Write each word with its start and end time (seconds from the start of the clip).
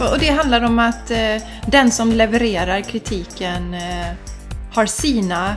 Och 0.00 0.18
det 0.18 0.28
handlar 0.30 0.62
om 0.64 0.78
att 0.78 1.10
eh, 1.10 1.42
den 1.66 1.90
som 1.90 2.12
levererar 2.12 2.80
kritiken 2.80 3.74
eh, 3.74 4.06
har 4.72 4.86
sina 4.86 5.56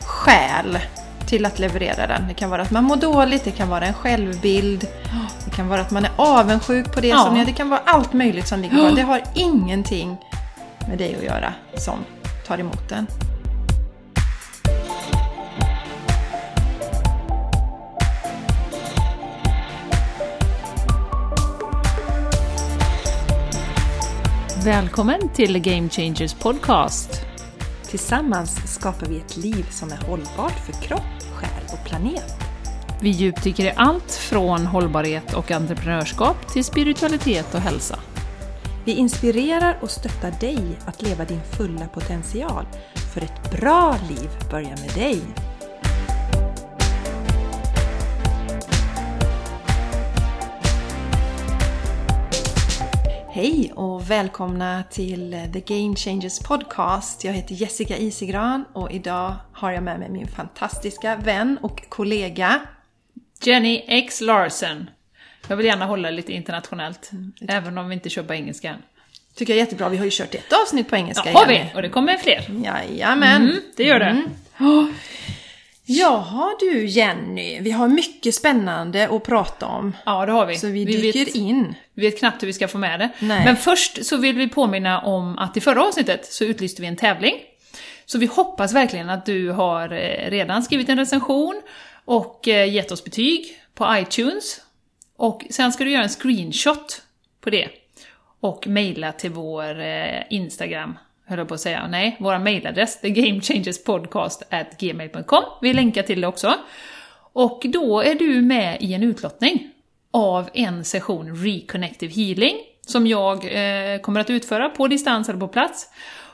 skäl 0.00 0.78
till 1.26 1.46
att 1.46 1.58
leverera 1.58 2.06
den. 2.06 2.28
Det 2.28 2.34
kan 2.34 2.50
vara 2.50 2.62
att 2.62 2.70
man 2.70 2.84
mår 2.84 2.96
dåligt, 2.96 3.44
det 3.44 3.50
kan 3.50 3.68
vara 3.68 3.86
en 3.86 3.94
självbild, 3.94 4.86
det 5.44 5.50
kan 5.56 5.68
vara 5.68 5.80
att 5.80 5.90
man 5.90 6.04
är 6.04 6.10
avundsjuk 6.16 6.92
på 6.94 7.00
det 7.00 7.08
Ja. 7.08 7.24
som 7.24 7.36
är, 7.36 7.44
det 7.44 7.52
kan 7.52 7.70
vara 7.70 7.80
allt 7.84 8.12
möjligt 8.12 8.48
som 8.48 8.60
ligger 8.60 8.76
bakom. 8.76 8.94
Det 8.94 9.02
har 9.02 9.22
ingenting 9.34 10.16
med 10.88 10.98
dig 10.98 11.16
att 11.16 11.24
göra 11.24 11.52
som 11.78 11.98
tar 12.46 12.58
emot 12.58 12.88
den. 12.88 13.06
Välkommen 24.64 25.28
till 25.34 25.58
Game 25.58 25.88
Changers 25.88 26.34
Podcast. 26.34 27.10
Tillsammans 27.82 28.74
skapar 28.74 29.06
vi 29.06 29.16
ett 29.16 29.36
liv 29.36 29.66
som 29.70 29.92
är 29.92 29.96
hållbart 29.96 30.66
för 30.66 30.72
kropp, 30.72 31.22
själ 31.34 31.64
och 31.72 31.88
planet. 31.88 32.34
Vi 33.00 33.10
djupdyker 33.10 33.64
i 33.64 33.72
allt 33.76 34.12
från 34.12 34.66
hållbarhet 34.66 35.34
och 35.34 35.50
entreprenörskap 35.50 36.52
till 36.52 36.64
spiritualitet 36.64 37.54
och 37.54 37.60
hälsa. 37.60 37.98
Vi 38.84 38.92
inspirerar 38.92 39.78
och 39.82 39.90
stöttar 39.90 40.40
dig 40.40 40.78
att 40.86 41.02
leva 41.02 41.24
din 41.24 41.42
fulla 41.56 41.86
potential. 41.86 42.66
För 43.14 43.20
ett 43.20 43.60
bra 43.60 43.96
liv 44.08 44.30
börjar 44.50 44.76
med 44.76 44.90
dig. 44.94 45.20
Hej 53.40 53.72
och 53.74 54.10
välkomna 54.10 54.82
till 54.90 55.48
The 55.52 55.60
Game 55.60 55.96
Changers 55.96 56.38
Podcast. 56.38 57.24
Jag 57.24 57.32
heter 57.32 57.54
Jessica 57.54 57.96
Isigran 57.96 58.64
och 58.72 58.92
idag 58.92 59.34
har 59.52 59.72
jag 59.72 59.82
med 59.82 59.98
mig 59.98 60.10
min 60.10 60.28
fantastiska 60.28 61.16
vän 61.16 61.58
och 61.62 61.88
kollega 61.88 62.60
Jenny 63.42 63.82
X 63.86 64.20
Larsen. 64.20 64.90
Jag 65.48 65.56
vill 65.56 65.66
gärna 65.66 65.86
hålla 65.86 66.10
lite 66.10 66.32
internationellt, 66.32 67.10
även 67.48 67.78
om 67.78 67.88
vi 67.88 67.94
inte 67.94 68.10
kör 68.10 68.22
på 68.22 68.34
engelska 68.34 68.70
än. 68.70 68.82
Tycker 69.34 69.52
jag 69.52 69.60
är 69.60 69.64
jättebra. 69.64 69.88
Vi 69.88 69.96
har 69.96 70.04
ju 70.04 70.10
kört 70.10 70.34
ett 70.34 70.52
avsnitt 70.62 70.88
på 70.88 70.96
engelska 70.96 71.30
Ja, 71.30 71.38
har 71.38 71.46
vi! 71.46 71.64
Och 71.74 71.82
det 71.82 71.88
kommer 71.88 72.16
fler. 72.16 72.44
Jajamän. 72.64 73.42
Mm, 73.42 73.56
det 73.76 73.84
gör 73.84 73.98
det. 73.98 74.22
Jaha 75.84 76.56
du 76.60 76.86
Jenny, 76.86 77.60
vi 77.60 77.70
har 77.70 77.88
mycket 77.88 78.34
spännande 78.34 79.08
att 79.08 79.24
prata 79.24 79.66
om. 79.66 79.96
Ja, 80.04 80.26
det 80.26 80.32
har 80.32 80.46
vi. 80.46 80.58
Så 80.58 80.66
vi 80.66 80.84
dyker 80.84 81.24
vet, 81.24 81.34
in. 81.34 81.74
Vi 81.94 82.02
vet 82.02 82.18
knappt 82.18 82.42
hur 82.42 82.46
vi 82.46 82.52
ska 82.52 82.68
få 82.68 82.78
med 82.78 83.00
det. 83.00 83.10
Nej. 83.18 83.44
Men 83.44 83.56
först 83.56 84.06
så 84.06 84.16
vill 84.16 84.36
vi 84.36 84.48
påminna 84.48 85.00
om 85.00 85.38
att 85.38 85.56
i 85.56 85.60
förra 85.60 85.82
avsnittet 85.82 86.26
så 86.26 86.44
utlyste 86.44 86.82
vi 86.82 86.88
en 86.88 86.96
tävling. 86.96 87.34
Så 88.06 88.18
vi 88.18 88.26
hoppas 88.26 88.74
verkligen 88.74 89.10
att 89.10 89.26
du 89.26 89.50
har 89.50 89.92
eh, 89.92 90.30
redan 90.30 90.62
skrivit 90.62 90.88
en 90.88 90.98
recension 90.98 91.62
och 92.04 92.48
eh, 92.48 92.74
gett 92.74 92.90
oss 92.92 93.04
betyg 93.04 93.60
på 93.74 93.96
iTunes. 93.96 94.60
Och 95.16 95.44
sen 95.50 95.72
ska 95.72 95.84
du 95.84 95.90
göra 95.90 96.02
en 96.02 96.08
screenshot 96.08 97.02
på 97.40 97.50
det. 97.50 97.68
Och 98.40 98.66
mejla 98.66 99.12
till 99.12 99.30
vår 99.30 99.80
eh, 99.80 100.22
Instagram, 100.30 100.98
höll 101.30 101.38
jag 101.38 101.48
på 101.48 101.54
att 101.54 101.60
säga. 101.60 101.86
Nej, 101.86 102.16
vår 102.20 102.38
mejladress, 102.38 103.00
thegamechangerspodcast.gmail.com. 103.00 105.44
Vi 105.62 105.72
länkar 105.72 106.02
till 106.02 106.20
det 106.20 106.26
också. 106.26 106.54
Och 107.32 107.62
då 107.64 108.00
är 108.00 108.14
du 108.14 108.42
med 108.42 108.76
i 108.80 108.94
en 108.94 109.02
utlottning 109.02 109.70
av 110.10 110.50
en 110.54 110.84
session 110.84 111.44
Reconnective 111.44 112.12
Healing 112.12 112.56
som 112.86 113.06
jag 113.06 113.44
eh, 113.44 114.00
kommer 114.00 114.20
att 114.20 114.30
utföra 114.30 114.68
på 114.68 114.88
distans 114.88 115.28
eller 115.28 115.40
på 115.40 115.48
plats. 115.48 115.88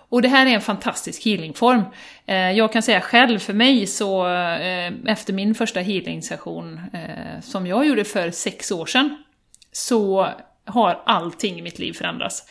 Och 0.08 0.22
det 0.22 0.28
här 0.28 0.46
är 0.46 0.50
en 0.50 0.60
fantastisk 0.60 1.24
healingform. 1.24 1.82
Eh, 2.26 2.50
jag 2.50 2.72
kan 2.72 2.82
säga 2.82 3.00
själv, 3.00 3.38
för 3.38 3.52
mig 3.52 3.86
så, 3.86 4.28
eh, 4.28 4.92
efter 5.06 5.32
min 5.32 5.54
första 5.54 5.80
healingsession 5.80 6.80
eh, 6.92 7.40
som 7.42 7.66
jag 7.66 7.86
gjorde 7.86 8.04
för 8.04 8.30
sex 8.30 8.70
år 8.70 8.86
sedan, 8.86 9.24
så 9.72 10.28
har 10.64 11.02
allting 11.06 11.58
i 11.58 11.62
mitt 11.62 11.78
liv 11.78 11.92
förändrats. 11.92 12.44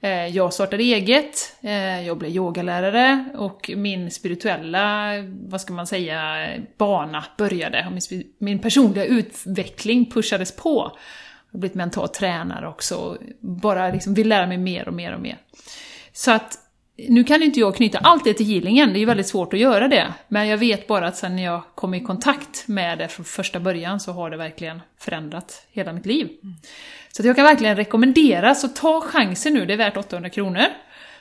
Eh, 0.00 0.26
jag 0.26 0.52
startade 0.52 0.82
eget, 0.82 1.56
eh, 1.60 2.06
jag 2.06 2.18
blev 2.18 2.30
yogalärare 2.30 3.24
och 3.34 3.70
min 3.76 4.10
spirituella, 4.10 5.12
vad 5.48 5.60
ska 5.60 5.72
man 5.72 5.86
säga, 5.86 6.48
bana 6.76 7.24
började. 7.38 7.86
Och 7.86 7.92
min, 7.92 8.24
min 8.38 8.58
personliga 8.58 9.04
utveckling 9.04 10.10
pushades 10.10 10.56
på. 10.56 10.92
Jag 11.46 11.52
har 11.52 11.60
blivit 11.60 11.74
mental 11.74 12.08
tränare 12.08 12.68
också, 12.68 12.96
och 12.96 13.16
bara 13.40 13.90
liksom 13.90 14.14
vill 14.14 14.28
lära 14.28 14.46
mig 14.46 14.58
mer 14.58 14.88
och 14.88 14.94
mer 14.94 15.14
och 15.14 15.20
mer. 15.20 15.38
Så 16.12 16.30
att 16.30 16.58
nu 16.98 17.24
kan 17.24 17.42
inte 17.42 17.60
jag 17.60 17.76
knyta 17.76 17.98
allt 17.98 18.24
det 18.24 18.34
till 18.34 18.46
healingen, 18.46 18.92
det 18.92 18.98
är 18.98 19.00
ju 19.00 19.06
väldigt 19.06 19.26
svårt 19.26 19.52
att 19.52 19.60
göra 19.60 19.88
det. 19.88 20.14
Men 20.28 20.48
jag 20.48 20.58
vet 20.58 20.86
bara 20.86 21.06
att 21.06 21.16
sen 21.16 21.38
jag 21.38 21.62
kom 21.74 21.94
i 21.94 22.00
kontakt 22.00 22.68
med 22.68 22.98
det 22.98 23.08
från 23.08 23.24
första 23.24 23.60
början 23.60 24.00
så 24.00 24.12
har 24.12 24.30
det 24.30 24.36
verkligen 24.36 24.80
förändrat 24.98 25.66
hela 25.70 25.92
mitt 25.92 26.06
liv. 26.06 26.28
Så 27.12 27.26
jag 27.26 27.36
kan 27.36 27.44
verkligen 27.44 27.76
rekommendera, 27.76 28.54
så 28.54 28.68
ta 28.68 29.00
chansen 29.00 29.54
nu, 29.54 29.66
det 29.66 29.72
är 29.72 29.78
värt 29.78 29.96
800 29.96 30.30
kronor. 30.30 30.64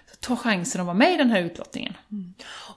Så 0.10 0.16
ta 0.20 0.36
chansen 0.36 0.82
att 0.82 0.88
vara 0.88 0.98
med 0.98 1.14
i 1.14 1.18
den 1.18 1.32
här 1.32 1.42
utlottningen. 1.42 1.94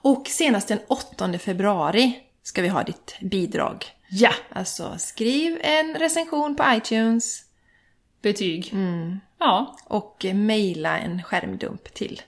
Och 0.01 0.27
senast 0.27 0.67
den 0.67 0.79
8 0.87 1.39
februari 1.39 2.19
ska 2.43 2.61
vi 2.61 2.67
ha 2.67 2.83
ditt 2.83 3.17
bidrag. 3.21 3.85
Ja! 4.09 4.31
Alltså 4.49 4.95
skriv 4.97 5.59
en 5.61 5.95
recension 5.95 6.55
på 6.55 6.63
iTunes 6.67 7.41
Betyg. 8.21 8.73
Ja, 9.39 9.77
och 9.83 10.25
mejla 10.33 10.99
en 10.99 11.23
skärmdump 11.23 11.93
till 11.93 12.21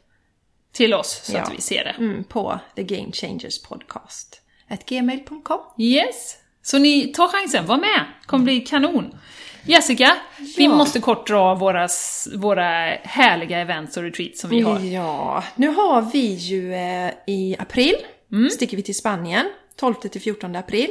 till 0.74 0.94
oss 0.94 1.22
så 1.24 1.34
Ja. 1.34 1.42
att 1.42 1.54
vi 1.54 1.62
ser 1.62 1.84
det. 1.84 1.90
mm, 1.98 2.24
på 2.24 2.60
The 2.76 2.84
Game 2.84 3.12
Changers 3.12 3.62
Podcast. 3.62 4.42
At 4.70 4.86
gmail.com. 4.86 5.60
Yes! 5.78 6.38
Så 6.62 6.78
ni, 6.78 7.08
ta 7.14 7.28
chansen, 7.28 7.66
var 7.66 7.78
med! 7.78 8.06
kommer 8.26 8.44
bli 8.44 8.60
kanon. 8.60 9.18
Jessica, 9.66 10.16
vi 10.58 10.64
Ja. 10.64 10.76
måste 10.76 11.00
kort 11.00 11.28
dra 11.28 11.56
våra, 11.56 11.88
våra 12.36 12.70
härliga 13.04 13.60
events 13.60 13.98
och 13.98 14.04
retreats 14.04 14.42
som 14.42 14.50
vi 14.50 14.62
har. 14.62 14.80
Ja, 14.80 15.44
nu 15.56 15.68
har 15.68 16.02
vi 16.02 16.26
ju 16.34 16.74
eh, 16.74 17.12
i 17.28 17.56
april, 17.60 17.96
Mm. 18.32 18.50
sticker 18.50 18.78
vi 18.78 18.84
till 18.84 18.96
Spanien, 18.96 19.46
12 19.76 19.94
till 19.94 20.22
14 20.22 20.56
april. 20.56 20.90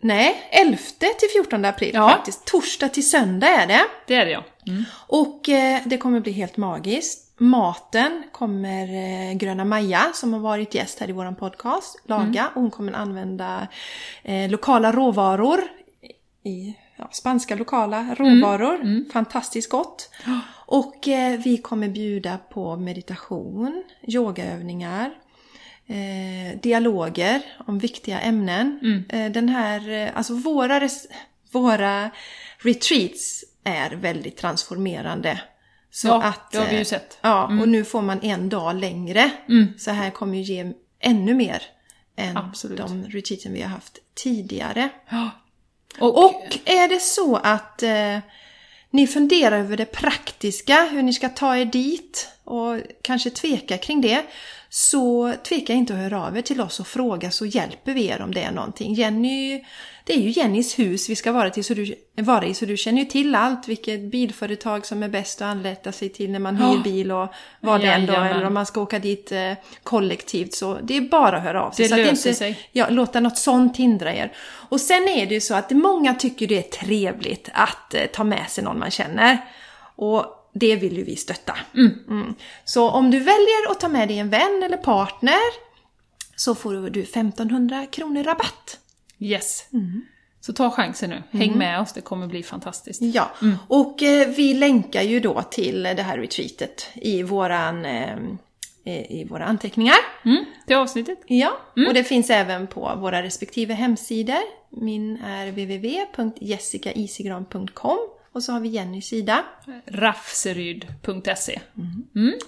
Nej, 0.00 0.48
11 0.50 0.76
till 1.18 1.28
14 1.32 1.64
april 1.64 1.90
Ja. 1.94 2.08
faktiskt. 2.08 2.44
Torsdag 2.44 2.88
till 2.88 3.08
söndag 3.10 3.48
är 3.48 3.66
det. 3.66 3.84
Det 4.06 4.14
är 4.14 4.24
det 4.26 4.30
ja. 4.32 4.44
Och 5.06 5.48
eh, 5.48 5.80
det 5.84 5.98
kommer 5.98 6.20
bli 6.20 6.32
helt 6.32 6.56
magiskt. 6.56 7.33
Maten 7.38 8.22
kommer 8.32 8.82
eh, 8.94 9.34
Gröna 9.36 9.64
Maja, 9.64 10.10
som 10.14 10.32
har 10.32 10.40
varit 10.40 10.74
gäst 10.74 11.00
här 11.00 11.08
i 11.10 11.12
våran 11.12 11.34
podcast, 11.36 12.02
laga. 12.06 12.48
Och 12.54 12.60
hon 12.62 12.70
kommer 12.70 12.92
använda 12.92 13.68
eh, 14.22 14.50
lokala 14.50 14.92
råvaror. 14.92 15.60
I, 16.42 16.74
ja, 16.96 17.08
spanska 17.12 17.54
lokala 17.54 18.14
råvaror. 18.18 19.10
Fantastiskt 19.12 19.70
gott. 19.70 20.10
Och 20.66 21.08
eh, 21.08 21.40
vi 21.40 21.56
kommer 21.58 21.88
bjuda 21.88 22.38
på 22.38 22.76
meditation, 22.76 23.84
yogaövningar, 24.02 25.10
eh, 25.86 26.60
dialoger 26.60 27.42
om 27.66 27.78
viktiga 27.78 28.20
ämnen. 28.20 28.78
Eh, 29.08 29.32
den 29.32 29.48
här, 29.48 29.90
eh, 29.90 30.10
alltså 30.14 30.34
våra, 30.34 30.88
våra 31.52 32.10
retreats 32.58 33.44
är 33.64 33.90
väldigt 33.90 34.36
transformerande. 34.36 35.40
Så 35.94 36.08
Ja, 36.08 36.22
att, 36.22 36.50
det 36.50 36.58
har 36.58 36.66
vi 36.66 36.72
ju 36.72 36.78
eh, 36.78 36.84
sett. 36.84 37.18
Ja, 37.20 37.44
och 37.44 37.68
nu 37.68 37.84
får 37.84 38.02
man 38.02 38.20
en 38.22 38.48
dag 38.48 38.74
längre. 38.76 39.30
Så 39.78 39.90
här 39.90 40.10
kommer 40.10 40.38
ju 40.38 40.42
ge 40.42 40.72
ännu 41.00 41.34
mer 41.34 41.62
än 42.16 42.36
Absolut. 42.36 42.78
de 42.78 43.04
retreaten 43.04 43.52
vi 43.52 43.62
har 43.62 43.68
haft 43.68 43.98
tidigare. 44.14 44.88
Och, 46.00 46.24
Och 46.24 46.58
är 46.64 46.88
det 46.88 47.00
så 47.00 47.36
att 47.36 47.82
eh, 47.82 48.18
ni 48.90 49.06
funderar 49.06 49.58
över 49.58 49.76
det 49.76 49.84
praktiska, 49.84 50.88
hur 50.90 51.02
ni 51.02 51.12
ska 51.12 51.28
ta 51.28 51.56
er 51.56 51.64
dit 51.64 52.28
och 52.44 52.80
kanske 53.02 53.30
tveka 53.30 53.78
kring 53.78 54.00
det, 54.00 54.24
så 54.68 55.34
tveka 55.44 55.72
inte 55.72 55.92
att 55.92 55.98
höra 55.98 56.26
av 56.26 56.36
er 56.38 56.42
till 56.42 56.60
oss 56.60 56.80
och 56.80 56.86
fråga 56.86 57.30
så 57.30 57.46
hjälper 57.46 57.92
vi 57.94 58.06
er 58.06 58.22
om 58.22 58.34
det 58.34 58.42
är 58.42 58.52
någonting. 58.52 58.94
Jenny, 58.94 59.64
det 60.06 60.12
är 60.12 60.18
ju 60.18 60.30
Jennys 60.30 60.78
hus 60.78 61.08
vi 61.08 61.16
ska 61.16 61.32
vara, 61.32 61.50
till, 61.50 61.64
så 61.64 61.74
du, 61.74 61.94
vara 62.14 62.46
i, 62.46 62.54
så 62.54 62.64
du 62.64 62.76
känner 62.76 62.98
ju 62.98 63.04
till 63.04 63.34
allt, 63.34 63.68
vilket 63.68 64.00
bilföretag 64.00 64.86
som 64.86 65.02
är 65.02 65.08
bäst 65.08 65.42
att 65.42 65.46
anlita 65.46 65.92
sig 65.92 66.08
till 66.08 66.30
när 66.30 66.38
man 66.38 66.56
hyr 66.56 66.82
bil 66.82 67.12
och 67.12 67.28
vad 67.60 67.80
det 67.80 67.86
än 67.86 68.06
då, 68.06 68.12
eller 68.12 68.44
om 68.44 68.54
man 68.54 68.66
ska 68.66 68.80
åka 68.80 68.98
dit 68.98 69.32
eh, 69.32 69.52
kollektivt. 69.82 70.54
Så 70.54 70.78
det 70.82 70.96
är 70.96 71.00
bara 71.00 71.36
att 71.36 71.42
höra 71.42 71.62
av 71.62 71.70
sig. 71.70 71.84
Det 71.84 71.88
så 71.88 71.94
att 71.94 72.00
löser 72.00 72.30
inte, 72.30 72.38
sig. 72.38 72.68
Ja, 72.72 72.86
låta 72.90 73.20
något 73.20 73.38
sånt 73.38 73.76
hindra 73.76 74.14
er. 74.14 74.32
Och 74.68 74.80
sen 74.80 75.08
är 75.08 75.26
det 75.26 75.34
ju 75.34 75.40
så 75.40 75.54
att 75.54 75.70
många 75.70 76.14
tycker 76.14 76.46
det 76.46 76.58
är 76.58 76.86
trevligt 76.86 77.48
att 77.52 77.94
eh, 77.94 78.06
ta 78.06 78.24
med 78.24 78.50
sig 78.50 78.64
någon 78.64 78.78
man 78.78 78.90
känner. 78.90 79.38
Och 79.96 80.24
det 80.54 80.76
vill 80.76 80.96
ju 80.96 81.04
vi 81.04 81.16
stötta. 81.16 81.56
Mm. 81.74 82.34
Så 82.64 82.90
om 82.90 83.10
du 83.10 83.18
väljer 83.18 83.70
att 83.70 83.80
ta 83.80 83.88
med 83.88 84.08
dig 84.08 84.18
en 84.18 84.30
vän 84.30 84.62
eller 84.64 84.76
partner 84.76 85.64
så 86.36 86.54
får 86.54 86.90
du 86.90 87.02
1500 87.02 87.86
kronor 87.86 88.24
rabatt. 88.24 88.78
Yes. 89.18 89.64
Så 90.40 90.52
ta 90.52 90.70
chansen 90.70 91.10
nu, 91.10 91.22
häng 91.38 91.58
med 91.58 91.80
oss, 91.80 91.92
det 91.92 92.00
kommer 92.00 92.26
bli 92.26 92.42
fantastiskt. 92.42 93.02
Ja, 93.02 93.30
och 93.68 94.02
eh, 94.02 94.28
vi 94.28 94.54
länkar 94.54 95.02
ju 95.02 95.20
då 95.20 95.42
till 95.42 95.82
det 95.82 96.02
här 96.02 96.18
retreatet 96.18 96.88
i 96.94 97.22
våran 97.22 97.84
eh, 97.84 98.16
i 98.84 99.26
våra 99.30 99.44
anteckningar. 99.44 99.96
Mm, 100.24 100.44
det 100.66 100.74
avsnittet. 100.74 101.18
Ja, 101.26 101.58
och 101.88 101.94
det 101.94 102.04
finns 102.04 102.30
även 102.30 102.66
på 102.66 102.94
våra 102.96 103.22
respektive 103.22 103.74
hemsidor. 103.74 104.40
Min 104.70 105.16
är 105.16 105.46
www.jessicaisigran.com 105.46 107.98
och 108.32 108.42
så 108.42 108.52
har 108.52 108.60
vi 108.60 108.68
Jennys 108.68 109.06
sida. 109.06 109.44
Rafseryd.se 109.86 111.60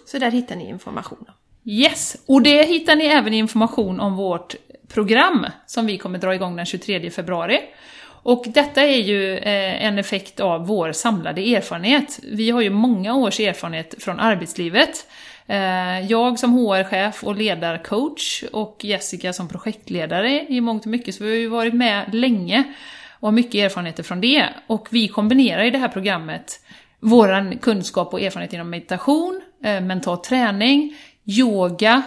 Så 0.07 0.19
där 0.19 0.31
hittar 0.31 0.57
ni 0.57 0.69
information. 0.69 1.25
Yes! 1.65 2.17
Och 2.27 2.43
det 2.43 2.63
hittar 2.63 2.97
ni 2.97 3.05
även 3.05 3.35
information 3.35 4.01
om 4.01 4.17
vårt 4.17 4.55
program 4.89 5.47
som 5.67 5.87
vi 5.87 5.99
kommer 5.99 6.19
dra 6.19 6.35
igång 6.35 6.57
den 6.57 6.67
23 6.67 7.11
februari. 7.11 7.61
Och 8.27 8.45
detta 8.49 8.83
är 8.83 8.99
ju 8.99 9.39
eh, 9.39 9.85
en 9.85 9.99
effekt 9.99 10.41
av 10.41 10.67
vår 10.67 10.93
samlade 10.93 11.41
erfarenhet. 11.41 12.21
Vi 12.33 12.51
har 12.51 12.61
ju 12.61 12.71
många 12.71 13.15
års 13.15 13.41
erfarenhet 13.41 13.95
från 13.99 14.21
arbetslivet. 14.21 15.07
Eh, 15.47 16.01
jag 16.01 16.39
som 16.39 16.53
HR-chef 16.53 17.25
och 17.25 17.37
ledarcoach 17.37 18.45
och 18.53 18.77
Jessica 18.81 19.33
som 19.33 19.49
projektledare 19.49 20.47
i 20.49 20.61
mångt 20.61 20.85
och 20.85 20.91
mycket, 20.91 21.15
så 21.15 21.25
vi 21.25 21.31
har 21.31 21.37
ju 21.37 21.49
varit 21.49 21.75
med 21.75 22.15
länge 22.15 22.65
och 23.21 23.29
har 23.29 23.33
mycket 23.33 23.55
erfarenheter 23.55 24.03
från 24.03 24.21
det. 24.21 24.49
Och 24.67 24.89
vi 24.91 25.09
kombinerar 25.09 25.65
i 25.65 25.71
det 25.71 25.79
här 25.79 25.89
programmet 25.89 26.61
vår 27.01 27.59
kunskap 27.61 28.13
och 28.13 28.21
erfarenhet 28.21 28.53
inom 28.53 28.71
meditation, 28.71 29.43
eh, 29.65 29.81
mental 29.81 30.19
träning, 30.19 30.97
yoga 31.25 32.03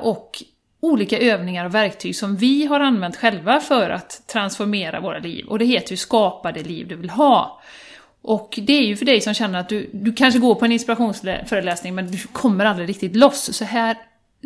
och 0.00 0.42
olika 0.80 1.18
övningar 1.18 1.64
och 1.64 1.74
verktyg 1.74 2.16
som 2.16 2.36
vi 2.36 2.66
har 2.66 2.80
använt 2.80 3.16
själva 3.16 3.60
för 3.60 3.90
att 3.90 4.22
transformera 4.26 5.00
våra 5.00 5.18
liv. 5.18 5.46
Och 5.46 5.58
det 5.58 5.64
heter 5.64 5.90
ju 5.90 5.96
Skapa 5.96 6.52
det 6.52 6.62
liv 6.62 6.88
du 6.88 6.96
vill 6.96 7.10
ha. 7.10 7.60
Och 8.22 8.58
det 8.62 8.72
är 8.72 8.82
ju 8.82 8.96
för 8.96 9.04
dig 9.04 9.20
som 9.20 9.34
känner 9.34 9.60
att 9.60 9.68
du, 9.68 9.90
du 9.92 10.12
kanske 10.12 10.40
går 10.40 10.54
på 10.54 10.64
en 10.64 10.72
inspirationsföreläsning 10.72 11.94
men 11.94 12.10
du 12.10 12.18
kommer 12.18 12.64
aldrig 12.64 12.88
riktigt 12.88 13.16
loss. 13.16 13.56
Så 13.56 13.64
här 13.64 13.96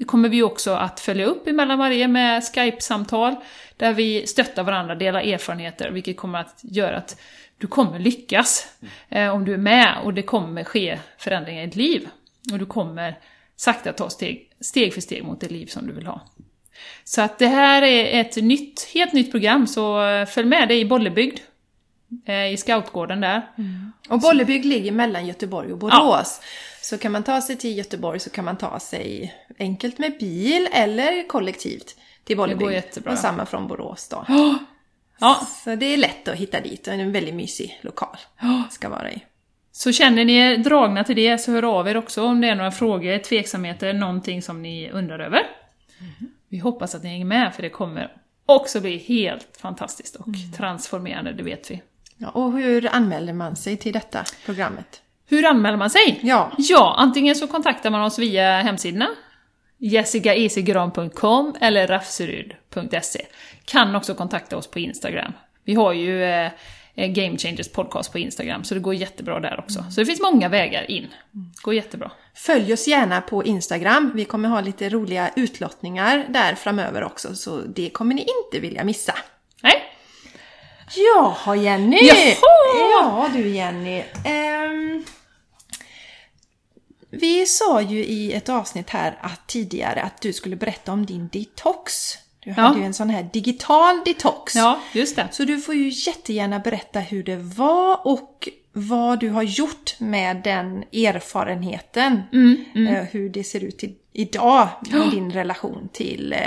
kommer 0.07 0.29
vi 0.29 0.43
också 0.43 0.73
att 0.73 1.01
följa 1.01 1.27
upp 1.27 1.49
emellan 1.49 1.79
varje 1.79 2.09
med 2.09 2.43
Skype-samtal 2.45 3.37
där 3.77 3.93
vi 3.93 4.27
stöttar 4.27 4.63
varandra, 4.63 4.95
delar 4.95 5.21
erfarenheter, 5.21 5.91
vilket 5.91 6.17
kommer 6.17 6.39
att 6.39 6.59
göra 6.63 6.97
att 6.97 7.21
du 7.59 7.67
kommer 7.67 7.99
lyckas 7.99 8.67
eh, 9.09 9.35
om 9.35 9.45
du 9.45 9.55
är 9.55 9.59
med 9.59 9.95
och 10.05 10.15
det 10.15 10.23
kommer 10.23 10.65
ske 10.65 10.99
förändringar 11.19 11.63
i 11.63 11.67
ditt 11.67 11.77
liv. 11.77 12.09
Och 12.53 12.59
du 12.59 12.67
kommer 12.67 13.19
sakta 13.57 13.93
ta 13.93 14.11
steg, 14.11 14.51
steg 14.61 14.95
för 14.95 15.01
steg 15.01 15.25
mot 15.25 15.41
det 15.41 15.49
liv 15.51 15.67
som 15.67 15.87
du 15.87 15.93
vill 15.93 16.07
ha. 16.07 16.21
Så 17.05 17.23
att 17.23 17.39
det 17.39 17.47
här 17.47 17.83
är 17.83 18.21
ett 18.21 18.37
nytt, 18.37 18.89
helt 18.95 19.13
nytt 19.13 19.31
program, 19.31 19.67
så 19.67 20.07
eh, 20.07 20.27
följ 20.27 20.49
med, 20.49 20.69
det 20.69 20.75
är 20.75 20.79
i 20.79 20.85
Bollebygd. 20.85 21.39
eh, 22.27 22.53
I 22.53 22.57
scoutgården 22.57 23.21
där. 23.21 23.49
Och 24.09 24.21
Bollebygd 24.21 24.65
ligger 24.65 24.93
mellan 24.93 25.27
Göteborg 25.27 25.73
och 25.73 25.79
Borås. 25.79 26.41
Så 26.83 26.99
kan 26.99 27.13
man 27.13 27.23
ta 27.23 27.41
sig 27.41 27.57
till 27.57 27.79
Göteborg 27.79 28.21
så 28.21 28.31
kan 28.31 28.45
man 28.45 28.57
ta 28.59 28.81
sig 28.81 29.35
enkelt 29.59 29.99
med 29.99 30.19
bil 30.19 30.69
eller 30.73 31.29
kollektivt 31.29 31.97
till 32.25 32.37
Bollebygd. 32.37 32.73
jättebra. 32.73 33.13
Och 33.13 33.19
samma 33.19 33.47
från 33.47 33.69
Borås 33.69 34.09
då. 34.09 34.25
Ja, 35.19 35.47
Så 35.65 35.75
det 35.75 35.87
är 35.87 35.97
lätt 35.97 36.29
att 36.29 36.37
hitta 36.37 36.61
dit 36.61 36.87
och 36.87 36.95
en 36.95 37.13
väldigt 37.13 37.35
mysig 37.35 37.79
lokal 37.83 38.17
ska 38.71 38.89
vara 38.89 39.13
i. 39.13 39.25
Så 39.77 39.93
känner 39.93 40.25
ni 40.25 40.35
er 40.35 40.57
dragna 40.57 41.05
till 41.05 41.17
det 41.17 41.39
så 41.39 41.53
hör 41.53 41.63
av 41.63 41.89
er 41.89 41.97
också 41.97 42.23
om 42.23 42.41
det 42.41 42.49
är 42.49 42.55
några 42.55 42.71
frågor, 42.71 43.19
tveksamheter, 43.19 43.93
någonting 43.93 44.43
som 44.43 44.63
ni 44.63 44.91
undrar 44.91 45.19
över. 45.19 45.41
Vi 46.49 46.59
hoppas 46.59 46.95
att 46.95 47.03
ni 47.03 47.09
hänger 47.09 47.25
med 47.25 47.55
för 47.55 47.63
det 47.63 47.69
kommer 47.69 48.13
också 48.47 48.81
bli 48.81 48.99
helt 48.99 49.57
fantastiskt 49.61 50.17
och 50.17 50.27
transformerande, 50.57 51.33
det 51.33 51.43
vet 51.43 51.71
vi. 51.71 51.83
Ja, 52.17 52.29
och 52.31 52.53
hur 52.53 52.89
anmäler 52.93 53.33
man 53.33 53.57
sig 53.57 53.77
till 53.77 53.93
detta 53.93 54.25
programmet? 54.47 55.03
Hur 55.27 55.47
anmäler 55.47 55.77
man 55.77 55.91
sig? 55.91 56.21
Ja. 56.23 56.53
Ja, 56.59 56.95
antingen 56.99 57.35
så 57.35 57.47
kontaktar 57.47 57.91
man 57.91 58.03
oss 58.03 58.19
via 58.19 58.61
hemsidorna 58.61 59.09
jessicaisigran.com 59.79 61.55
eller 61.61 61.87
rafseryd.se. 61.87 63.27
Kan 63.65 63.95
också 63.95 64.15
kontakta 64.15 64.57
oss 64.57 64.67
på 64.67 64.79
Instagram. 64.79 65.33
Vi 65.65 65.75
har 65.75 65.93
ju 65.93 66.25
eh, 66.25 66.51
Game 66.97 67.39
Changers 67.39 67.69
podcast 67.69 68.13
på 68.13 68.19
Instagram, 68.19 68.65
så 68.65 68.75
det 68.75 68.81
går 68.81 68.95
jättebra 68.95 69.41
där 69.41 69.59
också. 69.59 69.85
Så 69.91 70.01
det 70.01 70.07
finns 70.07 70.21
många 70.21 70.49
vägar 70.49 70.91
in. 70.91 71.07
Går 71.63 71.75
jättebra. 71.75 72.11
Följ 72.35 72.73
oss 72.73 72.89
gärna 72.89 73.21
på 73.21 73.45
Instagram. 73.45 74.13
Vi 74.15 74.25
kommer 74.25 74.49
ha 74.49 74.61
lite 74.61 74.89
roliga 74.89 75.31
utlottningar 75.37 76.27
där 76.29 76.55
framöver 76.55 77.05
också, 77.05 77.35
så 77.35 77.61
det 77.61 77.91
kommer 77.91 78.15
ni 78.15 78.21
inte 78.21 78.61
vilja 78.61 78.85
missa. 78.85 79.15
Nej? 79.63 79.83
Jaha 80.97 81.57
Jenny! 81.57 81.99
Jaha! 82.03 82.37
Ja 82.91 83.31
du 83.33 83.49
Jenny. 83.49 84.03
Ehm, 84.25 85.05
vi 87.11 87.47
sa 87.47 87.81
ju 87.81 88.05
i 88.05 88.33
ett 88.33 88.49
avsnitt 88.49 88.91
här 88.91 89.19
att, 89.21 89.47
tidigare 89.47 90.03
att 90.03 90.21
du 90.21 90.33
skulle 90.33 90.57
berätta 90.57 90.93
om 90.93 91.07
din 91.07 91.29
detox. 91.33 92.15
Du 92.45 92.53
hade 92.53 92.79
ju 92.79 92.85
en 92.85 92.95
sån 92.95 93.11
här 93.11 93.29
digital 93.33 94.01
detox. 94.05 94.55
Ja, 94.57 94.79
just 94.93 95.17
det. 95.17 95.29
Så 95.31 95.45
du 95.45 95.61
får 95.61 95.75
ju 95.75 95.89
jättegärna 96.11 96.59
berätta 96.59 97.01
hur 97.01 97.23
det 97.23 97.37
var 97.37 98.07
och 98.07 98.49
vad 98.73 99.21
du 99.21 99.31
har 99.31 99.43
gjort 99.43 99.95
med 99.99 100.37
den 100.45 100.83
erfarenheten. 100.93 102.23
Mm, 102.33 102.65
Eh, 102.89 103.03
Hur 103.05 103.29
det 103.29 103.45
ser 103.45 103.65
ut 103.65 103.83
idag 104.13 104.69
med 104.91 105.11
din 105.11 105.33
relation 105.33 105.89
till... 105.93 106.33
Eh, 106.33 106.39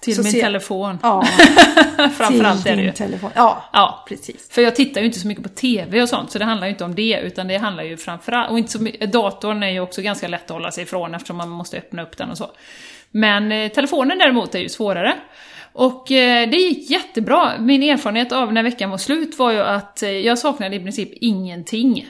Till 0.00 0.22
min 0.22 0.32
telefon. 0.32 0.98
ja, 1.02 1.24
Framförallt 2.16 2.62
till 2.62 2.72
är 2.72 2.76
det 2.76 2.82
ju. 2.82 2.92
telefon. 2.92 3.30
Ja, 3.34 3.64
Ja, 3.72 4.04
precis. 4.08 4.48
För 4.50 4.62
jag 4.62 4.76
tittar 4.76 5.00
ju 5.00 5.06
inte 5.06 5.18
så 5.20 5.26
mycket 5.26 5.42
på 5.42 5.48
TV 5.48 6.02
och 6.02 6.08
sånt, 6.08 6.30
så 6.30 6.38
det 6.38 6.44
handlar 6.44 6.66
ju 6.66 6.70
inte 6.72 6.84
om 6.84 6.94
det, 6.94 7.20
utan 7.22 7.48
det 7.48 7.56
handlar 7.58 7.84
ju 7.84 7.96
framförallt... 7.96 8.50
Och 8.50 8.58
inte 8.58 8.72
så 8.72 8.82
mycket, 8.82 9.12
datorn 9.12 9.62
är 9.62 9.70
ju 9.70 9.80
också 9.80 10.02
ganska 10.02 10.28
lätt 10.28 10.44
att 10.44 10.50
hålla 10.50 10.70
sig 10.72 10.82
ifrån 10.84 11.14
eftersom 11.14 11.36
man 11.36 11.48
måste 11.48 11.78
öppna 11.78 12.02
upp 12.02 12.16
den 12.16 12.30
och 12.30 12.38
så. 12.38 12.50
Men 13.10 13.52
eh, 13.52 13.68
telefonen 13.68 14.18
däremot 14.18 14.54
är 14.54 14.58
ju 14.58 14.68
svårare. 14.68 15.14
Och 15.72 16.12
eh, 16.12 16.50
det 16.50 16.56
gick 16.56 16.90
jättebra. 16.90 17.52
Min 17.58 17.82
erfarenhet 17.82 18.32
av 18.32 18.52
när 18.52 18.62
veckan 18.62 18.90
var 18.90 18.98
slut 18.98 19.38
var 19.38 19.52
ju 19.52 19.60
att 19.60 20.02
eh, 20.02 20.10
jag 20.10 20.38
saknade 20.38 20.76
i 20.76 20.80
princip 20.80 21.08
ingenting 21.12 22.08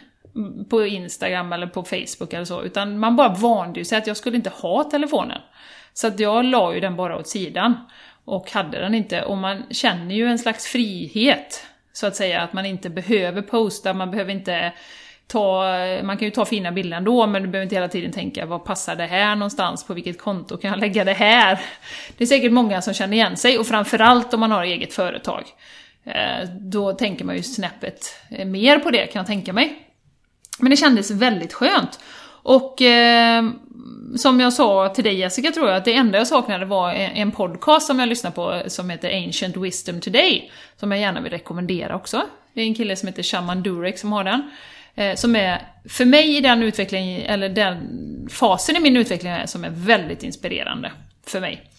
på 0.71 0.87
Instagram 0.87 1.53
eller 1.53 1.67
på 1.67 1.83
Facebook 1.83 2.33
eller 2.33 2.45
så, 2.45 2.63
utan 2.63 2.99
man 2.99 3.17
bara 3.17 3.29
vande 3.29 3.85
sig 3.85 3.99
att 3.99 4.07
jag 4.07 4.17
skulle 4.17 4.37
inte 4.37 4.51
ha 4.51 4.85
telefonen. 4.85 5.41
Så 5.93 6.07
att 6.07 6.21
jag 6.21 6.45
la 6.45 6.75
ju 6.75 6.81
den 6.81 6.97
bara 6.97 7.19
åt 7.19 7.29
sidan 7.29 7.75
och 8.25 8.51
hade 8.51 8.79
den 8.79 8.95
inte. 8.95 9.23
Och 9.23 9.37
man 9.37 9.63
känner 9.71 10.15
ju 10.15 10.27
en 10.27 10.39
slags 10.39 10.67
frihet, 10.67 11.67
så 11.93 12.07
att 12.07 12.17
säga, 12.17 12.43
att 12.43 12.53
man 12.53 12.67
inte 12.67 12.91
behöver 12.91 13.43
posta, 13.43 13.95
man 13.95 14.11
behöver 14.11 14.33
inte 14.33 14.73
ta, 15.27 15.65
man 16.03 16.17
kan 16.17 16.25
ju 16.25 16.31
ta 16.31 16.45
fina 16.45 16.73
bilder 16.73 16.97
ändå, 16.97 17.27
men 17.27 17.43
du 17.43 17.49
behöver 17.49 17.63
inte 17.63 17.75
hela 17.75 17.89
tiden 17.89 18.13
tänka 18.13 18.47
vad 18.47 18.65
passar 18.65 18.97
det 18.97 19.07
här 19.07 19.37
någonstans, 19.37 19.87
på 19.87 19.95
vilket 19.95 20.21
konto 20.21 20.57
kan 20.57 20.71
jag 20.71 20.81
lägga 20.81 21.05
det 21.05 21.13
här? 21.13 21.61
Det 22.17 22.25
är 22.25 22.29
säkert 22.29 22.53
många 22.53 22.83
som 22.83 22.95
känner 22.95 23.17
igen 23.17 23.37
sig, 23.37 23.59
och 23.59 23.67
framförallt 23.67 24.35
om 24.35 24.41
man 24.41 24.51
har 24.51 24.65
eget 24.65 24.95
företag. 24.95 25.45
Eh, 26.05 26.49
då 26.61 26.93
tänker 26.93 27.25
man 27.25 27.37
ju 27.37 27.43
snäppet 27.43 28.21
eh, 28.31 28.47
mer 28.47 28.79
på 28.79 28.91
det, 28.91 29.07
kan 29.07 29.21
jag 29.21 29.27
tänka 29.27 29.53
mig. 29.53 29.83
Men 30.59 30.71
det 30.71 30.77
kändes 30.77 31.11
väldigt 31.11 31.53
skönt. 31.53 32.01
Och 32.43 32.83
eh, 32.83 33.45
som 34.17 34.41
jag 34.41 34.53
sa 34.53 34.89
till 34.89 35.05
dig 35.05 35.15
Jessica 35.15 35.51
tror 35.51 35.69
jag, 35.69 35.77
att 35.77 35.85
det 35.85 35.95
enda 35.95 36.19
jag 36.19 36.27
saknade 36.27 36.65
var 36.65 36.93
en, 36.93 37.11
en 37.11 37.33
podcast 37.33 37.87
som 37.87 37.99
jag 37.99 38.09
lyssnar 38.09 38.31
på 38.31 38.53
eh, 38.53 38.67
som 38.67 38.91
heter 38.91 39.25
Ancient 39.25 39.57
Wisdom 39.57 40.01
Today. 40.01 40.51
Som 40.77 40.93
jag 40.93 41.01
gärna 41.01 41.21
vill 41.21 41.33
rekommendera 41.33 41.97
också. 41.97 42.23
Det 42.55 42.61
är 42.61 42.67
en 42.67 42.75
kille 42.75 42.97
som 42.97 43.07
heter 43.07 43.23
Shaman 43.23 43.63
Durek 43.63 43.99
som 43.99 44.13
har 44.13 44.25
den. 44.25 44.51
Eh, 44.97 45.15
som 45.15 45.37
är, 45.37 45.63
för 45.89 46.05
mig 46.05 46.37
i 46.37 46.41
den 46.41 46.63
utvecklingen, 46.63 47.23
eller 47.23 47.49
den 47.49 47.77
fasen 48.31 48.77
i 48.77 48.81
min 48.81 48.97
utveckling 48.97 49.33
är, 49.33 49.47
som 49.47 49.65
är 49.65 49.71
väldigt 49.71 50.23
inspirerande 50.23 50.93
för 51.27 51.41
mig. 51.41 51.71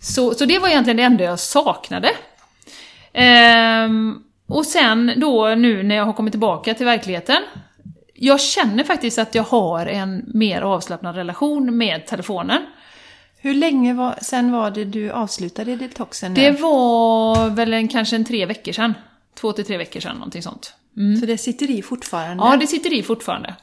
Så, 0.00 0.34
så 0.34 0.44
det 0.44 0.58
var 0.58 0.68
egentligen 0.68 0.96
det 0.96 1.02
enda 1.02 1.24
jag 1.24 1.38
saknade. 1.38 2.10
Ehm, 3.12 4.22
och 4.46 4.66
sen 4.66 5.12
då 5.16 5.48
nu 5.48 5.82
när 5.82 5.94
jag 5.94 6.04
har 6.04 6.12
kommit 6.12 6.32
tillbaka 6.32 6.74
till 6.74 6.86
verkligheten. 6.86 7.42
Jag 8.14 8.40
känner 8.40 8.84
faktiskt 8.84 9.18
att 9.18 9.34
jag 9.34 9.42
har 9.42 9.86
en 9.86 10.24
mer 10.34 10.62
avslappnad 10.62 11.16
relation 11.16 11.76
med 11.76 12.06
telefonen. 12.06 12.62
Hur 13.38 13.54
länge 13.54 13.94
var, 13.94 14.14
sen 14.22 14.52
var 14.52 14.70
det 14.70 14.84
du 14.84 15.10
avslutade 15.10 15.76
detoxen? 15.76 16.34
nu? 16.34 16.40
Det 16.40 16.50
var 16.50 17.50
väl 17.50 17.72
en, 17.74 17.88
kanske 17.88 18.16
en 18.16 18.24
tre 18.24 18.46
veckor 18.46 18.72
sedan. 18.72 18.94
Två 19.34 19.52
till 19.52 19.64
tre 19.64 19.76
veckor 19.76 20.00
sedan, 20.00 20.16
någonting 20.16 20.42
sånt. 20.42 20.74
Så 21.20 21.26
det 21.26 21.38
sitter 21.38 21.70
i 21.70 21.82
fortfarande? 21.82 22.44
Ja, 22.44 22.56
det 22.56 22.66
sitter 22.66 22.92
i 22.92 23.02
fortfarande. 23.02 23.54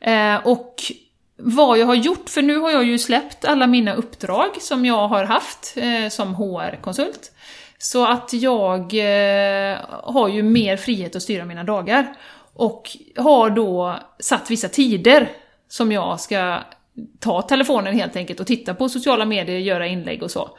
Eh, 0.00 0.46
och 0.46 0.74
vad 1.36 1.78
jag 1.78 1.86
har 1.86 1.94
gjort, 1.94 2.28
för 2.28 2.42
nu 2.42 2.58
har 2.58 2.70
jag 2.70 2.84
ju 2.84 2.98
släppt 2.98 3.44
alla 3.44 3.66
mina 3.66 3.94
uppdrag 3.94 4.48
som 4.60 4.84
jag 4.84 5.08
har 5.08 5.24
haft 5.24 5.76
eh, 5.76 6.08
som 6.08 6.34
HR-konsult. 6.34 7.32
Så 7.78 8.06
att 8.06 8.32
jag 8.32 8.80
eh, 8.80 9.78
har 9.88 10.28
ju 10.28 10.42
mer 10.42 10.76
frihet 10.76 11.16
att 11.16 11.22
styra 11.22 11.44
mina 11.44 11.64
dagar. 11.64 12.14
Och 12.54 12.96
har 13.16 13.50
då 13.50 13.96
satt 14.18 14.50
vissa 14.50 14.68
tider 14.68 15.30
som 15.68 15.92
jag 15.92 16.20
ska 16.20 16.58
ta 17.20 17.42
telefonen 17.42 17.94
helt 17.94 18.16
enkelt 18.16 18.40
och 18.40 18.46
titta 18.46 18.74
på 18.74 18.88
sociala 18.88 19.24
medier, 19.24 19.58
göra 19.58 19.86
inlägg 19.86 20.22
och 20.22 20.30
så. 20.30 20.50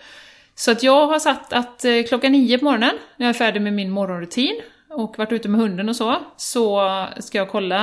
Så 0.55 0.71
att 0.71 0.83
jag 0.83 1.07
har 1.07 1.19
satt 1.19 1.53
att 1.53 1.85
eh, 1.85 2.03
klockan 2.07 2.31
nio 2.31 2.57
på 2.57 2.65
morgonen, 2.65 2.95
när 3.17 3.25
jag 3.25 3.35
är 3.35 3.37
färdig 3.37 3.61
med 3.61 3.73
min 3.73 3.89
morgonrutin 3.89 4.61
och 4.93 5.17
varit 5.17 5.31
ute 5.31 5.49
med 5.49 5.61
hunden 5.61 5.89
och 5.89 5.95
så, 5.95 6.15
så 6.37 6.89
ska 7.19 7.37
jag 7.37 7.49
kolla, 7.49 7.77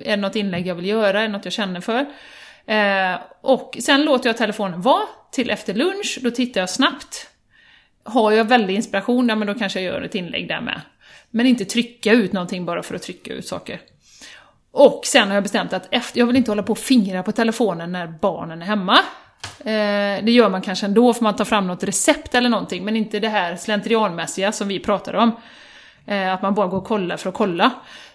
är 0.00 0.10
det 0.10 0.16
något 0.16 0.36
inlägg 0.36 0.66
jag 0.66 0.74
vill 0.74 0.86
göra, 0.86 1.18
är 1.18 1.22
det 1.22 1.32
något 1.32 1.44
jag 1.44 1.52
känner 1.52 1.80
för? 1.80 2.06
Eh, 2.66 3.20
och 3.40 3.76
sen 3.80 4.04
låter 4.04 4.28
jag 4.28 4.36
telefonen 4.36 4.80
vara 4.80 5.06
till 5.32 5.50
efter 5.50 5.74
lunch, 5.74 6.18
då 6.22 6.30
tittar 6.30 6.60
jag 6.60 6.70
snabbt. 6.70 7.28
Har 8.04 8.32
jag 8.32 8.44
väldig 8.44 8.74
inspiration, 8.74 9.28
ja 9.28 9.34
men 9.34 9.46
då 9.48 9.54
kanske 9.54 9.80
jag 9.80 9.94
gör 9.94 10.02
ett 10.02 10.14
inlägg 10.14 10.48
där 10.48 10.60
med. 10.60 10.80
Men 11.30 11.46
inte 11.46 11.64
trycka 11.64 12.12
ut 12.12 12.32
någonting 12.32 12.64
bara 12.64 12.82
för 12.82 12.94
att 12.94 13.02
trycka 13.02 13.32
ut 13.32 13.46
saker. 13.46 13.80
Och 14.70 15.00
sen 15.04 15.28
har 15.28 15.34
jag 15.34 15.42
bestämt 15.42 15.72
att 15.72 15.88
efter, 15.90 16.18
jag 16.18 16.26
vill 16.26 16.36
inte 16.36 16.50
hålla 16.50 16.62
på 16.62 16.72
och 16.72 16.78
fingra 16.78 17.22
på 17.22 17.32
telefonen 17.32 17.92
när 17.92 18.06
barnen 18.06 18.62
är 18.62 18.66
hemma. 18.66 18.98
Eh, 19.58 20.24
det 20.24 20.30
gör 20.30 20.50
man 20.50 20.62
kanske 20.62 20.86
ändå 20.86 21.14
för 21.14 21.22
man 21.22 21.36
tar 21.36 21.44
fram 21.44 21.66
något 21.66 21.84
recept 21.84 22.34
eller 22.34 22.48
någonting, 22.48 22.84
men 22.84 22.96
inte 22.96 23.20
det 23.20 23.28
här 23.28 23.56
slentrianmässiga 23.56 24.52
som 24.52 24.68
vi 24.68 24.80
pratar 24.80 25.14
om. 25.14 25.32
Eh, 26.06 26.32
att 26.32 26.42
man 26.42 26.54
bara 26.54 26.66
går 26.66 26.78
och 26.78 26.84
kollar 26.84 27.16
för 27.16 27.28
att 27.28 27.34
kolla. 27.34 27.70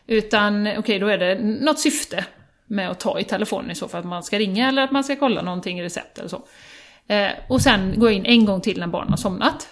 Utan 0.07 0.61
okej, 0.67 0.77
okay, 0.77 0.99
då 0.99 1.07
är 1.07 1.17
det 1.17 1.35
något 1.39 1.79
syfte 1.79 2.25
med 2.67 2.89
att 2.89 2.99
ta 2.99 3.19
i 3.19 3.23
telefonen 3.23 3.71
i 3.71 3.75
så 3.75 3.87
fall, 3.87 3.99
att 3.99 4.05
man 4.05 4.23
ska 4.23 4.39
ringa 4.39 4.67
eller 4.67 4.81
att 4.81 4.91
man 4.91 5.03
ska 5.03 5.15
kolla 5.15 5.41
någonting 5.41 5.79
i 5.79 5.83
recept 5.83 6.17
eller 6.17 6.29
så. 6.29 6.41
Eh, 7.07 7.29
och 7.49 7.61
sen 7.61 7.93
gå 7.97 8.09
in 8.09 8.25
en 8.25 8.45
gång 8.45 8.61
till 8.61 8.79
när 8.79 8.87
barnen 8.87 9.09
har 9.09 9.17
somnat. 9.17 9.67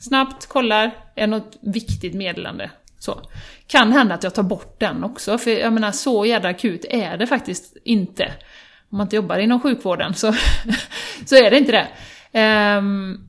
Snabbt 0.00 0.46
kollar, 0.46 0.90
är 1.14 1.26
något 1.26 1.58
viktigt 1.60 2.14
meddelande. 2.14 2.70
Så. 2.98 3.20
Kan 3.66 3.92
hända 3.92 4.14
att 4.14 4.22
jag 4.22 4.34
tar 4.34 4.42
bort 4.42 4.80
den 4.80 5.04
också, 5.04 5.38
för 5.38 5.50
jag 5.50 5.72
menar 5.72 5.92
så 5.92 6.26
jävla 6.26 6.48
akut 6.48 6.84
är 6.90 7.16
det 7.16 7.26
faktiskt 7.26 7.76
inte. 7.84 8.24
Om 8.90 8.98
man 8.98 9.04
inte 9.04 9.16
jobbar 9.16 9.38
inom 9.38 9.60
sjukvården 9.60 10.14
så, 10.14 10.34
så 11.26 11.36
är 11.36 11.50
det 11.50 11.58
inte 11.58 11.72
det. 11.72 12.78
Um, 12.78 13.28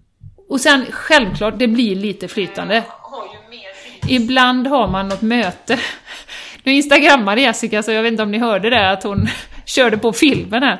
och 0.50 0.62
sen 0.62 0.86
självklart, 0.92 1.60
det 1.60 1.68
blir 1.68 1.96
lite 1.96 2.28
flytande. 2.28 2.84
Ibland 4.08 4.68
har 4.68 4.88
man 4.88 5.08
något 5.08 5.22
möte. 5.22 5.80
Nu 6.64 6.74
instagrammade 6.74 7.42
Jessica, 7.42 7.84
så 7.84 7.92
jag 7.92 8.04
vet 8.04 8.12
inte 8.12 8.24
om 8.24 8.32
ni 8.32 8.38
hörde 8.38 8.70
det, 8.70 8.90
att 8.90 9.04
hon 9.04 9.28
körde 9.66 9.98
på 9.98 10.14
filmen 10.14 10.64
här. 10.64 10.80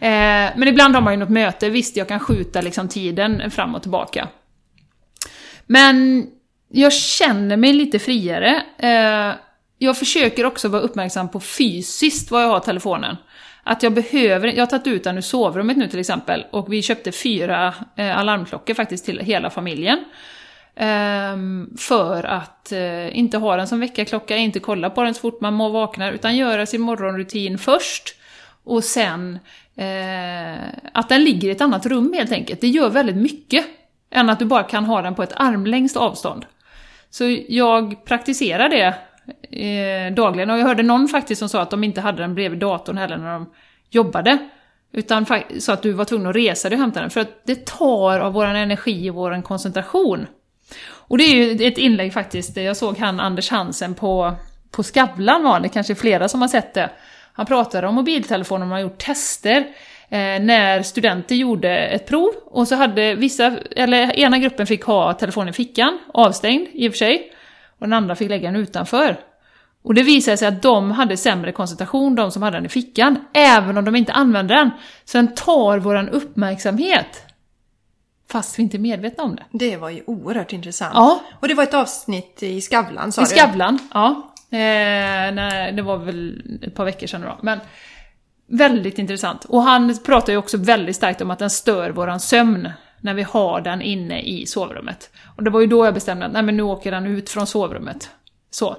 Eh, 0.00 0.52
men 0.56 0.68
ibland 0.68 0.94
har 0.94 1.02
man 1.02 1.12
ju 1.12 1.18
något 1.18 1.28
möte, 1.28 1.70
visst 1.70 1.96
jag 1.96 2.08
kan 2.08 2.20
skjuta 2.20 2.60
liksom 2.60 2.88
tiden 2.88 3.50
fram 3.50 3.74
och 3.74 3.82
tillbaka. 3.82 4.28
Men 5.66 6.26
jag 6.68 6.92
känner 6.92 7.56
mig 7.56 7.72
lite 7.72 7.98
friare. 7.98 8.62
Eh, 8.78 9.34
jag 9.78 9.98
försöker 9.98 10.46
också 10.46 10.68
vara 10.68 10.82
uppmärksam 10.82 11.28
på 11.28 11.40
fysiskt 11.40 12.30
var 12.30 12.40
jag 12.40 12.48
har 12.48 12.60
telefonen. 12.60 13.16
Att 13.62 13.82
jag 13.82 13.92
behöver, 13.92 14.48
jag 14.48 14.60
har 14.60 14.66
tagit 14.66 14.86
ut 14.86 15.04
den 15.04 15.16
ur 15.16 15.20
sovrummet 15.20 15.76
nu 15.76 15.88
till 15.88 15.98
exempel, 15.98 16.44
och 16.50 16.72
vi 16.72 16.82
köpte 16.82 17.12
fyra 17.12 17.74
eh, 17.96 18.18
alarmklockor 18.18 18.74
faktiskt 18.74 19.04
till 19.04 19.18
hela 19.18 19.50
familjen. 19.50 20.04
Ehm, 20.76 21.70
för 21.78 22.24
att 22.24 22.72
eh, 22.72 23.18
inte 23.18 23.38
ha 23.38 23.56
den 23.56 23.68
som 23.68 23.80
väckarklocka, 23.80 24.36
inte 24.36 24.60
kolla 24.60 24.90
på 24.90 25.02
den 25.02 25.14
så 25.14 25.20
fort 25.20 25.40
man 25.40 25.58
vaknar, 25.58 26.12
utan 26.12 26.36
göra 26.36 26.66
sin 26.66 26.80
morgonrutin 26.80 27.58
först. 27.58 28.14
Och 28.64 28.84
sen 28.84 29.38
eh, 29.76 30.62
att 30.92 31.08
den 31.08 31.24
ligger 31.24 31.48
i 31.48 31.52
ett 31.52 31.60
annat 31.60 31.86
rum 31.86 32.12
helt 32.16 32.32
enkelt. 32.32 32.60
Det 32.60 32.68
gör 32.68 32.90
väldigt 32.90 33.16
mycket. 33.16 33.66
Än 34.10 34.30
att 34.30 34.38
du 34.38 34.44
bara 34.44 34.62
kan 34.62 34.84
ha 34.84 35.02
den 35.02 35.14
på 35.14 35.22
ett 35.22 35.32
armlängds 35.36 35.96
avstånd. 35.96 36.46
Så 37.10 37.36
jag 37.48 38.04
praktiserar 38.04 38.68
det 38.68 38.94
eh, 39.58 40.14
dagligen. 40.14 40.50
Och 40.50 40.58
jag 40.58 40.66
hörde 40.66 40.82
någon 40.82 41.08
faktiskt 41.08 41.38
som 41.38 41.48
sa 41.48 41.62
att 41.62 41.70
de 41.70 41.84
inte 41.84 42.00
hade 42.00 42.22
den 42.22 42.34
bredvid 42.34 42.58
datorn 42.58 42.98
heller 42.98 43.16
när 43.16 43.32
de 43.32 43.50
jobbade. 43.90 44.38
Utan 44.92 45.26
så 45.58 45.72
att 45.72 45.82
du 45.82 45.92
var 45.92 46.04
tvungen 46.04 46.26
att 46.26 46.36
resa 46.36 46.68
dig 46.68 46.76
och 46.76 46.82
hämta 46.82 47.00
den. 47.00 47.10
För 47.10 47.20
att 47.20 47.46
det 47.46 47.66
tar 47.66 48.18
av 48.18 48.32
vår 48.32 48.46
energi 48.46 49.10
och 49.10 49.14
vår 49.14 49.42
koncentration. 49.42 50.26
Och 51.08 51.18
det 51.18 51.24
är 51.24 51.34
ju 51.34 51.66
ett 51.66 51.78
inlägg 51.78 52.12
faktiskt, 52.12 52.56
jag 52.56 52.76
såg 52.76 52.98
han 52.98 53.20
Anders 53.20 53.50
Hansen 53.50 53.94
på, 53.94 54.34
på 54.70 54.82
Skavlan 54.82 55.44
var 55.44 55.60
det, 55.60 55.68
kanske 55.68 55.94
flera 55.94 56.28
som 56.28 56.40
har 56.40 56.48
sett 56.48 56.74
det. 56.74 56.90
Han 57.32 57.46
pratade 57.46 57.86
om 57.86 57.94
mobiltelefoner, 57.94 58.66
man 58.66 58.72
har 58.72 58.80
gjort 58.80 58.98
tester 58.98 59.66
eh, 60.08 60.18
när 60.40 60.82
studenter 60.82 61.34
gjorde 61.34 61.78
ett 61.78 62.06
prov 62.06 62.32
och 62.44 62.68
så 62.68 62.74
hade 62.74 63.14
vissa, 63.14 63.56
eller 63.76 64.18
ena 64.18 64.38
gruppen 64.38 64.66
fick 64.66 64.84
ha 64.84 65.12
telefonen 65.12 65.48
i 65.48 65.52
fickan, 65.52 65.98
avstängd 66.14 66.68
i 66.72 66.88
och 66.88 66.92
för 66.92 66.98
sig, 66.98 67.32
och 67.78 67.86
den 67.86 67.92
andra 67.92 68.14
fick 68.14 68.30
lägga 68.30 68.50
den 68.50 68.60
utanför. 68.60 69.16
Och 69.84 69.94
det 69.94 70.02
visade 70.02 70.36
sig 70.36 70.48
att 70.48 70.62
de 70.62 70.90
hade 70.90 71.16
sämre 71.16 71.52
koncentration, 71.52 72.14
de 72.14 72.30
som 72.30 72.42
hade 72.42 72.56
den 72.56 72.66
i 72.66 72.68
fickan, 72.68 73.24
även 73.34 73.78
om 73.78 73.84
de 73.84 73.96
inte 73.96 74.12
använde 74.12 74.54
den. 74.54 74.70
Så 75.04 75.18
den 75.18 75.34
tar 75.34 75.78
våran 75.78 76.08
uppmärksamhet. 76.08 77.31
Fast 78.32 78.58
vi 78.58 78.62
inte 78.62 78.76
är 78.76 78.78
medvetna 78.78 79.24
om 79.24 79.36
det. 79.36 79.44
Det 79.50 79.76
var 79.76 79.90
ju 79.90 80.02
oerhört 80.06 80.52
intressant. 80.52 80.92
Ja. 80.94 81.22
Och 81.40 81.48
det 81.48 81.54
var 81.54 81.62
ett 81.62 81.74
avsnitt 81.74 82.42
i 82.42 82.60
Skavlan 82.60 83.12
sa 83.12 83.22
I 83.22 83.24
du? 83.24 83.30
Skavlan, 83.30 83.78
ja. 83.94 84.32
Eh, 84.50 84.58
nej, 85.34 85.72
det 85.72 85.82
var 85.82 85.96
väl 85.96 86.42
ett 86.62 86.74
par 86.74 86.84
veckor 86.84 87.06
sedan 87.06 87.20
då. 87.20 87.38
Men 87.42 87.60
väldigt 88.46 88.98
intressant. 88.98 89.44
Och 89.44 89.62
han 89.62 89.98
pratar 90.04 90.32
ju 90.32 90.36
också 90.36 90.56
väldigt 90.56 90.96
starkt 90.96 91.20
om 91.20 91.30
att 91.30 91.38
den 91.38 91.50
stör 91.50 91.90
våran 91.90 92.20
sömn 92.20 92.68
när 93.00 93.14
vi 93.14 93.22
har 93.22 93.60
den 93.60 93.82
inne 93.82 94.22
i 94.22 94.46
sovrummet. 94.46 95.10
Och 95.36 95.42
det 95.42 95.50
var 95.50 95.60
ju 95.60 95.66
då 95.66 95.84
jag 95.84 95.94
bestämde 95.94 96.26
att 96.26 96.32
nej, 96.32 96.42
men 96.42 96.56
nu 96.56 96.62
åker 96.62 96.90
den 96.90 97.06
ut 97.06 97.30
från 97.30 97.46
sovrummet. 97.46 98.10
Så. 98.50 98.76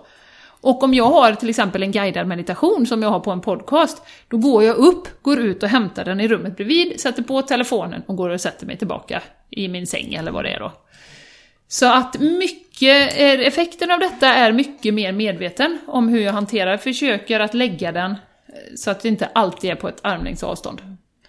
Och 0.64 0.84
om 0.84 0.94
jag 0.94 1.06
har 1.06 1.34
till 1.34 1.50
exempel 1.50 1.84
en 1.84 1.92
guidad 1.92 2.28
meditation 2.28 2.88
som 2.88 3.04
jag 3.04 3.10
har 3.10 3.20
på 3.20 3.32
en 3.32 3.42
podcast, 3.42 4.02
då 4.28 4.38
går 4.38 4.64
jag 4.64 4.76
upp, 4.76 5.22
går 5.22 5.40
ut 5.40 5.64
och 5.64 5.70
hämtar 5.70 6.06
den 6.06 6.20
i 6.20 6.28
rummet 6.28 6.56
bredvid, 6.56 7.00
sätter 7.00 7.24
på 7.24 7.42
telefonen 7.42 8.04
och 8.06 8.16
går 8.16 8.30
och 8.30 8.42
sätter 8.42 8.66
mig 8.66 8.78
tillbaka 8.78 9.22
i 9.50 9.68
min 9.68 9.88
säng 9.88 10.14
eller 10.14 10.32
vad 10.32 10.44
det 10.44 10.50
är 10.50 10.60
då. 10.60 10.72
Så 11.68 11.86
att 11.86 12.20
mycket, 12.20 13.20
eh, 13.20 13.48
effekten 13.48 13.92
av 13.92 14.00
detta 14.00 14.28
är 14.28 14.52
mycket 14.52 14.94
mer 14.94 15.12
medveten 15.12 15.80
om 15.88 16.10
hur 16.10 16.20
jag 16.20 16.34
hanterar, 16.34 16.78
försöker 16.78 17.40
att 17.40 17.54
lägga 17.54 17.92
den 17.92 18.12
eh, 18.12 18.18
så 18.76 18.92
att 18.92 19.00
det 19.00 19.08
inte 19.08 19.26
alltid 19.26 19.72
är 19.72 19.76
på 19.76 19.88
ett 19.88 20.00
armlängds 20.02 20.44
avstånd. 20.44 20.82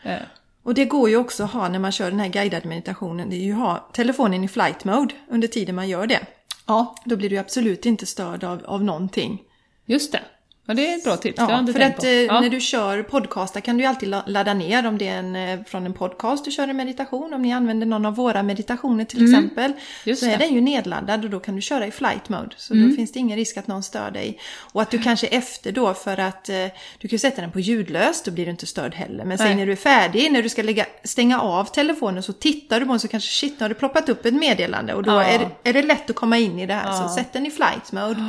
Eh. 0.03 0.17
Och 0.63 0.75
det 0.75 0.85
går 0.85 1.09
ju 1.09 1.17
också 1.17 1.45
att 1.45 1.53
ha 1.53 1.69
när 1.69 1.79
man 1.79 1.93
kör 1.93 2.11
den 2.11 2.21
här 2.21 2.29
guidade 2.29 2.69
meditationen, 2.69 3.31
det 3.31 3.37
är 3.37 3.45
ju 3.45 3.53
att 3.53 3.59
ha 3.59 3.89
telefonen 3.93 4.45
i 4.45 4.49
flight 4.49 4.85
mode 4.85 5.15
under 5.31 5.49
tiden 5.49 5.75
man 5.75 5.89
gör 5.89 6.07
det. 6.07 6.21
Ja. 6.67 6.95
Då 7.05 7.17
blir 7.17 7.31
du 7.31 7.37
absolut 7.37 7.87
inte 7.87 8.07
störd 8.07 8.45
av, 8.45 8.65
av 8.65 8.85
någonting. 8.85 9.43
Just 9.87 10.13
det. 10.13 10.23
Ja, 10.67 10.75
det 10.75 10.93
är 10.93 10.97
ett 10.97 11.05
bra 11.05 11.17
tips. 11.17 11.39
Ja, 11.39 11.67
för 11.73 11.81
att 11.81 12.05
eh, 12.05 12.11
Ja. 12.11 12.41
när 12.41 12.49
du 12.51 12.61
kör 12.61 13.03
podcastar 13.03 13.61
kan 13.61 13.77
du 13.77 13.83
ju 13.83 13.89
alltid 13.89 14.09
la- 14.09 14.23
ladda 14.27 14.55
ner 14.55 14.87
om 14.87 14.99
det 14.99 15.09
är 15.09 15.19
en, 15.19 15.37
eh, 15.37 15.61
från 15.67 15.87
en 15.87 15.93
podcast 15.93 16.45
du 16.45 16.51
kör 16.51 16.69
en 16.69 16.77
meditation. 16.77 17.35
Om 17.35 17.43
ni 17.43 17.53
använder 17.53 17.87
någon 17.87 18.07
av 18.07 18.15
våra 18.15 18.43
meditationer 18.43 19.05
till 19.05 19.25
exempel. 19.25 19.65
Mm. 19.65 19.79
Just 20.05 20.21
så 20.21 20.27
det. 20.27 20.33
Mm. 20.33 20.43
är 20.43 20.47
den 20.47 20.55
ju 20.55 20.61
nedladdad 20.61 21.25
och 21.25 21.31
då 21.31 21.41
kan 21.41 21.57
du 21.57 21.61
köra 21.63 21.87
i 21.87 21.91
flight 21.91 22.29
mode. 22.29 22.51
Så 22.57 22.75
då 22.75 22.91
finns 22.97 23.13
det 23.13 23.19
ingen 23.19 23.37
risk 23.39 23.57
att 23.57 23.67
någon 23.67 23.83
stör 23.83 24.11
dig. 24.11 24.39
Och 24.73 24.83
att 24.83 24.91
du 24.91 24.99
kanske 25.03 25.27
efter 25.27 25.73
då 25.73 25.95
för 25.95 26.21
att 26.21 26.49
eh, 26.49 26.57
du 26.99 27.09
kan 27.09 27.19
sätta 27.19 27.41
den 27.41 27.51
på 27.53 27.61
ljudlöst, 27.61 28.25
då 28.25 28.31
blir 28.31 28.45
du 28.45 28.51
inte 28.51 28.67
störd 28.67 28.95
heller. 28.95 29.25
Men 29.25 29.39
sen 29.39 29.57
när 29.57 29.67
du 29.67 29.73
är 29.73 29.77
färdig, 29.77 30.33
när 30.33 30.43
du 30.43 30.49
ska 30.49 30.63
lägga, 30.63 30.87
stänga 31.05 31.41
av 31.41 31.65
telefonen 31.65 32.23
så 32.23 32.33
tittar 32.33 32.81
du 32.81 32.87
på 32.87 32.93
den 32.93 33.01
så 33.01 33.09
kanske 33.09 33.29
shit, 33.31 33.55
nu 33.61 33.65
har 33.65 33.69
det 33.69 33.75
ploppat 33.75 34.09
upp 34.09 34.27
ett 34.27 34.35
meddelande. 34.35 34.95
Och 34.95 35.03
då 35.03 35.13
Ja. 35.13 35.25
är, 35.25 35.39
det, 35.39 35.69
är 35.71 35.73
det 35.73 35.83
lätt 35.83 36.11
att 36.11 36.17
komma 36.17 36.39
in 36.39 36.59
i 36.59 36.67
det 36.67 36.75
här. 36.75 37.03
Så 37.03 37.09
sätt 37.09 37.33
den 37.33 37.47
i 37.47 37.51
flight 37.51 37.93
mode. 37.93 38.21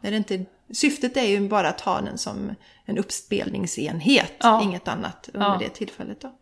När 0.00 0.10
det 0.10 0.16
inte, 0.16 0.44
syftet 0.72 1.16
är 1.16 1.24
ju 1.26 1.48
bara 1.48 1.68
att 1.68 1.80
ha 1.80 2.00
den 2.00 2.18
som 2.18 2.54
en 2.84 2.98
uppspelningsenhet, 2.98 4.32
Ja. 4.42 4.62
inget 4.62 4.88
annat 4.88 5.28
under 5.34 5.46
Ja. 5.48 5.56
det 5.60 5.68
tillfället. 5.68 6.20
Då. 6.20 6.32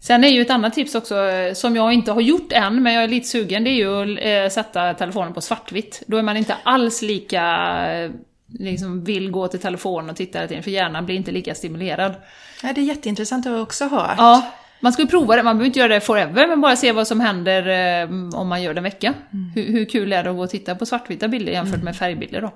Sen 0.00 0.24
är 0.24 0.28
ju 0.28 0.40
ett 0.42 0.50
annat 0.50 0.74
tips 0.74 0.94
också, 0.94 1.16
eh, 1.28 1.54
som 1.54 1.76
jag 1.76 1.92
inte 1.92 2.12
har 2.12 2.20
gjort 2.20 2.52
än, 2.52 2.82
men 2.82 2.92
jag 2.94 3.04
är 3.04 3.08
lite 3.08 3.28
sugen, 3.28 3.64
det 3.64 3.70
är 3.70 3.74
ju 3.74 4.02
att 4.18 4.50
eh, 4.50 4.54
sätta 4.54 4.94
telefonen 4.94 5.32
på 5.34 5.40
svartvitt. 5.40 6.02
Då 6.06 6.16
är 6.16 6.22
man 6.22 6.36
inte 6.36 6.56
alls 6.62 7.02
lika, 7.02 7.42
eh, 7.92 8.10
liksom 8.58 9.04
vill 9.04 9.30
gå 9.30 9.48
till 9.48 9.60
telefonen 9.60 10.10
och 10.10 10.16
titta 10.16 10.38
hela 10.38 10.48
tiden, 10.48 10.62
för 10.62 10.70
hjärnan 10.70 11.06
blir 11.06 11.16
inte 11.16 11.30
lika 11.30 11.54
stimulerad. 11.54 12.14
Ja, 12.62 12.72
det 12.74 12.80
är 12.80 12.84
jätteintressant, 12.84 13.44
det 13.44 13.50
har 13.50 13.56
jag 13.56 13.62
också 13.62 13.84
hört. 13.88 14.14
Ja, 14.18 14.50
man 14.80 14.92
skulle 14.92 15.08
prova 15.08 15.36
det, 15.36 15.42
man 15.42 15.56
behöver 15.56 15.66
inte 15.66 15.78
göra 15.78 15.94
det 15.94 16.00
forever, 16.00 16.46
men 16.48 16.60
bara 16.60 16.76
se 16.76 16.92
vad 16.92 17.06
som 17.06 17.20
händer 17.20 18.08
om 18.34 18.48
man 18.48 18.62
gör 18.62 18.74
det 18.74 18.78
en 18.78 18.84
vecka. 18.84 19.14
Hur, 19.54 19.66
hur 19.72 19.84
kul 19.84 20.12
är 20.12 20.24
det 20.24 20.30
att 20.30 20.36
gå 20.36 20.42
och 20.42 20.50
titta 20.50 20.74
på 20.74 20.86
svartvita 20.86 21.28
bilder 21.28 21.52
jämfört 21.52 21.82
med 21.82 21.96
färgbilder 21.96 22.40
då? 22.40 22.52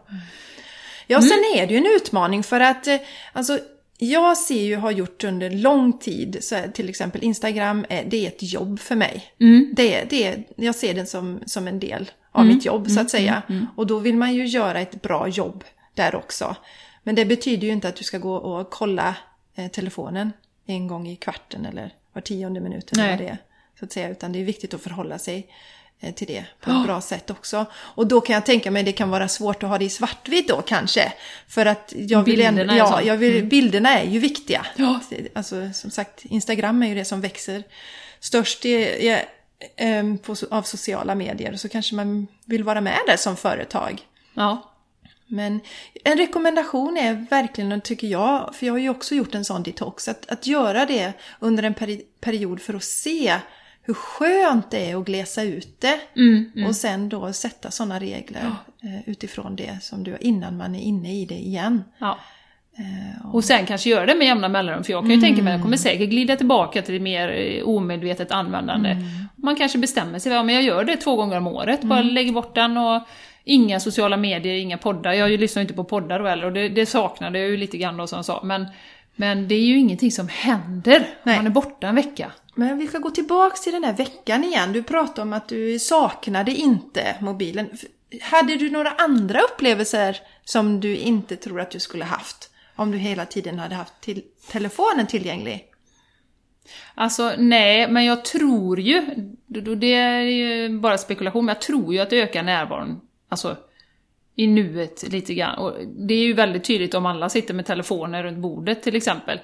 Ja, 1.06 1.22
sen 1.22 1.38
är 1.56 1.66
det 1.66 1.72
ju 1.72 1.78
en 1.78 1.96
utmaning 1.96 2.42
för 2.42 2.60
att 2.60 2.86
eh, 2.86 2.96
alltså, 3.32 3.58
jag 3.98 4.36
ser 4.36 4.62
ju, 4.62 4.76
har 4.76 4.90
gjort 4.90 5.24
under 5.24 5.50
lång 5.50 5.98
tid, 5.98 6.36
så 6.40 6.56
till 6.74 6.88
exempel 6.88 7.22
Instagram, 7.24 7.84
eh, 7.88 8.04
det 8.08 8.24
är 8.24 8.28
ett 8.28 8.42
jobb 8.52 8.80
för 8.80 8.96
mig. 8.96 9.24
Det, 9.74 9.94
är- 9.94 10.06
det, 10.10 10.24
är- 10.24 10.44
jag 10.56 10.74
ser 10.74 10.94
det 10.94 11.06
som, 11.06 11.40
som 11.46 11.68
en 11.68 11.78
del 11.78 12.10
av 12.32 12.46
mitt 12.46 12.64
jobb 12.64 12.90
så 12.90 13.00
att 13.00 13.10
säga. 13.10 13.42
Och 13.76 13.86
då 13.86 13.98
vill 13.98 14.16
man 14.16 14.34
ju 14.34 14.46
göra 14.46 14.80
ett 14.80 15.02
bra 15.02 15.28
jobb 15.28 15.64
där 15.94 16.14
också. 16.14 16.56
Men 17.02 17.14
det 17.14 17.24
betyder 17.24 17.66
ju 17.66 17.72
inte 17.72 17.88
att 17.88 17.96
du 17.96 18.04
ska 18.04 18.18
gå 18.18 18.34
och 18.34 18.70
kolla 18.70 19.16
eh, 19.54 19.70
telefonen 19.70 20.32
en 20.66 20.86
gång 20.86 21.08
i 21.08 21.16
kvarten 21.16 21.66
eller 21.66 21.90
var 22.12 22.22
tionde 22.22 22.60
minut 22.60 22.92
eller 22.92 23.02
Nej. 23.02 23.10
vad 23.16 23.20
det 23.26 23.28
är. 23.28 23.38
Så 23.78 23.84
att 23.84 23.92
säga, 23.92 24.08
utan 24.08 24.32
det 24.32 24.38
är 24.40 24.44
viktigt 24.44 24.74
att 24.74 24.80
förhålla 24.80 25.18
sig 25.18 25.46
till 26.12 26.26
det 26.26 26.44
på 26.60 26.70
ett 26.70 26.84
bra 26.84 27.00
sätt 27.00 27.30
också. 27.30 27.66
Och 27.74 28.06
då 28.06 28.20
kan 28.20 28.34
jag 28.34 28.46
tänka 28.46 28.70
mig 28.70 28.82
det 28.82 28.92
kan 28.92 29.10
vara 29.10 29.28
svårt 29.28 29.62
att 29.62 29.68
ha 29.68 29.78
det 29.78 29.84
i 29.84 29.90
svartvitt 29.90 30.48
då 30.48 30.62
kanske. 30.62 31.12
För 31.48 31.66
att 31.66 31.92
jag 31.96 32.22
vill 32.22 32.36
Bilderna 32.36 32.76
ja. 32.76 32.94
Mm. 32.94 33.08
jag 33.08 33.16
vill, 33.16 33.44
bilderna 33.44 34.00
är 34.00 34.06
ju 34.06 34.18
viktiga. 34.18 34.66
Ja. 34.76 35.00
Alltså 35.34 35.70
som 35.74 35.90
sagt, 35.90 36.24
Instagram 36.24 36.82
är 36.82 36.88
ju 36.88 36.94
det 36.94 37.04
som 37.04 37.20
växer 37.20 37.62
störst. 38.20 38.62
Det, 38.62 38.98
jag, 39.04 39.20
eh, 39.76 40.16
på, 40.22 40.36
av 40.50 40.62
sociala 40.62 41.14
medier 41.14 41.56
så 41.56 41.68
kanske 41.68 41.94
man 41.94 42.26
vill 42.44 42.64
vara 42.64 42.80
med 42.80 42.98
där 43.06 43.16
som 43.16 43.36
företag. 43.36 44.02
Ja. 44.34 44.70
Men 45.26 45.60
en 46.04 46.18
rekommendation 46.18 46.96
är 46.96 47.26
verkligen, 47.30 47.80
tycker 47.80 48.06
jag, 48.06 48.54
för 48.54 48.66
jag 48.66 48.72
har 48.72 48.78
ju 48.78 48.88
också 48.88 49.14
gjort 49.14 49.34
en 49.34 49.44
sån 49.44 49.62
detox, 49.62 50.08
att, 50.08 50.30
att 50.30 50.46
göra 50.46 50.86
det 50.86 51.12
under 51.40 51.62
en 51.62 51.74
peri 51.74 52.02
period 52.20 52.60
för 52.60 52.74
att 52.74 52.84
se 52.84 53.36
hur 53.86 53.94
skönt 53.94 54.70
det 54.70 54.90
är 54.90 54.96
att 54.96 55.04
glesa 55.04 55.42
ut 55.42 55.80
det. 55.80 56.00
Mm, 56.16 56.66
Och 56.66 56.76
sen 56.76 57.08
då 57.08 57.32
sätta 57.32 57.70
sådana 57.70 58.00
regler 58.00 58.40
eh, 58.82 59.08
utifrån 59.08 59.56
det 59.56 59.78
som 59.82 60.04
du 60.04 60.16
innan 60.20 60.56
man 60.56 60.74
är 60.74 60.80
inne 60.80 61.12
i 61.14 61.24
det 61.26 61.34
igen. 61.34 61.84
ja. 61.98 62.18
Eh, 62.78 63.26
Och 63.34 63.44
sen 63.44 63.66
kanske 63.66 63.90
göra 63.90 64.06
det 64.06 64.14
med 64.14 64.26
jämna 64.26 64.48
mellanrum, 64.48 64.84
för 64.84 64.92
jag 64.92 65.02
kan 65.02 65.10
ju 65.10 65.20
tänka 65.20 65.42
mig 65.42 65.52
att 65.52 65.56
jag 65.58 65.62
kommer 65.62 65.76
säkert 65.76 66.10
glida 66.10 66.36
tillbaka 66.36 66.82
till 66.82 66.94
det 66.94 67.00
mer 67.00 67.28
eh, 67.28 67.64
omedvetet 67.68 68.30
användande. 68.32 68.96
Man 69.36 69.56
kanske 69.56 69.78
bestämmer 69.78 70.18
sig, 70.18 70.32
ja 70.32 70.42
men 70.42 70.54
jag 70.54 70.64
gör 70.64 70.84
det 70.84 70.96
två 70.96 71.16
gånger 71.16 71.36
om 71.36 71.46
året, 71.46 71.82
bara 71.82 72.02
lägger 72.02 72.32
bort 72.32 72.54
den 72.54 72.76
och 72.76 73.02
inga 73.44 73.80
sociala 73.80 74.16
medier, 74.16 74.54
inga 74.54 74.78
poddar. 74.78 75.12
Jag 75.12 75.30
lyssnar 75.30 75.60
ju 75.60 75.64
inte 75.64 75.74
på 75.74 75.84
poddar 75.84 76.18
då 76.18 76.26
heller 76.26 76.44
och 76.44 76.52
det, 76.52 76.68
det 76.68 76.86
saknade 76.86 77.38
jag 77.38 77.48
ju 77.48 77.56
lite 77.56 77.78
grann 77.78 77.96
då 77.96 78.06
som 78.06 78.16
jag 78.16 78.24
sa. 78.24 78.40
Men, 78.44 78.66
men 79.16 79.48
det 79.48 79.54
är 79.54 79.60
ju 79.64 79.78
ingenting 79.78 80.10
som 80.12 80.28
händer 80.28 80.96
om 81.24 81.32
man 81.36 81.46
är 81.46 81.50
borta 81.50 81.86
en 81.88 81.94
vecka. 81.94 82.32
Men 82.54 82.78
vi 82.78 82.86
ska 82.86 82.98
gå 82.98 83.10
tillbaks 83.10 83.60
till 83.60 83.72
den 83.72 83.84
här 83.84 83.92
veckan 83.92 84.44
igen. 84.44 84.72
Du 84.72 84.82
pratade 84.82 85.22
om 85.22 85.32
att 85.32 85.48
du 85.48 85.78
saknade 85.78 86.52
inte 86.52 87.16
mobilen. 87.20 87.70
Hade 88.22 88.56
du 88.56 88.70
några 88.70 88.90
andra 88.90 89.40
upplevelser 89.40 90.20
som 90.44 90.80
du 90.80 90.96
inte 90.96 91.36
tror 91.36 91.60
att 91.60 91.70
du 91.70 91.80
skulle 91.80 92.04
haft? 92.04 92.50
Om 92.76 92.90
du 92.90 92.98
hela 92.98 93.26
tiden 93.26 93.58
hade 93.58 93.74
haft 93.74 94.00
till 94.00 94.22
telefonen 94.50 95.06
tillgänglig? 95.06 95.70
Alltså 96.94 97.32
nej, 97.38 97.88
men 97.88 98.04
jag 98.04 98.24
tror 98.24 98.80
ju, 98.80 99.02
det 99.76 99.94
är 99.94 100.20
ju 100.20 100.78
bara 100.78 100.98
spekulation, 100.98 101.44
men 101.44 101.54
jag 101.54 101.62
tror 101.62 101.94
ju 101.94 102.00
att 102.00 102.10
det 102.10 102.22
ökar 102.22 102.42
närvaron, 102.42 103.00
alltså 103.28 103.56
i 104.36 104.46
nuet 104.46 105.04
lite 105.08 105.34
grann. 105.34 105.58
Och 105.58 105.72
det 105.86 106.14
är 106.14 106.24
ju 106.24 106.32
väldigt 106.32 106.64
tydligt 106.64 106.94
om 106.94 107.06
alla 107.06 107.28
sitter 107.28 107.54
med 107.54 107.66
telefoner 107.66 108.22
runt 108.22 108.38
bordet 108.38 108.82
till 108.82 108.96
exempel. 108.96 109.40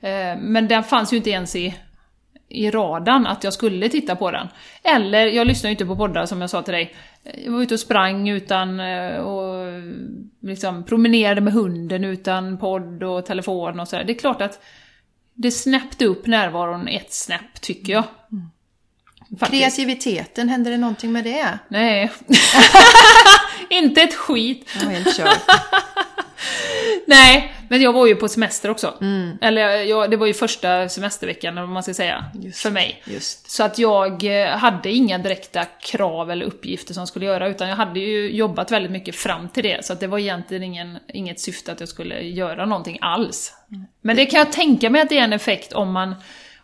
Eh, 0.00 0.36
men 0.38 0.68
den 0.68 0.84
fanns 0.84 1.12
ju 1.12 1.16
inte 1.16 1.30
ens 1.30 1.56
i, 1.56 1.74
i 2.54 2.70
radarn 2.70 3.26
att 3.26 3.44
jag 3.44 3.52
skulle 3.52 3.88
titta 3.88 4.16
på 4.16 4.30
den. 4.30 4.48
Eller, 4.82 5.26
jag 5.26 5.46
lyssnar 5.46 5.70
ju 5.70 5.72
inte 5.72 5.86
på 5.86 5.96
poddar 5.96 6.26
som 6.26 6.40
jag 6.40 6.50
sa 6.50 6.62
till 6.62 6.74
dig. 6.74 6.94
Jag 7.44 7.52
var 7.52 7.62
ute 7.62 7.74
och 7.74 7.80
sprang 7.80 8.28
utan, 8.28 8.80
eh, 8.80 9.16
och 9.16 9.82
liksom 10.42 10.84
promenerade 10.84 11.40
med 11.40 11.52
hunden 11.52 12.04
utan 12.04 12.58
podd 12.58 13.02
och 13.02 13.26
telefon 13.26 13.80
och 13.80 13.88
sådär. 13.88 14.04
Det 14.04 14.12
är 14.12 14.18
klart 14.18 14.42
att 14.42 14.60
det 15.34 15.50
snäppte 15.50 16.04
upp 16.04 16.26
närvaron 16.26 16.88
ett 16.88 17.12
snäpp, 17.12 17.60
tycker 17.60 17.92
jag. 17.92 18.04
Faktiskt. 19.40 19.62
Kreativiteten, 19.62 20.48
hände 20.48 20.70
det 20.70 20.76
någonting 20.76 21.12
med 21.12 21.24
det? 21.24 21.58
Nej. 21.68 22.12
inte 23.68 24.02
ett 24.02 24.14
skit. 24.14 24.68
Jag 24.80 24.88
helt. 24.90 25.20
Nej, 27.06 27.53
men 27.68 27.82
jag 27.82 27.92
var 27.92 28.06
ju 28.06 28.14
på 28.14 28.28
semester 28.28 28.70
också. 28.70 28.94
Mm. 29.00 29.38
Eller 29.40 29.70
jag, 29.70 30.10
det 30.10 30.16
var 30.16 30.26
ju 30.26 30.34
första 30.34 30.88
semesterveckan, 30.88 31.58
om 31.58 31.72
man 31.72 31.82
ska 31.82 31.94
säga, 31.94 32.24
Just 32.34 32.62
för 32.62 32.70
mig. 32.70 33.02
Just. 33.06 33.50
Så 33.50 33.64
att 33.64 33.78
jag 33.78 34.42
eh, 34.42 34.48
hade 34.48 34.90
inga 34.90 35.18
direkta 35.18 35.64
krav 35.64 36.30
eller 36.30 36.46
uppgifter 36.46 36.94
som 36.94 37.06
skulle 37.06 37.26
göra, 37.26 37.48
utan 37.48 37.68
jag 37.68 37.76
hade 37.76 38.00
ju 38.00 38.30
jobbat 38.36 38.72
väldigt 38.72 38.92
mycket 38.92 39.16
fram 39.16 39.48
till 39.48 39.62
det, 39.62 39.84
så 39.84 39.92
att 39.92 40.00
det 40.00 40.06
var 40.06 40.18
egentligen 40.18 40.62
ingen, 40.62 40.98
inget 41.08 41.40
syfte 41.40 41.72
att 41.72 41.80
jag 41.80 41.88
skulle 41.88 42.20
göra 42.20 42.66
någonting 42.66 42.98
alls. 43.00 43.52
Men 44.00 44.16
det 44.16 44.26
kan 44.26 44.38
jag 44.38 44.52
tänka 44.52 44.90
mig 44.90 45.02
att 45.02 45.08
det 45.08 45.18
är 45.18 45.24
en 45.24 45.32
effekt 45.32 45.72
om 45.72 45.92
man, 45.92 46.14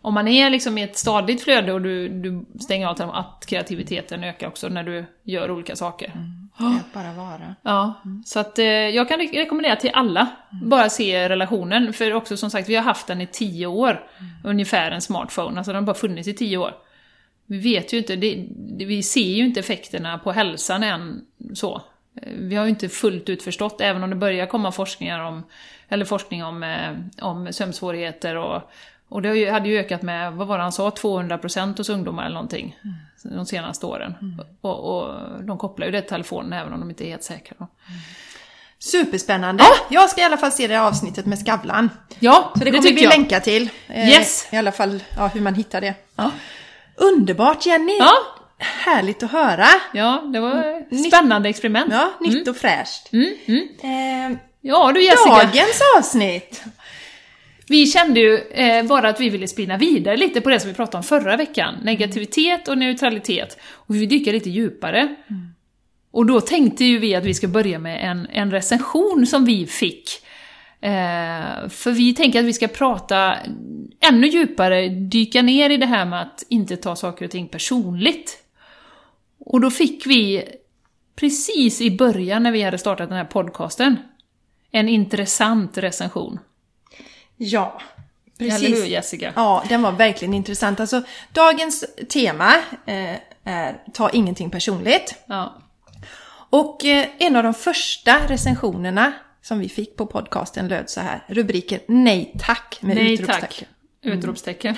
om 0.01 0.15
man 0.15 0.29
är 0.29 0.51
liksom 0.51 0.79
i 0.79 0.83
ett 0.83 0.97
stadigt 0.97 1.43
flöde 1.43 1.73
och 1.73 1.83
du, 1.83 2.09
du 2.09 2.45
stänger 2.61 2.87
av 2.87 3.11
att 3.11 3.45
kreativiteten 3.47 4.25
ökar 4.25 4.49
också 4.49 4.69
när 4.69 4.83
du 4.83 5.05
gör 5.23 5.51
olika 5.51 5.77
saker. 5.77 6.13
Att 6.57 6.93
bara 6.95 7.13
vara. 7.13 7.55
Ja, 7.63 7.95
så 8.25 8.41
att 8.41 8.59
eh, 8.59 8.65
jag 8.67 9.09
kan 9.09 9.21
re- 9.21 9.35
rekommendera 9.37 9.77
till 9.77 9.91
alla, 9.95 10.29
bara 10.63 10.89
se 10.89 11.29
relationen. 11.29 11.93
För 11.93 12.13
också 12.15 12.37
som 12.37 12.51
sagt, 12.51 12.69
vi 12.69 12.77
har 12.77 12.83
haft 12.83 13.07
den 13.07 13.21
i 13.21 13.27
tio 13.27 13.67
år, 13.67 14.01
ungefär 14.45 14.91
en 14.91 15.01
smartphone, 15.01 15.59
alltså 15.59 15.73
den 15.73 15.83
har 15.83 15.87
bara 15.87 15.95
funnits 15.97 16.29
i 16.29 16.35
tio 16.35 16.57
år. 16.59 16.75
Vi 17.47 17.59
vet 17.59 17.93
ju 17.93 17.99
inte, 17.99 18.17
det, 18.17 18.47
det, 18.51 18.85
vi 18.85 19.03
ser 19.03 19.21
ju 19.31 19.45
inte 19.45 19.61
effekterna 19.61 20.19
på 20.19 20.33
hälsan 20.33 20.83
än 20.83 21.21
så. 21.55 21.83
Eh, 22.23 22.33
Vi 22.39 22.55
har 22.57 22.65
ju 22.65 22.71
inte 22.71 22.89
fullt 22.89 23.29
ut 23.29 23.43
förstått, 23.43 23.81
även 23.81 24.03
om 24.03 24.11
det 24.11 24.17
börjar 24.17 24.47
komma 24.47 24.73
forskningar 24.73 25.21
om, 25.25 25.43
eller 25.89 26.05
forskning 26.05 26.45
om, 26.45 26.63
eh, 26.63 27.25
om 27.27 27.53
sömnsvårigheter 27.53 28.37
och, 28.37 28.71
och 29.11 29.23
det 29.23 29.51
hade 29.51 29.69
ju 29.69 29.79
ökat 29.79 30.03
med, 30.03 30.33
vad 30.33 30.47
var 30.47 30.57
det 30.57 30.63
han 30.63 30.73
sa, 30.73 30.91
200% 30.91 31.77
hos 31.79 31.89
ungdomar 31.89 32.25
eller 32.25 32.35
någonting 32.35 32.77
de 33.23 33.47
senaste 33.47 33.87
åren. 33.87 34.15
Och, 34.61 34.97
och 34.97 35.15
de 35.45 35.59
kopplar 35.59 35.87
ju 35.87 35.93
det 35.93 36.01
till 36.01 36.11
telefonen 36.11 36.53
även 36.53 36.73
om 36.73 36.81
de 36.81 36.91
inte 36.91 37.05
är 37.07 37.09
helt 37.11 37.23
säkra. 37.25 37.57
Då. 37.59 37.67
Superspännande! 38.79 39.65
Jag 39.91 40.11
ska 40.11 40.21
i 40.21 40.25
alla 40.25 40.37
fall 40.37 40.53
se 40.53 40.67
det 40.67 40.75
här 40.75 40.83
avsnittet 40.87 41.27
med 41.27 41.39
Skavlan. 41.39 41.91
Ja, 42.19 42.51
Så 42.53 42.59
det 42.59 42.65
det, 42.65 42.71
kommer 42.71 42.83
vi 42.83 42.89
tycker 42.89 43.03
jag. 43.05 43.11
länka 43.11 43.41
till. 43.41 43.69
Eh, 43.89 44.09
Yes. 44.09 44.49
I 44.53 44.57
alla 44.57 44.73
fall 44.73 45.03
ja, 45.17 45.27
hur 45.27 45.41
man 45.41 45.55
hittar 45.55 45.81
det. 45.81 45.95
Ja. 46.17 46.31
Underbart 46.97 47.67
Jenny! 47.67 47.99
Ja. 47.99 48.13
Härligt 48.59 49.23
att 49.23 49.31
höra! 49.31 49.67
ja, 49.93 50.23
det 50.33 50.41
var 50.41 50.65
ett 50.91 51.07
spännande 51.07 51.49
experiment. 51.49 51.93
Ja, 51.93 52.11
nytt 52.21 52.49
och 52.49 52.57
fräscht. 52.57 53.13
Mm, 53.13 53.35
mm. 53.47 53.69
Eh, 54.33 54.39
Ja 54.63 54.93
du 54.95 55.03
Jessica, 55.05 55.31
dagens 55.35 55.81
avsnitt! 55.99 56.63
Vi 57.71 57.87
kände 57.87 58.21
ju 58.21 58.37
eh, 58.37 58.87
bara 58.87 59.09
att 59.09 59.21
vi 59.21 59.31
ville 59.31 59.49
spinna 59.49 59.77
vidare 59.77 60.17
lite 60.17 60.41
på 60.41 60.51
det 60.51 60.61
som 60.61 60.69
vi 60.69 60.75
pratade 60.75 60.97
om 60.97 61.03
förra 61.03 61.37
veckan. 61.37 61.75
Negativitet 61.83 62.69
och 62.69 62.79
neutralitet. 62.79 63.59
Och 63.73 63.95
vi 63.95 63.99
vill 63.99 64.09
dyka 64.09 64.33
lite 64.33 64.51
djupare. 64.51 65.17
Och 66.11 66.27
då 66.27 66.41
tänkte 66.41 66.85
ju 66.85 66.99
vi 66.99 67.15
att 67.15 67.25
vi 67.25 67.35
ska 67.35 67.49
börja 67.49 67.79
med 67.79 68.11
en, 68.11 68.27
en 68.33 68.51
recension 68.51 69.27
som 69.27 69.45
vi 69.45 69.67
fick. 69.67 70.11
Eh, 70.81 71.69
för 71.69 71.93
vi 71.93 72.15
tänker 72.15 72.39
att 72.39 72.45
vi 72.45 72.53
ska 72.53 72.69
prata 72.69 73.37
ännu 74.01 74.27
djupare, 74.27 74.89
dyka 74.89 75.43
ner 75.43 75.71
i 75.71 75.77
det 75.77 75.87
här 75.87 76.05
med 76.05 76.23
att 76.23 76.45
inte 76.49 76.77
ta 76.77 76.97
saker 76.97 77.25
och 77.25 77.31
ting 77.31 77.49
personligt. 77.49 78.39
Och 79.39 79.61
då 79.61 79.71
fick 79.71 80.07
vi, 80.07 80.45
precis 81.17 81.81
i 81.81 81.97
början 81.97 82.43
när 82.43 82.53
vi 82.53 82.63
hade 82.63 82.79
startat 82.79 83.09
den 83.09 83.19
här 83.19 83.25
podcasten, 83.25 83.97
en 84.71 84.89
intressant 84.89 85.79
recension. 85.79 86.39
Ja, 87.43 87.81
Eller 88.39 88.51
hur 88.51 88.59
precis. 88.71 88.87
Jessica? 88.87 89.33
Ja, 89.37 89.65
den 89.69 89.83
var 89.83 89.93
verkligen 89.93 90.35
intressant. 90.35 90.81
Alltså, 90.81 91.03
dagens 91.33 91.85
tema 92.13 92.55
eh, 92.87 93.17
är 93.45 93.83
Ta 93.95 94.11
ingenting 94.11 94.51
personligt. 94.51 95.15
Ja. 95.27 95.59
Och 96.51 96.85
eh, 96.85 97.07
en 97.19 97.37
av 97.37 97.43
de 97.43 97.55
första 97.55 98.19
recensionerna 98.29 99.13
som 99.43 99.59
vi 99.59 99.69
fick 99.69 99.97
på 99.97 100.07
podcasten 100.07 100.69
löd 100.69 100.91
så 100.91 101.01
här. 101.01 101.25
Rubriken 101.29 101.81
Nej 101.89 102.35
tack 102.39 102.79
med 102.81 102.97
Nej 102.97 103.13
utropstecken. 103.15 103.49
tack. 103.49 103.69
Utropstecken. 104.03 104.77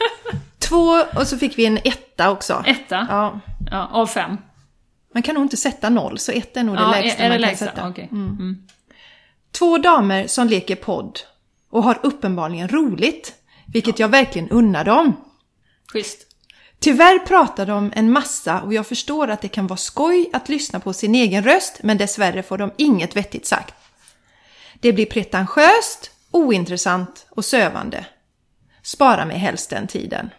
Två, 0.58 1.02
och 1.16 1.26
så 1.26 1.38
fick 1.38 1.58
vi 1.58 1.66
en 1.66 1.78
etta 1.84 2.30
också. 2.30 2.64
Etta. 2.66 3.06
Ja, 3.10 3.40
Ja, 3.70 3.88
av 3.92 4.06
fem. 4.06 4.36
man 5.14 5.22
kan 5.22 5.34
nog 5.34 5.44
inte 5.44 5.56
sätta 5.56 5.90
noll, 5.90 6.18
så 6.18 6.32
ett 6.32 6.56
är 6.56 6.62
nog 6.62 6.76
det 6.76 6.82
Ja, 6.82 6.90
lägsta 6.90 7.22
är 7.22 7.22
det 7.22 7.28
man 7.28 7.38
kan 7.42 7.48
lägsta? 7.48 7.64
sätta. 7.66 7.88
Okej. 7.88 8.08
Mm. 8.12 8.56
Två 9.58 9.78
damer 9.78 10.26
som 10.26 10.48
leker 10.48 10.76
podd 10.76 11.20
och 11.70 11.82
har 11.82 11.98
uppenbarligen 12.02 12.68
roligt, 12.68 13.34
vilket 13.72 13.98
jag 13.98 14.08
verkligen 14.08 14.48
unnar 14.50 14.84
dem. 14.84 15.16
Schysst. 15.92 16.26
Tyvärr 16.78 17.18
pratar 17.18 17.66
de 17.66 17.92
en 17.96 18.12
massa 18.12 18.60
och 18.62 18.74
jag 18.74 18.86
förstår 18.86 19.28
att 19.28 19.40
det 19.40 19.48
kan 19.48 19.66
vara 19.66 19.76
skoj 19.76 20.30
att 20.32 20.48
lyssna 20.48 20.80
på 20.80 20.92
sin 20.92 21.14
egen 21.14 21.44
röst, 21.44 21.80
men 21.82 21.98
dessvärre 21.98 22.42
får 22.42 22.58
de 22.58 22.70
inget 22.76 23.16
vettigt 23.16 23.46
sagt. 23.46 23.74
Det 24.80 24.92
blir 24.92 25.06
pretentiöst, 25.06 26.10
ointressant 26.30 27.26
och 27.30 27.44
sövande. 27.44 28.06
Spara 28.82 29.24
mig 29.24 29.38
helst 29.38 29.70
den 29.70 29.86
tiden. 29.86 30.30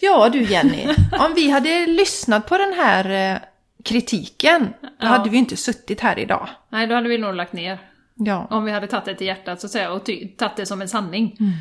Ja 0.00 0.28
du 0.28 0.42
Jenny, 0.42 0.86
om 1.20 1.34
vi 1.34 1.50
hade 1.50 1.86
lyssnat 1.86 2.46
på 2.48 2.58
den 2.58 2.72
här 2.72 3.32
eh, 3.34 3.38
kritiken, 3.84 4.74
då 4.82 4.88
Ja. 5.00 5.06
hade 5.06 5.30
vi 5.30 5.36
inte 5.38 5.56
suttit 5.56 6.00
här 6.00 6.18
idag. 6.18 6.48
Nej, 6.68 6.86
då 6.86 6.94
hade 6.94 7.08
vi 7.08 7.18
nog 7.18 7.34
lagt 7.34 7.52
ner. 7.52 7.78
Ja. 8.18 8.46
Om 8.50 8.64
vi 8.64 8.70
hade 8.72 8.86
tagit 8.86 9.04
det 9.04 9.14
till 9.14 9.26
hjärtat 9.26 9.60
så 9.60 9.66
att 9.66 9.70
säga 9.70 9.92
och 9.92 10.04
tagit 10.38 10.56
det 10.56 10.66
som 10.66 10.82
en 10.82 10.88
sanning. 10.88 11.36
Mm. 11.40 11.52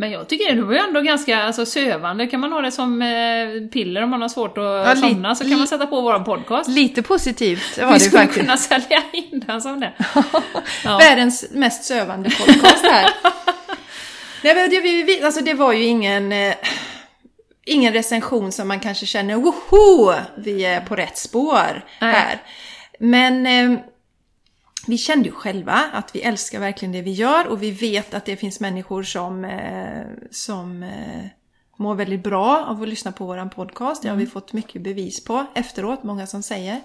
Men 0.00 0.10
jag 0.10 0.28
tycker 0.28 0.54
det 0.56 0.62
var 0.62 0.72
ju 0.72 0.78
ändå 0.78 1.00
ganska 1.00 1.42
alltså, 1.42 1.66
sövande. 1.66 2.26
Kan 2.26 2.40
man 2.40 2.52
ha 2.52 2.60
det 2.60 2.70
som 2.70 3.02
eh, 3.02 3.68
piller 3.72 4.02
om 4.02 4.10
man 4.10 4.22
har 4.22 4.28
svårt 4.28 4.58
att 4.58 4.64
Ja, 4.64 4.96
somna 4.96 5.34
så 5.34 5.44
kan 5.44 5.58
man 5.58 5.66
sätta 5.66 5.86
på 5.86 6.00
våran 6.00 6.24
podcast. 6.24 6.68
Lite 6.68 7.02
positivt 7.02 7.78
var 7.78 7.86
vi 7.86 7.92
det 7.92 8.00
skulle 8.00 8.22
faktiskt. 8.22 8.40
kunna 8.40 8.56
sälja 8.56 9.02
in 9.12 9.44
den 9.46 9.60
som 9.62 9.80
det. 9.80 9.92
Ja. 10.84 10.98
Världens 10.98 11.46
mest 11.50 11.84
sövande 11.84 12.30
podcast 12.30 12.84
här. 12.84 13.10
Nej, 14.44 14.54
men 14.54 14.70
det, 14.70 14.80
vi, 14.80 15.02
vi, 15.02 15.22
alltså 15.22 15.40
det 15.40 15.54
var 15.54 15.72
ju 15.72 15.84
ingen, 15.84 16.32
eh, 16.32 16.54
ingen 17.66 17.92
recension 17.92 18.52
som 18.52 18.68
man 18.68 18.80
kanske 18.80 19.06
känner 19.06 19.34
woho, 19.36 20.14
vi 20.36 20.64
är 20.64 20.80
på 20.80 20.96
rätt 20.96 21.18
spår 21.18 21.84
Nej. 22.00 22.12
här. 22.12 22.42
Men 22.98 23.46
eh, 23.46 23.78
vi 24.88 24.98
kände 24.98 25.28
ju 25.28 25.32
själva 25.34 25.90
att 25.92 26.14
vi 26.14 26.20
älskar 26.20 26.60
verkligen 26.60 26.92
det 26.92 27.02
vi 27.02 27.10
gör 27.10 27.46
och 27.46 27.62
vi 27.62 27.70
vet 27.70 28.14
att 28.14 28.24
det 28.24 28.36
finns 28.36 28.60
människor 28.60 29.02
som, 29.02 29.44
eh, 29.44 30.06
som 30.30 30.82
eh, 30.82 31.24
mår 31.78 31.94
väldigt 31.94 32.22
bra 32.22 32.64
av 32.66 32.82
att 32.82 32.88
lyssna 32.88 33.12
på 33.12 33.26
våran 33.26 33.50
podcast. 33.50 34.02
Det 34.02 34.08
har 34.08 34.16
vi 34.16 34.26
fått 34.26 34.52
mycket 34.52 34.82
bevis 34.82 35.24
på 35.24 35.46
efteråt, 35.54 36.02
många 36.02 36.26
som 36.26 36.42
säger. 36.42 36.80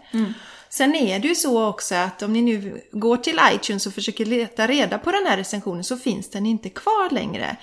Sen 0.70 0.96
är 0.96 1.20
det 1.20 1.28
ju 1.28 1.36
så 1.36 1.68
också 1.68 1.96
att 1.96 2.22
om 2.22 2.34
ni 2.34 2.42
nu 2.42 2.82
går 2.92 3.18
till 3.18 3.40
iTunes 3.54 3.88
och 3.88 3.94
försöker 3.94 4.26
leta 4.26 4.68
reda 4.68 4.98
på 4.98 5.12
den 5.12 5.26
här 5.26 5.38
recensionen 5.38 5.84
så 5.84 5.98
finns 5.98 6.30
den 6.30 6.46
inte 6.46 6.70
kvar 6.70 7.14
längre. 7.14 7.58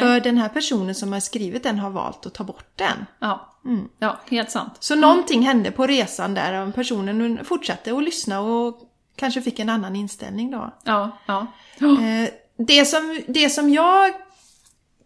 För 0.00 0.20
den 0.20 0.38
här 0.38 0.48
personen 0.48 0.94
som 0.94 1.12
har 1.12 1.20
skrivit 1.20 1.62
den 1.62 1.78
har 1.78 1.90
valt 1.90 2.26
att 2.26 2.34
ta 2.34 2.44
bort 2.44 2.72
den. 2.76 3.06
Ja, 3.18 3.58
ja 3.98 4.20
helt 4.30 4.50
sant. 4.50 4.72
Så 4.80 4.94
någonting 4.94 5.42
hände 5.42 5.70
på 5.70 5.86
resan 5.86 6.34
där 6.34 6.66
och 6.66 6.74
personen 6.74 7.44
fortsatte 7.44 7.96
att 7.96 8.04
lyssna 8.04 8.40
och 8.40 8.89
kanske 9.20 9.42
fick 9.42 9.58
en 9.58 9.68
annan 9.68 9.96
inställning 9.96 10.50
då. 10.50 10.74
Ja, 10.84 11.18
ja. 11.26 11.46
Eh, 11.80 12.30
Det 12.56 12.84
som, 12.84 13.20
det 13.28 13.50
som 13.50 13.70
jag 13.70 14.12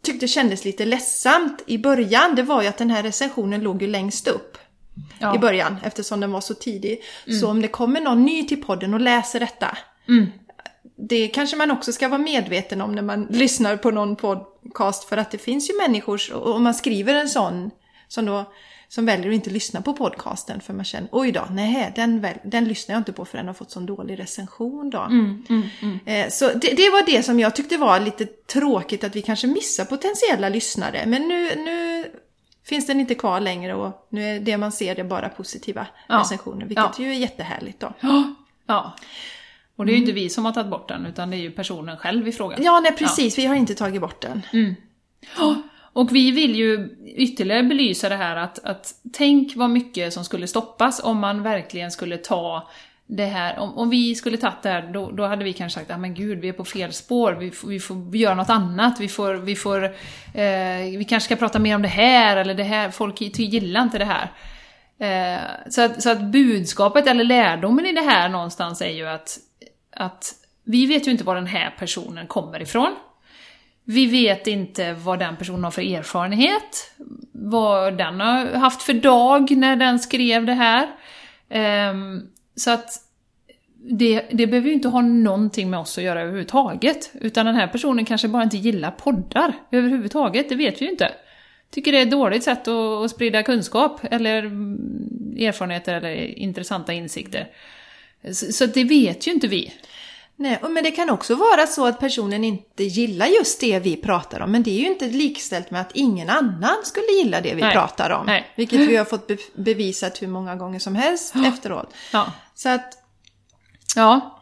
tyckte 0.03 0.29
kändes 0.29 0.65
lite 0.65 0.85
ledsamt 0.85 1.63
i 1.67 1.79
början, 1.79 2.35
det 2.35 2.43
var 2.43 2.63
ju 2.63 2.69
att 2.69 2.77
den 2.79 2.91
här 2.91 3.03
recensionen 3.03 3.61
låg 3.61 3.83
ju 3.83 3.89
längst 3.89 4.29
upp. 4.29 4.59
Ja. 5.19 5.35
I 5.35 5.39
början, 5.39 5.77
eftersom 5.85 6.21
den 6.21 6.33
var 6.33 6.41
så 6.41 6.55
tidig. 6.55 7.03
Så 7.41 7.49
om 7.51 7.63
det 7.63 7.69
kommer 7.69 8.01
någon 8.01 8.25
ny 8.25 8.45
till 8.47 8.63
podden 8.63 8.95
och 8.95 9.01
läser 9.01 9.41
detta, 9.41 9.79
Mm. 10.09 10.27
det 11.09 11.29
kanske 11.29 11.57
man 11.57 11.71
också 11.71 11.93
ska 11.93 12.09
vara 12.09 12.19
medveten 12.19 12.81
om 12.81 12.93
när 12.95 13.03
man 13.03 13.27
lyssnar 13.31 13.77
på 13.77 13.91
någon 13.91 14.17
podcast, 14.17 15.05
för 15.09 15.17
att 15.17 15.31
det 15.31 15.39
finns 15.39 15.71
ju 15.71 15.75
människor, 15.77 16.33
och 16.35 16.55
om 16.55 16.63
man 16.63 16.75
skriver 16.75 17.15
en 17.15 17.29
sån, 17.29 17.71
som 18.09 18.25
då 18.27 18.53
som 18.89 19.07
väljer 19.07 19.29
att 19.29 19.35
inte 19.35 19.51
lyssna 19.51 19.83
på 19.83 19.93
podcasten 19.93 20.61
för 20.61 20.73
man 20.73 20.85
känner 20.85 21.09
oj 21.13 21.33
då, 21.33 21.47
nej, 21.51 21.93
den, 21.97 22.21
väl, 22.21 22.35
den 22.45 22.65
lyssnar 22.65 22.95
jag 22.95 23.01
inte 23.01 23.13
på 23.13 23.25
för 23.25 23.39
den 23.39 23.47
har 23.47 23.55
fått 23.55 23.71
sån 23.71 23.87
dålig 23.87 24.19
recension 24.19 24.91
då. 24.91 25.09
Eh, 26.13 26.29
Så 26.31 26.49
det, 26.49 26.75
det 26.77 26.91
var 26.91 27.07
det 27.07 27.23
som 27.23 27.41
jag 27.41 27.55
tyckte 27.57 27.77
var 27.77 28.01
lite 28.01 28.25
tråkigt 28.27 29.05
att 29.05 29.17
vi 29.17 29.23
kanske 29.23 29.47
missar 29.47 29.85
potentiella 29.85 30.49
lyssnare. 30.49 31.03
Men 31.07 31.29
nu, 31.29 31.55
nu 31.57 32.05
finns 32.65 32.87
den 32.87 33.01
inte 33.01 33.15
kvar 33.15 33.41
längre 33.41 33.75
och 33.75 34.07
nu 34.11 34.25
är 34.37 34.41
det 34.41 34.57
man 34.57 34.73
ser 34.73 34.95
det 34.95 35.05
bara 35.05 35.29
positiva 35.29 35.87
Ja. 36.09 36.19
recensioner. 36.21 36.67
Vilket 36.67 36.99
Ja. 36.99 37.05
ju 37.05 37.11
är 37.11 37.15
jättehärligt 37.15 37.81
då. 37.81 37.93
Ja. 38.67 38.97
Och 39.77 39.87
det 39.87 39.93
är 39.93 39.95
ju 39.95 40.01
inte 40.01 40.13
vi 40.13 40.31
som 40.31 40.45
har 40.45 40.53
tagit 40.53 40.71
bort 40.71 40.89
den, 40.89 41.07
utan 41.07 41.31
det 41.31 41.37
är 41.37 41.39
ju 41.41 41.51
personen 41.51 41.97
själv 41.97 42.29
i 42.29 42.33
fråga. 42.33 42.57
Ja, 42.61 42.81
nej 42.81 42.93
precis. 42.97 43.39
Vi 43.39 43.47
har 43.47 43.55
inte 43.55 43.75
tagit 43.75 44.01
bort 44.01 44.21
den. 44.21 44.43
Ja, 45.39 45.57
och 45.95 46.15
vi 46.17 46.31
vill 46.31 46.57
ju 46.57 46.97
ytterligare 47.17 47.63
belysa 47.63 48.09
det 48.09 48.17
här 48.17 48.37
att, 48.37 48.65
att 48.65 48.95
tänk 49.13 49.57
vad 49.57 49.71
mycket 49.71 50.13
som 50.13 50.25
skulle 50.25 50.47
stoppas 50.47 51.01
om 51.05 51.19
man 51.19 51.43
verkligen 51.43 51.91
skulle 51.91 52.17
ta 52.17 52.69
det 53.07 53.25
här, 53.27 53.59
om, 53.59 53.79
om 53.79 53.91
vi 53.91 54.15
skulle 54.15 54.37
tagit 54.37 54.63
det 54.63 54.69
här, 54.69 54.91
då, 54.93 55.11
då 55.11 55.27
hade 55.27 55.45
vi 55.45 55.53
kanske 55.53 55.81
sagt, 55.81 55.91
att 55.91 56.01
men 56.01 56.15
gud, 56.15 56.39
vi 56.39 56.49
är 56.49 56.53
på 56.53 56.65
fel 56.65 56.93
spår, 56.93 57.33
vi, 57.33 57.51
får- 57.51 57.69
vi 57.69 57.81
får 57.81 58.17
göra 58.17 58.35
något 58.35 58.51
annat, 58.51 59.01
vi 59.01 59.09
får, 59.09 59.35
vi 59.35 59.57
får, 59.57 59.85
eh, 60.35 60.99
vi 60.99 61.07
kanske 61.09 61.27
ska 61.27 61.37
prata 61.37 61.59
mer 61.59 61.75
om 61.75 61.83
det 61.83 61.89
här, 61.89 62.37
eller 62.37 62.55
det 62.55 62.63
här, 62.63 62.91
folk 62.91 63.21
gillar 63.39 63.83
inte 63.83 63.99
det 63.99 64.05
här. 64.05 64.31
Eh, 64.99 65.71
så, 65.71 65.83
att, 65.83 66.03
så 66.03 66.11
att 66.11 66.21
budskapet, 66.23 67.07
eller 67.07 67.25
lärdomen 67.25 67.87
i 67.87 67.93
det 67.93 68.01
här 68.01 68.29
någonstans 68.29 68.83
är 68.83 68.91
ju 68.93 69.07
att, 69.09 69.39
att 69.97 70.35
vi 70.65 70.87
vet 70.87 71.07
ju 71.07 71.11
inte 71.11 71.25
var 71.25 71.35
den 71.35 71.47
här 71.47 71.75
personen 71.79 72.27
kommer 72.27 72.63
ifrån. 72.63 72.95
Vi 73.85 74.07
vet 74.07 74.47
inte 74.47 74.93
vad 74.93 75.19
den 75.19 75.37
personen 75.37 75.65
har 75.65 75.71
för 75.71 75.95
erfarenhet, 75.95 76.93
vad 77.33 77.99
den 77.99 78.21
har 78.21 78.47
haft 78.55 78.83
för 78.83 78.95
dag 78.95 79.51
när 79.51 79.77
den 79.77 79.99
skrev 79.99 80.47
det 80.47 80.55
här. 80.55 80.89
Ehm, 81.49 82.23
så 82.57 82.71
att 82.71 83.05
det, 83.91 84.25
det 84.31 84.47
behöver 84.47 84.69
ju 84.69 84.75
inte 84.75 84.89
ha 84.89 85.01
någonting 85.01 85.71
med 85.71 85.81
oss 85.81 85.99
att 85.99 86.05
göra 86.05 86.21
överhuvudtaget. 86.21 87.11
Utan 87.21 87.47
den 87.47 87.55
här 87.55 87.67
personen 87.67 88.05
kanske 88.05 88.29
bara 88.29 88.43
inte 88.43 88.57
gillar 88.57 88.91
poddar 88.91 89.53
överhuvudtaget, 89.71 90.49
det 90.49 90.55
vet 90.55 90.81
vi 90.81 90.85
ju 90.85 90.91
inte. 90.91 91.13
Tycker 91.71 91.93
det 91.93 91.99
är 91.99 92.03
ett 92.03 92.11
dåligt 92.11 92.43
sätt 92.43 92.69
att, 92.69 93.05
att 93.05 93.11
sprida 93.11 93.43
kunskap, 93.43 94.01
eller 94.11 94.43
erfarenheter 95.39 95.95
eller 95.95 96.39
intressanta 96.39 96.93
insikter. 96.93 97.47
Så, 98.33 98.53
så 98.53 98.67
det 98.67 98.85
vet 98.85 99.27
ju 99.27 99.33
inte 99.33 99.49
vi. 99.49 99.73
Nej, 100.37 100.59
men 100.71 100.85
det 100.85 100.91
kan 100.91 101.11
också 101.11 101.35
vara 101.35 101.67
så 101.67 101.87
att 101.87 102.01
personen 102.01 102.45
inte 102.45 102.85
gillar 102.85 103.27
just 103.27 103.61
det 103.61 103.79
vi 103.79 103.97
pratar 103.97 104.41
om. 104.41 104.53
Men 104.53 104.63
det 104.63 104.71
är 104.71 104.81
ju 104.81 104.87
inte 104.87 105.07
likställt 105.07 105.71
med 105.71 105.81
att 105.81 105.91
ingen 105.95 106.31
annan 106.31 106.77
skulle 106.85 107.07
gilla 107.07 107.41
det 107.41 107.55
vi 107.55 107.61
Nej. 107.63 107.73
pratar 107.73 108.11
om. 108.11 108.27
Nej. 108.27 108.47
Vilket 108.57 108.81
vi 108.81 108.97
har 108.97 109.05
fått 109.05 109.27
be- 109.27 109.37
bevisat 109.55 110.23
hur 110.23 110.29
många 110.29 110.57
gånger 110.57 110.79
som 110.79 110.95
helst 110.95 111.35
efteråt. 111.47 111.95
Ja. 112.13 112.33
Så 112.55 112.69
att, 112.69 112.99
Ja. 113.97 114.41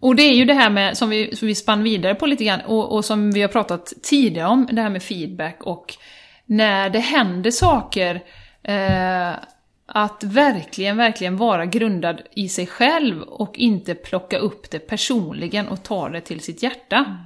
Och 0.00 0.16
det 0.16 0.22
är 0.22 0.34
ju 0.34 0.44
det 0.44 0.54
här 0.54 0.70
med, 0.70 0.96
som 0.96 1.10
vi, 1.10 1.36
som 1.36 1.48
vi 1.48 1.54
spann 1.54 1.82
vidare 1.82 2.14
på 2.14 2.26
lite 2.26 2.44
grann, 2.44 2.60
och, 2.60 2.92
och 2.92 3.04
som 3.04 3.32
vi 3.32 3.42
har 3.42 3.48
pratat 3.48 3.92
tidigare 4.02 4.48
om, 4.48 4.68
det 4.72 4.82
här 4.82 4.90
med 4.90 5.02
feedback 5.02 5.62
och 5.62 5.94
när 6.46 6.90
det 6.90 6.98
händer 6.98 7.50
saker, 7.50 8.14
eh, 8.62 9.32
att 9.96 10.24
verkligen, 10.24 10.96
verkligen 10.96 11.36
vara 11.36 11.66
grundad 11.66 12.20
i 12.32 12.48
sig 12.48 12.66
själv 12.66 13.22
och 13.22 13.58
inte 13.58 13.94
plocka 13.94 14.38
upp 14.38 14.70
det 14.70 14.78
personligen 14.78 15.68
och 15.68 15.82
ta 15.82 16.08
det 16.08 16.20
till 16.20 16.40
sitt 16.40 16.62
hjärta. 16.62 17.16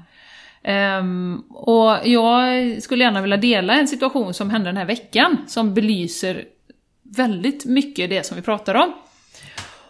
Um, 1.00 1.44
och 1.50 1.98
jag 2.04 2.82
skulle 2.82 3.04
gärna 3.04 3.20
vilja 3.20 3.36
dela 3.36 3.74
en 3.74 3.88
situation 3.88 4.34
som 4.34 4.50
hände 4.50 4.68
den 4.68 4.76
här 4.76 4.84
veckan, 4.84 5.36
som 5.46 5.74
belyser 5.74 6.44
väldigt 7.02 7.64
mycket 7.64 8.10
det 8.10 8.26
som 8.26 8.36
vi 8.36 8.42
pratar 8.42 8.74
om. 8.74 8.92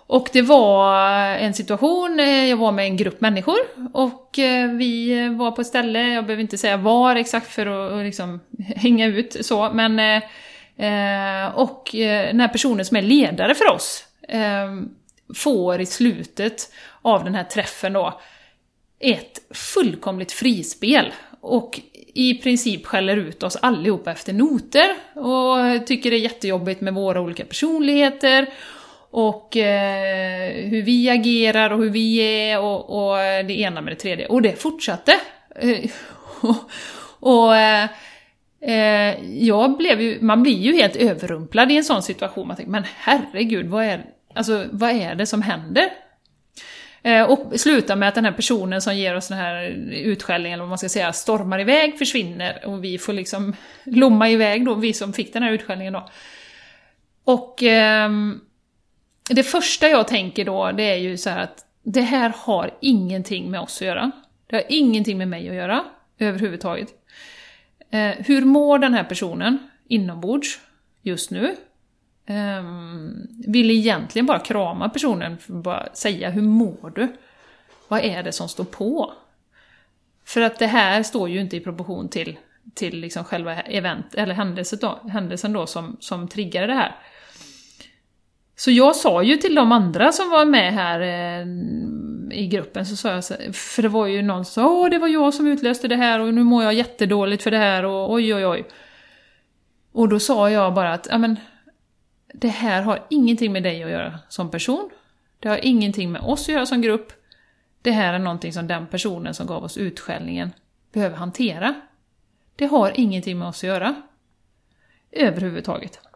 Och 0.06 0.28
det 0.32 0.42
var 0.42 1.10
en 1.36 1.54
situation, 1.54 2.20
eh, 2.20 2.44
jag 2.44 2.56
var 2.56 2.72
med 2.72 2.84
en 2.84 2.96
grupp 2.96 3.20
människor 3.20 3.58
och 3.92 4.38
eh, 4.38 4.70
vi 4.70 5.28
var 5.28 5.50
på 5.50 5.60
ett 5.60 5.66
ställe, 5.66 6.08
jag 6.08 6.26
behöver 6.26 6.42
inte 6.42 6.58
säga 6.58 6.76
var 6.76 7.16
exakt 7.16 7.46
för 7.46 7.66
att 7.66 8.04
liksom 8.04 8.40
hänga 8.76 9.06
ut 9.06 9.36
så, 9.46 9.70
men 9.72 9.98
eh, 9.98 10.28
Eh, 10.78 11.54
och 11.54 11.94
eh, 11.94 12.26
den 12.26 12.40
här 12.40 12.48
personen 12.48 12.84
som 12.84 12.96
är 12.96 13.02
ledare 13.02 13.54
för 13.54 13.72
oss 13.72 14.04
eh, 14.28 14.74
får 15.34 15.80
i 15.80 15.86
slutet 15.86 16.72
av 17.02 17.24
den 17.24 17.34
här 17.34 17.44
träffen 17.44 17.92
då 17.92 18.20
ett 19.00 19.40
fullkomligt 19.50 20.32
frispel 20.32 21.12
och 21.40 21.80
i 22.14 22.34
princip 22.34 22.86
skäller 22.86 23.16
ut 23.16 23.42
oss 23.42 23.56
allihopa 23.56 24.12
efter 24.12 24.32
noter 24.32 24.86
och 25.14 25.86
tycker 25.86 26.10
det 26.10 26.16
är 26.16 26.20
jättejobbigt 26.20 26.80
med 26.80 26.94
våra 26.94 27.20
olika 27.20 27.44
personligheter 27.44 28.46
och 29.10 29.56
eh, 29.56 30.68
hur 30.68 30.82
vi 30.82 31.10
agerar 31.10 31.70
och 31.70 31.78
hur 31.78 31.90
vi 31.90 32.18
är 32.18 32.60
och, 32.60 33.10
och 33.10 33.16
det 33.18 33.60
ena 33.60 33.80
med 33.80 33.92
det 33.92 33.96
tredje. 33.96 34.26
Och 34.26 34.42
det 34.42 34.62
fortsatte. 34.62 35.20
Och 35.54 35.64
eh, 35.64 35.90
och 37.20 37.56
eh, 37.56 37.88
Eh, 38.60 39.44
jag 39.44 39.76
blev 39.76 40.00
ju, 40.00 40.18
man 40.20 40.42
blir 40.42 40.58
ju 40.58 40.72
helt 40.72 40.96
överrumplad 40.96 41.72
i 41.72 41.76
en 41.76 41.84
sån 41.84 42.02
situation. 42.02 42.46
Man 42.48 42.56
tänker, 42.56 42.72
men 42.72 42.84
herregud, 42.96 43.66
vad 43.66 43.84
är, 43.84 44.04
alltså, 44.34 44.66
vad 44.70 44.90
är 44.90 45.14
det 45.14 45.26
som 45.26 45.42
händer? 45.42 45.90
Eh, 47.02 47.22
Och 47.22 47.60
slutar 47.60 47.96
med 47.96 48.08
att 48.08 48.14
den 48.14 48.24
här 48.24 48.32
personen 48.32 48.82
som 48.82 48.96
ger 48.96 49.16
oss 49.16 49.28
den 49.28 49.38
här 49.38 49.62
utskällningen, 49.92 50.54
eller 50.54 50.62
vad 50.62 50.68
man 50.68 50.78
ska 50.78 50.88
säga, 50.88 51.12
stormar 51.12 51.58
iväg, 51.60 51.98
försvinner 51.98 52.66
och 52.66 52.84
vi 52.84 52.98
får 52.98 53.12
liksom 53.12 53.56
lomma 53.84 54.30
iväg 54.30 54.64
då, 54.64 54.74
vi 54.74 54.92
som 54.92 55.12
fick 55.12 55.32
den 55.32 55.42
här 55.42 55.52
utskällningen 55.52 55.92
då. 55.92 56.08
Och 57.24 57.62
eh, 57.62 58.10
det 59.30 59.42
första 59.42 59.88
jag 59.88 60.08
tänker 60.08 60.44
då, 60.44 60.72
det 60.72 60.82
är 60.82 60.96
ju 60.96 61.16
så 61.16 61.30
här 61.30 61.42
att 61.42 61.64
det 61.82 62.00
här 62.00 62.32
har 62.36 62.70
ingenting 62.80 63.50
med 63.50 63.60
oss 63.60 63.82
att 63.82 63.86
göra. 63.86 64.10
Det 64.46 64.56
har 64.56 64.64
ingenting 64.68 65.18
med 65.18 65.28
mig 65.28 65.48
att 65.48 65.54
göra, 65.54 65.84
överhuvudtaget. 66.18 66.88
Eh, 67.90 68.14
hur 68.18 68.44
mår 68.44 68.78
den 68.78 68.94
här 68.94 69.04
personen 69.04 69.58
inombords 69.88 70.60
just 71.02 71.30
nu? 71.30 71.56
Eh, 72.26 72.62
vill 73.46 73.70
egentligen 73.70 74.26
bara 74.26 74.38
krama 74.38 74.88
personen 74.88 75.38
bara 75.46 75.88
säga 75.94 76.30
hur 76.30 76.42
mår 76.42 76.92
du? 76.94 77.08
Vad 77.88 78.00
är 78.00 78.22
det 78.22 78.32
som 78.32 78.48
står 78.48 78.64
på? 78.64 79.12
För 80.24 80.40
att 80.40 80.58
det 80.58 80.66
här 80.66 81.02
står 81.02 81.28
ju 81.28 81.40
inte 81.40 81.56
i 81.56 81.60
proportion 81.60 82.08
till, 82.08 82.38
till 82.74 83.00
liksom 83.00 83.24
själva 83.24 83.60
event, 83.60 84.14
eller 84.14 84.34
händelsen 84.34 84.78
då, 84.82 85.00
händelsen 85.08 85.52
då 85.52 85.66
som, 85.66 85.96
som 86.00 86.28
triggade 86.28 86.66
det 86.66 86.74
här. 86.74 86.96
Så 88.58 88.70
jag 88.70 88.96
sa 88.96 89.22
ju 89.22 89.36
till 89.36 89.54
de 89.54 89.72
andra 89.72 90.12
som 90.12 90.30
var 90.30 90.44
med 90.44 90.72
här 90.72 91.00
eh, 91.00 91.46
i 92.38 92.46
gruppen, 92.46 92.86
så 92.86 92.96
sa 92.96 93.10
jag 93.10 93.24
så, 93.24 93.34
för 93.52 93.82
det 93.82 93.88
var 93.88 94.06
ju 94.06 94.22
någon 94.22 94.44
som 94.44 94.52
sa 94.52 94.70
åh 94.70 94.90
det 94.90 94.98
var 94.98 95.08
jag 95.08 95.34
som 95.34 95.46
utlöste 95.46 95.88
det 95.88 95.96
här 95.96 96.20
och 96.20 96.34
nu 96.34 96.44
mår 96.44 96.64
jag 96.64 96.74
jättedåligt 96.74 97.42
för 97.42 97.50
det 97.50 97.58
här 97.58 97.84
och 97.84 98.12
oj 98.12 98.34
oj 98.34 98.46
oj. 98.46 98.66
Och 99.92 100.08
då 100.08 100.20
sa 100.20 100.50
jag 100.50 100.74
bara 100.74 100.92
att, 100.92 101.06
ja 101.10 101.18
men 101.18 101.36
det 102.34 102.48
här 102.48 102.82
har 102.82 103.06
ingenting 103.10 103.52
med 103.52 103.62
dig 103.62 103.84
att 103.84 103.90
göra 103.90 104.18
som 104.28 104.50
person. 104.50 104.90
Det 105.40 105.48
har 105.48 105.60
ingenting 105.62 106.12
med 106.12 106.20
oss 106.20 106.42
att 106.42 106.54
göra 106.54 106.66
som 106.66 106.82
grupp. 106.82 107.12
Det 107.82 107.90
här 107.90 108.14
är 108.14 108.18
någonting 108.18 108.52
som 108.52 108.66
den 108.66 108.86
personen 108.86 109.34
som 109.34 109.46
gav 109.46 109.64
oss 109.64 109.78
utskällningen 109.78 110.52
behöver 110.92 111.16
hantera. 111.16 111.74
Det 112.56 112.66
har 112.66 112.92
ingenting 112.94 113.38
med 113.38 113.48
oss 113.48 113.64
att 113.64 113.68
göra. 113.68 113.94
Överhuvudtaget. 115.12 116.07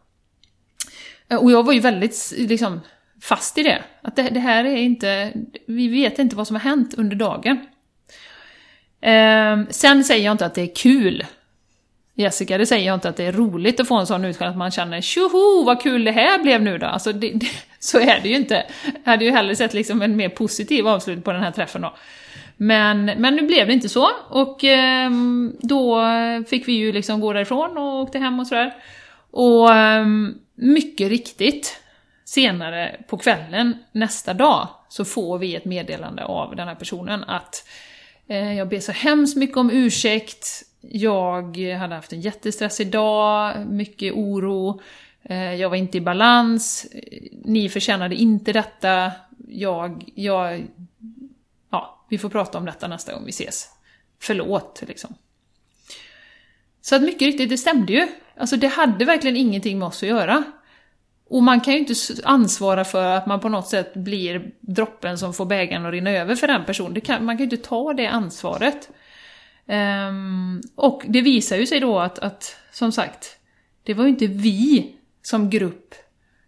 Eh, 1.33 1.39
och 1.39 1.53
jag 1.53 1.63
var 1.63 1.73
ju 1.73 1.81
väldigt 1.81 2.33
liksom, 2.37 2.81
fast 3.23 3.59
i 3.59 3.63
det. 3.63 3.83
Att 4.03 4.17
det, 4.17 4.23
det 4.23 4.41
här 4.41 4.65
är 4.65 4.77
inte... 4.77 5.33
Vi 5.67 5.89
vet 5.89 6.19
inte 6.19 6.37
vad 6.37 6.47
som 6.47 6.57
har 6.57 6.61
hänt 6.61 6.95
under 6.95 7.17
dagen. 7.17 7.67
Eh, 9.01 9.71
sen 9.71 10.05
säger 10.05 10.25
jag 10.25 10.33
inte 10.33 10.47
att 10.47 10.55
det 10.55 10.63
är 10.63 10.75
kul 10.75 11.25
Jessica, 12.15 12.59
det 12.59 12.67
säger 12.67 12.87
jag 12.87 12.95
inte 12.95 13.09
att 13.09 13.17
det 13.17 13.25
är 13.25 13.33
roligt 13.33 13.81
att 13.81 13.89
få 13.89 13.97
en 13.97 14.07
sån 14.07 14.25
utskällning 14.25 14.51
att 14.51 14.59
man 14.59 14.71
känner 14.71 15.01
tjoho 15.01 15.65
vad 15.65 15.83
kul 15.83 16.05
det 16.05 16.11
här 16.11 16.43
blev 16.43 16.63
nu 16.63 16.79
då. 16.79 16.87
Alltså 16.87 17.13
det, 17.13 17.31
det, 17.35 17.47
så 17.79 17.99
är 17.99 18.21
det 18.23 18.29
ju 18.29 18.37
inte. 18.37 18.67
Jag 19.05 19.11
hade 19.13 19.25
ju 19.25 19.31
hellre 19.31 19.57
sett 19.57 19.75
liksom 19.75 20.03
en 20.03 20.17
mer 20.17 20.29
positiv 20.29 20.89
avslutning 20.89 21.23
på 21.23 21.33
den 21.33 21.43
här 21.43 21.51
träffen 21.51 21.83
då. 21.83 21.95
Men, 22.57 23.05
men 23.05 23.37
nu 23.37 23.43
blev 23.43 23.67
det 23.67 23.73
inte 23.73 23.89
så 23.89 24.09
och 24.29 24.65
eh, 24.65 25.11
då 25.61 26.01
fick 26.49 26.69
vi 26.69 26.73
ju 26.73 26.93
liksom 26.93 27.21
gå 27.21 27.33
därifrån 27.33 27.79
och 27.79 28.01
åkte 28.03 28.19
hem 28.19 28.41
och 28.41 28.47
sådär. 28.47 28.75
Och 29.31 29.75
eh, 29.75 30.07
mycket 30.63 31.09
riktigt, 31.09 31.81
senare 32.25 32.97
på 33.09 33.19
kvällen 33.19 33.77
nästa 33.93 34.35
dag 34.35 34.69
så 34.89 35.05
får 35.05 35.39
vi 35.39 35.57
ett 35.57 35.65
meddelande 35.65 36.25
av 36.25 36.57
den 36.57 36.69
här 36.69 36.75
personen 36.75 37.25
att 37.25 37.69
eh, 38.27 38.53
jag 38.55 38.69
ber 38.69 38.81
så 38.81 38.93
hemskt 38.93 39.37
mycket 39.37 39.57
om 39.57 39.71
ursäkt, 39.71 40.63
jag 40.81 41.57
hade 41.57 41.95
haft 41.95 42.13
en 42.13 42.21
jättestressig 42.21 42.91
dag, 42.91 43.67
mycket 43.67 44.13
oro, 44.13 44.81
eh, 45.23 45.55
jag 45.55 45.69
var 45.69 45.77
inte 45.77 45.99
i 45.99 46.01
balans, 46.01 46.87
ni 47.45 47.69
förtjänade 47.69 48.15
inte 48.15 48.53
detta, 48.53 49.13
jag, 49.49 50.05
jag... 50.15 50.67
Ja, 51.71 52.05
vi 52.09 52.19
får 52.19 52.29
prata 52.29 52.59
om 52.59 52.65
detta 52.65 52.89
nästa 52.89 53.13
gång 53.13 53.25
vi 53.25 53.31
ses. 53.31 53.69
Förlåt, 54.21 54.83
liksom. 54.89 55.15
Så 56.83 56.97
att 56.97 57.03
mycket 57.03 57.23
riktigt, 57.23 57.49
det 57.49 57.59
stämde 57.59 57.93
ju. 57.93 58.09
Alltså 58.37 58.57
det 58.57 58.69
hade 58.69 59.05
verkligen 59.05 59.37
ingenting 59.37 59.79
med 59.79 59.89
oss 59.89 60.03
att 60.03 60.09
göra. 60.09 60.45
Och 61.29 61.43
man 61.43 61.61
kan 61.61 61.73
ju 61.75 61.79
inte 61.79 61.95
ansvara 62.25 62.85
för 62.85 63.07
att 63.07 63.27
man 63.27 63.41
på 63.41 63.49
något 63.49 63.69
sätt 63.69 63.95
blir 63.95 64.51
droppen 64.61 65.19
som 65.19 65.35
får 65.35 65.45
bägaren 65.45 65.87
att 65.87 65.93
rinna 65.93 66.11
över 66.11 66.35
för 66.35 66.47
den 66.47 66.65
personen. 66.65 67.01
Kan, 67.01 67.25
man 67.25 67.37
kan 67.37 67.47
ju 67.49 67.57
inte 67.57 67.69
ta 67.69 67.93
det 67.93 68.07
ansvaret. 68.07 68.91
Um, 70.09 70.63
och 70.75 71.03
det 71.09 71.21
visar 71.21 71.57
ju 71.57 71.67
sig 71.67 71.81
då 71.81 71.99
att, 71.99 72.19
att, 72.19 72.57
som 72.73 72.93
sagt, 72.93 73.39
det 73.83 73.95
var 73.95 74.05
ju 74.05 74.11
inte 74.11 74.27
vi 74.27 74.97
som 75.23 75.51
grupp 75.51 75.95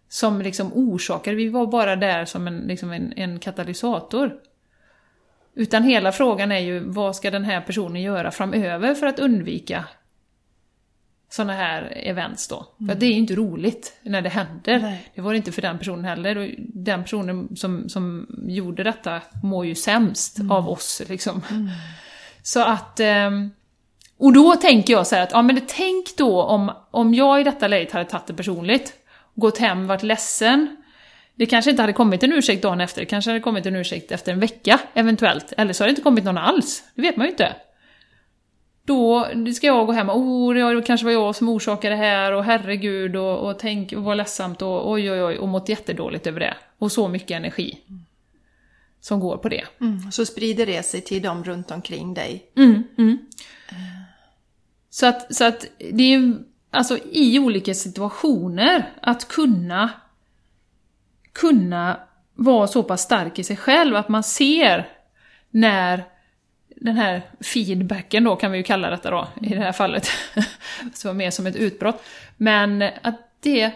som 0.08 0.42
liksom 0.42 0.72
orsakade, 0.74 1.36
vi 1.36 1.48
var 1.48 1.66
bara 1.66 1.96
där 1.96 2.24
som 2.24 2.46
en, 2.46 2.58
liksom 2.58 2.92
en, 2.92 3.12
en 3.16 3.38
katalysator. 3.38 4.34
Utan 5.54 5.82
hela 5.82 6.12
frågan 6.12 6.52
är 6.52 6.58
ju, 6.58 6.80
vad 6.80 7.16
ska 7.16 7.30
den 7.30 7.44
här 7.44 7.60
personen 7.60 8.02
göra 8.02 8.30
framöver 8.30 8.94
för 8.94 9.06
att 9.06 9.18
undvika 9.18 9.84
sådana 11.34 11.52
här 11.52 11.92
events 11.96 12.48
då. 12.48 12.66
Mm. 12.80 12.88
För 12.88 13.00
det 13.00 13.06
är 13.06 13.10
ju 13.10 13.18
inte 13.18 13.34
roligt 13.34 13.98
när 14.02 14.22
det 14.22 14.28
händer. 14.28 14.78
Nej. 14.78 15.10
Det 15.14 15.20
var 15.20 15.32
det 15.32 15.36
inte 15.36 15.52
för 15.52 15.62
den 15.62 15.78
personen 15.78 16.04
heller. 16.04 16.38
Och 16.38 16.48
den 16.58 17.02
personen 17.02 17.56
som, 17.56 17.88
som 17.88 18.26
gjorde 18.48 18.82
detta 18.82 19.20
mår 19.42 19.66
ju 19.66 19.74
sämst 19.74 20.38
mm. 20.38 20.50
av 20.50 20.68
oss 20.68 21.02
liksom. 21.08 21.42
Mm. 21.50 21.68
Så 22.42 22.62
att... 22.62 23.00
Ehm, 23.00 23.50
och 24.18 24.32
då 24.32 24.56
tänker 24.56 24.92
jag 24.92 25.06
så 25.06 25.16
att, 25.16 25.30
ja 25.32 25.42
men 25.42 25.60
tänk 25.66 26.16
då 26.16 26.42
om, 26.42 26.72
om 26.90 27.14
jag 27.14 27.40
i 27.40 27.44
detta 27.44 27.68
läget 27.68 27.92
hade 27.92 28.04
tagit 28.04 28.26
det 28.26 28.34
personligt, 28.34 28.92
gått 29.34 29.58
hem, 29.58 29.86
varit 29.86 30.02
ledsen, 30.02 30.76
det 31.34 31.46
kanske 31.46 31.70
inte 31.70 31.82
hade 31.82 31.92
kommit 31.92 32.22
en 32.22 32.32
ursäkt 32.32 32.62
dagen 32.62 32.80
efter, 32.80 33.00
det 33.00 33.06
kanske 33.06 33.30
hade 33.30 33.40
kommit 33.40 33.66
en 33.66 33.76
ursäkt 33.76 34.12
efter 34.12 34.32
en 34.32 34.40
vecka, 34.40 34.80
eventuellt. 34.94 35.52
Eller 35.56 35.72
så 35.72 35.82
hade 35.82 35.88
det 35.88 35.92
inte 35.92 36.02
kommit 36.02 36.24
någon 36.24 36.38
alls, 36.38 36.84
det 36.94 37.02
vet 37.02 37.16
man 37.16 37.26
ju 37.26 37.30
inte. 37.30 37.56
Då 39.34 39.52
ska 39.52 39.66
jag 39.66 39.86
gå 39.86 39.92
hem 39.92 40.08
och 40.08 40.18
oh, 40.18 40.54
det 40.54 40.82
kanske 40.82 41.04
var 41.04 41.12
jag 41.12 41.36
som 41.36 41.48
orsakade 41.48 41.94
det 41.94 41.98
här 41.98 42.32
och 42.32 42.44
herregud 42.44 43.16
och, 43.16 43.48
och 43.48 43.58
tänk 43.58 43.92
och 43.92 44.02
var 44.02 44.14
ledsamt 44.14 44.62
och 44.62 44.90
oj 44.90 45.10
oj 45.10 45.22
oj 45.22 45.38
och 45.38 45.48
mått 45.48 45.68
jättedåligt 45.68 46.26
över 46.26 46.40
det. 46.40 46.54
Och 46.78 46.92
så 46.92 47.08
mycket 47.08 47.30
energi 47.30 47.78
som 49.00 49.20
går 49.20 49.36
på 49.36 49.48
det. 49.48 49.64
Mm, 49.80 50.12
så 50.12 50.26
sprider 50.26 50.66
det 50.66 50.82
sig 50.82 51.00
till 51.00 51.22
dem 51.22 51.44
runt 51.44 51.70
omkring 51.70 52.14
dig. 52.14 52.52
Mm, 52.56 52.82
mm. 52.98 53.18
Så, 54.90 55.06
att, 55.06 55.34
så 55.34 55.44
att 55.44 55.66
det 55.92 56.14
är 56.14 56.38
alltså 56.70 56.98
i 57.12 57.38
olika 57.38 57.74
situationer, 57.74 58.92
att 59.00 59.28
kunna 59.28 59.90
kunna 61.32 62.00
vara 62.34 62.66
så 62.66 62.82
pass 62.82 63.02
stark 63.02 63.38
i 63.38 63.44
sig 63.44 63.56
själv 63.56 63.96
att 63.96 64.08
man 64.08 64.22
ser 64.22 64.88
när 65.50 66.04
den 66.84 66.96
här 66.96 67.22
feedbacken 67.40 68.24
då 68.24 68.36
kan 68.36 68.52
vi 68.52 68.58
ju 68.58 68.64
kalla 68.64 68.90
detta 68.90 69.10
då, 69.10 69.28
i 69.42 69.48
det 69.48 69.60
här 69.60 69.72
fallet. 69.72 70.08
så 70.94 71.12
mer 71.12 71.30
som 71.30 71.46
ett 71.46 71.56
utbrott. 71.56 72.04
Men 72.36 72.82
att 73.02 73.20
det 73.40 73.72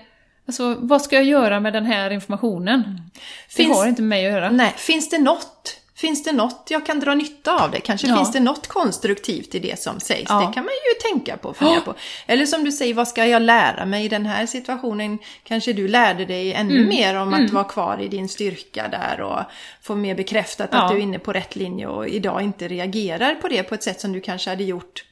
Alltså, 0.47 0.77
vad 0.79 1.03
ska 1.03 1.17
jag 1.17 1.25
göra 1.25 1.61
med 1.61 1.73
den 1.73 1.87
här 1.87 2.11
informationen? 2.11 3.01
Finns, 3.49 3.69
det 3.69 3.75
har 3.75 3.87
inte 3.87 4.03
med 4.03 4.09
mig 4.09 4.27
att 4.27 4.33
göra. 4.33 4.51
Nej, 4.51 4.75
finns 4.77 5.11
det 5.11 5.19
något 5.19 5.81
Finns 5.99 6.25
det 6.25 6.33
något 6.33 6.67
jag 6.69 6.87
kan 6.87 7.01
dra 7.01 7.15
nytta 7.15 7.65
av 7.65 7.71
det? 7.71 7.81
Kanske 7.81 8.07
ja. 8.07 8.17
finns 8.17 8.33
det 8.33 8.41
något 8.41 8.67
konstruktivt 8.67 9.55
i 9.55 9.59
det 9.59 9.79
som 9.79 10.01
sägs? 10.01 10.27
Ja. 10.29 10.35
Det 10.41 10.55
kan 10.55 10.65
man 10.65 10.73
ju 10.73 11.11
tänka 11.11 11.37
på 11.37 11.49
och 11.49 11.57
fundera 11.57 11.81
på. 11.81 11.95
Eller 12.27 12.47
som 12.47 12.65
du 12.65 12.73
säger, 12.73 12.95
vad 12.95 13.09
ska 13.09 13.27
jag 13.27 13.43
lära 13.43 13.85
mig 13.85 14.05
i 14.05 14.09
den 14.09 14.27
här 14.27 14.47
situationen? 14.47 15.19
Kanske 15.45 15.73
du 15.73 15.89
lärde 15.89 16.25
dig 16.25 16.55
ännu 16.55 16.77
mm. 16.77 16.89
mer 16.89 17.17
om 17.17 17.35
att 17.35 17.41
mm. 17.41 17.55
vara 17.55 17.65
kvar 17.65 17.99
i 18.01 18.09
din 18.09 18.29
styrka 18.29 18.89
där 18.89 19.21
och 19.21 19.41
få 19.83 19.95
mer 19.95 20.15
bekräftat 20.15 20.69
ja. 20.73 20.79
att 20.79 20.91
du 20.91 20.97
är 20.97 21.01
inne 21.01 21.19
på 21.19 21.33
rätt 21.33 21.57
linje 21.57 21.87
och 21.87 22.09
idag 22.09 22.43
inte 22.43 22.69
reagerar 22.69 23.35
på 23.35 23.49
det 23.49 23.63
på 23.63 23.75
ett 23.75 23.83
sätt 23.83 24.01
som 24.01 24.13
du 24.13 24.21
kanske 24.21 24.51
hade 24.51 24.65
gjort 24.65 25.05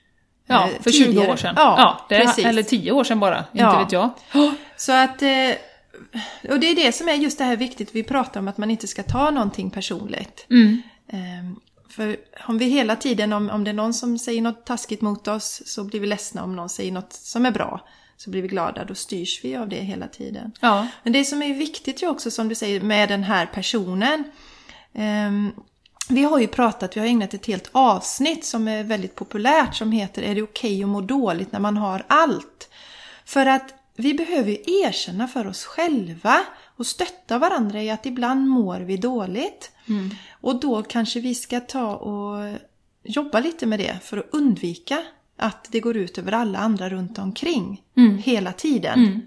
Ja, 0.46 0.64
eh, 0.64 0.82
för 0.82 0.90
tidigare. 0.90 1.26
20 1.26 1.32
år 1.32 1.36
sedan. 1.36 1.54
Ja, 1.58 1.74
ja 2.08 2.16
det, 2.36 2.44
eller 2.44 2.62
10 2.62 2.92
år 2.92 3.04
sedan 3.04 3.20
bara, 3.20 3.38
inte 3.38 3.46
ja. 3.52 3.78
vet 3.78 3.92
jag. 3.92 4.10
Så 4.76 4.92
att, 4.92 5.22
eh, 5.22 5.28
och 6.48 6.60
det 6.60 6.66
är 6.66 6.74
det 6.74 6.92
som 6.92 7.08
är 7.08 7.14
just 7.14 7.38
det 7.38 7.44
här 7.44 7.56
viktigt, 7.56 7.94
vi 7.94 8.02
pratar 8.02 8.40
om 8.40 8.48
att 8.48 8.58
man 8.58 8.70
inte 8.70 8.86
ska 8.86 9.02
ta 9.02 9.30
någonting 9.30 9.70
personligt. 9.70 10.46
Mm. 10.50 10.82
Ehm, 11.08 11.56
för 11.88 12.16
om 12.48 12.58
vi 12.58 12.64
hela 12.64 12.96
tiden, 12.96 13.32
om, 13.32 13.50
om 13.50 13.64
det 13.64 13.70
är 13.70 13.74
någon 13.74 13.94
som 13.94 14.18
säger 14.18 14.42
något 14.42 14.66
taskigt 14.66 15.00
mot 15.00 15.28
oss 15.28 15.62
så 15.66 15.84
blir 15.84 16.00
vi 16.00 16.06
ledsna 16.06 16.44
om 16.44 16.56
någon 16.56 16.68
säger 16.68 16.92
något 16.92 17.12
som 17.12 17.46
är 17.46 17.50
bra. 17.50 17.86
Så 18.16 18.30
blir 18.30 18.42
vi 18.42 18.48
glada, 18.48 18.84
då 18.84 18.94
styrs 18.94 19.44
vi 19.44 19.56
av 19.56 19.68
det 19.68 19.76
hela 19.76 20.08
tiden. 20.08 20.52
Ja. 20.60 20.86
Men 21.02 21.12
det 21.12 21.24
som 21.24 21.42
är 21.42 21.54
viktigt 21.54 22.02
ju 22.02 22.08
också 22.08 22.30
som 22.30 22.48
du 22.48 22.54
säger 22.54 22.80
med 22.80 23.08
den 23.08 23.22
här 23.22 23.46
personen. 23.46 24.24
Um, 24.92 25.52
vi 26.08 26.22
har 26.22 26.38
ju 26.38 26.46
pratat, 26.46 26.96
vi 26.96 27.00
har 27.00 27.06
ägnat 27.06 27.34
ett 27.34 27.46
helt 27.46 27.70
avsnitt 27.72 28.44
som 28.44 28.68
är 28.68 28.84
väldigt 28.84 29.14
populärt 29.14 29.74
som 29.74 29.92
heter 29.92 30.22
Är 30.22 30.34
det 30.34 30.42
okej 30.42 30.70
okay 30.70 30.82
att 30.82 30.88
må 30.88 31.00
dåligt 31.00 31.52
när 31.52 31.60
man 31.60 31.76
har 31.76 32.04
allt? 32.06 32.68
För 33.24 33.46
att 33.46 33.75
vi 33.96 34.14
behöver 34.14 34.50
ju 34.50 34.58
erkänna 34.84 35.28
för 35.28 35.46
oss 35.46 35.64
själva 35.64 36.40
och 36.76 36.86
stötta 36.86 37.38
varandra 37.38 37.82
i 37.82 37.90
att 37.90 38.06
ibland 38.06 38.48
mår 38.48 38.80
vi 38.80 38.96
dåligt. 38.96 39.70
Mm. 39.88 40.10
Och 40.40 40.60
då 40.60 40.82
kanske 40.82 41.20
vi 41.20 41.34
ska 41.34 41.60
ta 41.60 41.96
och 41.96 42.58
jobba 43.02 43.40
lite 43.40 43.66
med 43.66 43.78
det 43.78 43.98
för 44.02 44.16
att 44.16 44.28
undvika 44.32 45.02
att 45.36 45.68
det 45.70 45.80
går 45.80 45.96
ut 45.96 46.18
över 46.18 46.32
alla 46.32 46.58
andra 46.58 46.88
runt 46.88 47.18
omkring 47.18 47.82
mm. 47.96 48.18
hela 48.18 48.52
tiden. 48.52 48.98
Mm. 48.98 49.20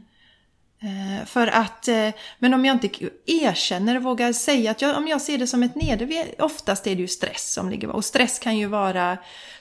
Eh, 0.81 1.25
för 1.25 1.47
att, 1.47 1.87
eh, 1.87 2.09
men 2.39 2.53
om 2.53 2.65
jag 2.65 2.75
inte 2.75 3.09
erkänner 3.25 3.95
och 3.95 4.03
vågar 4.03 4.33
säga 4.33 4.71
att 4.71 4.81
jag, 4.81 4.97
om 4.97 5.07
jag 5.07 5.21
ser 5.21 5.37
det 5.37 5.47
som 5.47 5.63
ett 5.63 5.75
nederlag, 5.75 6.25
oftast 6.39 6.87
är 6.87 6.95
det 6.95 7.01
ju 7.01 7.07
stress 7.07 7.53
som 7.53 7.69
ligger 7.69 7.89
Och 7.89 8.05
stress 8.05 8.39
kan 8.39 8.57
ju 8.57 8.65
vara 8.65 9.17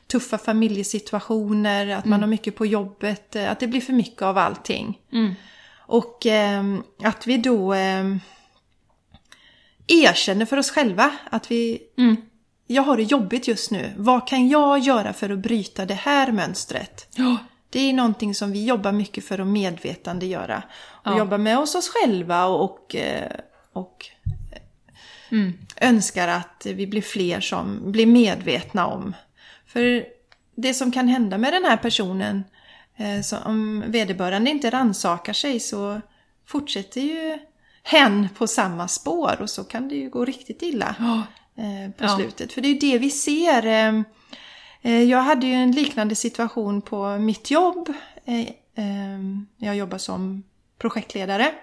tuffa 0.07 0.39
familjesituationer, 0.39 1.89
att 1.89 2.05
man 2.05 2.13
mm. 2.13 2.21
har 2.21 2.29
mycket 2.29 2.57
på 2.57 2.67
jobbet, 2.67 3.37
eh, 3.37 3.51
att 3.51 3.61
det 3.61 3.67
blir 3.67 3.81
för 3.81 3.93
mycket 3.93 4.23
av 4.23 4.39
allting. 4.39 4.99
Mm. 5.13 5.35
Och 5.79 6.27
eh, 6.27 6.63
att 7.03 7.27
vi 7.27 7.37
då 7.37 7.75
eh, 7.75 8.17
erkänner 9.87 10.47
för 10.47 10.57
oss 10.57 10.71
själva 10.71 11.11
att 11.31 11.51
vi 11.51 11.83
mm. 11.99 12.17
Jag 12.71 12.83
har 12.83 12.97
det 12.97 13.03
jobbigt 13.03 13.49
just 13.49 13.71
nu. 13.71 13.93
Vad 13.97 14.29
kan 14.29 14.49
jag 14.49 14.79
göra 14.79 15.13
för 15.13 15.31
att 15.31 15.39
bryta 15.39 15.87
det 15.87 15.95
här 15.95 16.33
mönstret? 16.33 17.09
Ja. 17.15 17.37
Det 17.71 17.79
är 17.81 17.93
någonting 17.93 18.35
som 18.35 18.53
vi 18.53 18.65
jobbar 18.65 18.93
mycket 18.93 19.25
för 19.25 19.39
att 19.39 19.47
medvetandegöra. 19.47 20.63
Och 20.81 21.13
ja. 21.13 21.19
jobba 21.19 21.39
med 21.39 21.59
oss, 21.59 21.75
oss 21.75 21.89
själva 21.89 22.45
och, 22.45 22.65
och, 22.65 22.95
eh, 22.95 23.33
och 23.73 24.07
mm. 25.31 25.53
önskar 25.77 26.29
att 26.29 26.67
vi 26.67 26.87
blir 26.87 27.03
fler 27.03 27.41
som 27.41 27.93
blir 27.93 28.07
medvetna 28.07 28.87
om. 28.87 29.17
För 29.67 30.05
det 30.55 30.75
som 30.75 30.93
kan 30.93 31.09
hända 31.09 31.39
med 31.39 31.53
den 31.53 31.65
här 31.65 31.77
personen, 31.77 32.45
eh, 32.97 33.47
om 33.47 33.85
vederbörande 33.87 34.51
inte 34.51 34.71
ransakar 34.71 35.33
sig 35.33 35.61
så 35.61 36.01
fortsätter 36.47 37.01
ju 37.01 37.39
hen 37.83 38.29
på 38.39 38.47
samma 38.47 38.89
spår 38.89 39.37
och 39.41 39.51
så 39.51 39.65
kan 39.65 39.89
det 39.89 39.95
ju 39.95 40.11
gå 40.11 40.25
riktigt 40.25 40.63
illa 40.63 40.97
oh. 41.01 41.21
på 41.91 42.05
ja. 42.05 42.17
slutet. 42.17 42.53
För 42.53 42.61
det 42.61 42.69
är 42.69 42.73
ju 42.73 42.79
det 42.79 42.99
vi 42.99 43.11
ser. 43.11 44.05
Jag 44.83 45.23
hade 45.23 45.47
ju 45.47 45.53
en 45.53 45.73
liknande 45.73 46.15
situation 46.15 46.83
på 46.83 47.19
mitt 47.19 47.51
jobb. 47.51 47.93
Jag 49.57 49.77
jobbar 49.77 49.99
som 49.99 50.43
projektledare. 50.79 51.55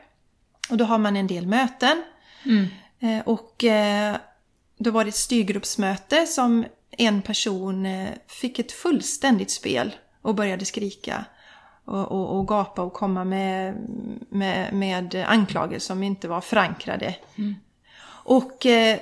Och 0.69 0.77
då 0.77 0.85
har 0.85 0.97
man 0.97 1.15
en 1.15 1.27
del 1.27 1.47
möten. 1.47 2.03
Mm. 2.45 2.67
Eh, 2.99 3.27
och 3.27 3.63
eh, 3.63 4.15
då 4.77 4.91
var 4.91 5.03
det 5.03 5.09
ett 5.09 5.15
styrgruppsmöte 5.15 6.25
som 6.25 6.65
en 6.91 7.21
person 7.21 7.85
eh, 7.85 8.09
fick 8.27 8.59
ett 8.59 8.71
fullständigt 8.71 9.51
spel 9.51 9.95
och 10.21 10.35
började 10.35 10.65
skrika. 10.65 11.25
Och, 11.85 12.11
och, 12.11 12.37
och 12.37 12.47
gapa 12.47 12.81
och 12.81 12.93
komma 12.93 13.23
med, 13.23 13.75
med, 14.29 14.73
med 14.73 15.15
anklagelser 15.27 15.87
som 15.87 16.03
inte 16.03 16.27
var 16.27 16.41
förankrade. 16.41 17.15
Mm. 17.37 17.55
Och 18.07 18.65
eh, 18.65 18.99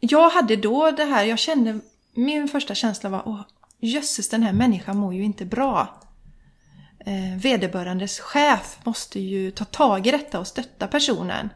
jag 0.00 0.30
hade 0.30 0.56
då 0.56 0.90
det 0.90 1.04
här, 1.04 1.24
jag 1.24 1.38
kände, 1.38 1.80
min 2.16 2.48
första 2.48 2.74
känsla 2.74 3.10
var 3.10 3.22
åh 3.26 3.40
jösses 3.80 4.28
den 4.28 4.42
här 4.42 4.52
människan 4.52 4.96
mår 4.96 5.14
ju 5.14 5.24
inte 5.24 5.44
bra. 5.44 6.00
eh, 7.06 7.38
vederbörandes 7.38 8.20
chef 8.20 8.78
måste 8.84 9.20
ju 9.20 9.50
ta 9.50 9.64
tag 9.64 10.06
i 10.06 10.10
detta 10.10 10.40
och 10.40 10.46
stötta 10.46 10.86
personen. 10.86 11.50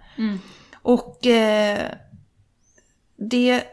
Och 0.75 1.27
eh, 1.27 1.93
det 3.17 3.65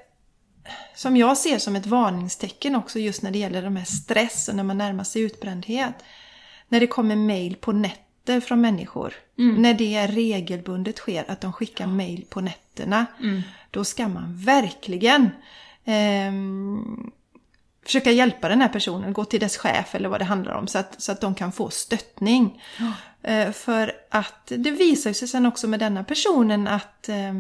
som 0.96 1.18
jag 1.18 1.38
ser 1.38 1.58
som 1.60 1.76
ett 1.76 1.86
varningstecken 1.86 2.76
också 2.76 3.00
just 3.00 3.22
när 3.22 3.32
det 3.32 3.40
gäller 3.40 3.62
de 3.62 3.76
här 3.76 3.86
stress 3.86 4.48
och 4.48 4.56
när 4.56 4.64
man 4.64 4.78
närmar 4.78 5.04
sig 5.04 5.22
utbrändhet. 5.22 5.96
När 6.68 6.80
det 6.80 6.88
kommer 6.88 7.16
mail 7.16 7.56
på 7.56 7.72
nätter 7.72 8.40
från 8.40 8.62
människor. 8.62 9.14
När 9.62 9.74
det 9.74 10.08
regelbundet 10.08 10.98
sker 10.98 11.32
att 11.32 11.42
de 11.42 11.54
skickar 11.54 11.88
mail 11.88 12.26
på 12.30 12.42
nätterna. 12.42 13.06
Då 13.72 13.84
ska 13.84 14.08
man 14.08 14.38
verkligen 14.38 15.30
ehm, 15.88 17.12
försöka 17.86 18.12
hjälpa 18.12 18.50
den 18.50 18.62
här 18.62 18.70
personen, 18.70 19.14
gå 19.14 19.26
till 19.26 19.40
dess 19.40 19.58
chef 19.58 19.96
eller 19.96 20.10
vad 20.10 20.22
det 20.22 20.26
handlar 20.26 20.54
om 20.54 20.68
så 20.68 20.78
att, 20.80 21.02
så 21.02 21.12
att 21.12 21.22
de 21.22 21.36
kan 21.36 21.52
få 21.52 21.70
stöttning. 21.70 22.64
Eh, 23.24 23.52
för 23.52 23.94
att 24.10 24.52
det 24.58 24.72
visar 24.72 25.14
sig 25.14 25.28
sen 25.28 25.46
också 25.46 25.68
med 25.68 25.80
denna 25.80 26.04
personen 26.04 26.68
att 26.68 27.10
eh, 27.10 27.34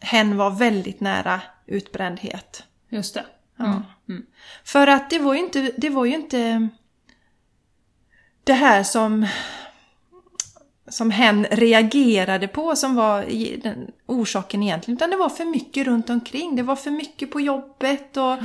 hen 0.00 0.36
var 0.36 0.50
väldigt 0.50 1.00
nära 1.00 1.40
utbrändhet. 1.66 2.64
Just 2.88 3.14
det. 3.14 3.24
Ja. 3.56 3.82
För 4.64 4.86
att 4.86 5.10
det 5.10 5.18
var 5.18 5.34
ju 5.34 5.40
inte, 5.40 5.72
det 5.76 5.90
var 5.90 6.04
ju 6.04 6.14
inte 6.14 6.68
det 8.44 8.52
här 8.52 8.82
som 8.82 9.26
som 10.88 11.10
hen 11.10 11.46
reagerade 11.50 12.48
på 12.48 12.76
som 12.76 12.94
var 12.94 13.24
orsaken 14.06 14.62
egentligen. 14.62 14.96
Utan 14.98 15.10
det 15.10 15.16
var 15.16 15.28
för 15.28 15.44
mycket 15.44 15.86
runt 15.86 16.10
omkring. 16.10 16.56
Det 16.56 16.62
var 16.62 16.76
för 16.76 16.90
mycket 16.90 17.30
på 17.30 17.40
jobbet 17.40 18.16
och, 18.16 18.36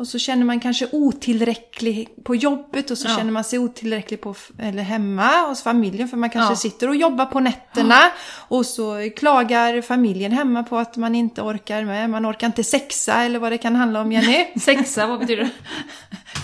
och 0.00 0.08
så 0.08 0.18
känner 0.18 0.44
man 0.44 0.60
kanske 0.60 0.88
otillräcklig 0.92 2.08
på 2.24 2.34
jobbet 2.34 2.90
och 2.90 2.98
så 2.98 3.08
Ja. 3.08 3.16
känner 3.16 3.30
man 3.32 3.44
sig 3.44 3.58
otillräcklig 3.58 4.20
på, 4.20 4.34
eller 4.58 4.82
hemma 4.82 5.28
hos 5.48 5.62
familjen 5.62 6.08
för 6.08 6.16
man 6.16 6.30
kanske 6.30 6.52
Ja. 6.52 6.56
sitter 6.56 6.88
och 6.88 6.96
jobbar 6.96 7.26
på 7.26 7.40
nätterna 7.40 7.98
och 8.48 8.66
så 8.66 9.10
klagar 9.16 9.82
familjen 9.82 10.32
hemma 10.32 10.62
på 10.62 10.78
att 10.78 10.96
man 10.96 11.14
inte 11.14 11.42
orkar 11.42 11.84
med. 11.84 12.10
Man 12.10 12.26
orkar 12.30 12.46
inte 12.46 12.64
sexa 12.64 13.14
eller 13.22 13.38
vad 13.38 13.52
det 13.52 13.58
kan 13.58 13.76
handla 13.76 14.00
om 14.00 14.12
Jenny. 14.12 14.46
Sexa, 14.60 15.06
vad 15.06 15.18
betyder 15.20 15.42
det? 15.42 15.50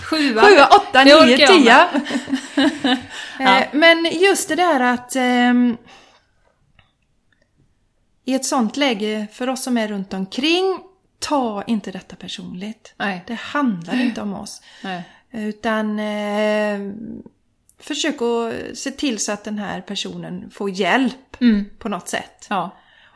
Sjua? 0.05 0.41
Sjua, 0.41 0.67
åtta, 0.67 1.03
Det 1.03 1.25
nio, 1.25 1.59
med. 1.63 1.87
Eh, 3.39 3.63
Men 3.73 4.05
just 4.05 4.47
det 4.49 4.55
där 4.55 4.79
att 4.79 5.15
ehm, 5.15 5.77
i 8.25 8.33
ett 8.33 8.45
sånt 8.45 8.77
läge 8.77 9.27
för 9.33 9.49
oss 9.49 9.63
som 9.63 9.77
är 9.77 9.87
runt 9.87 10.13
omkring, 10.13 10.79
ta 11.19 11.63
inte 11.67 11.91
detta 11.91 12.15
personligt. 12.15 12.93
Nej. 12.97 13.23
Det 13.27 13.33
handlar 13.33 14.01
inte 14.01 14.21
om 14.21 14.33
oss. 14.33 14.61
Nej. 14.83 15.03
Utan 15.31 15.99
eh, 15.99 16.79
försök 17.79 18.15
att 18.21 18.77
se 18.77 18.91
till 18.91 19.19
så 19.19 19.31
att 19.31 19.43
den 19.43 19.57
här 19.57 19.81
personen 19.81 20.51
får 20.51 20.69
hjälp 20.69 21.13
Mm. 21.41 21.65
på 21.79 21.89
något 21.89 22.09
sätt. 22.09 22.47
Ja. 22.49 22.69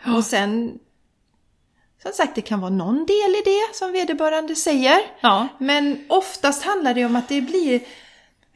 Och 0.06 0.24
sen, 0.24 0.80
som 2.04 2.12
sagt, 2.12 2.36
det 2.36 2.42
kan 2.42 2.60
vara 2.60 2.72
någon 2.72 3.06
del 3.06 3.30
i 3.36 3.42
det 3.46 3.76
som 3.78 3.92
vederbörande 3.92 4.56
säger. 4.56 5.00
Ja. 5.22 5.48
Men 5.58 6.06
oftast 6.10 6.64
handlar 6.64 6.94
det 6.94 7.06
om 7.06 7.16
att 7.16 7.30
det 7.30 7.42
blir... 7.42 7.82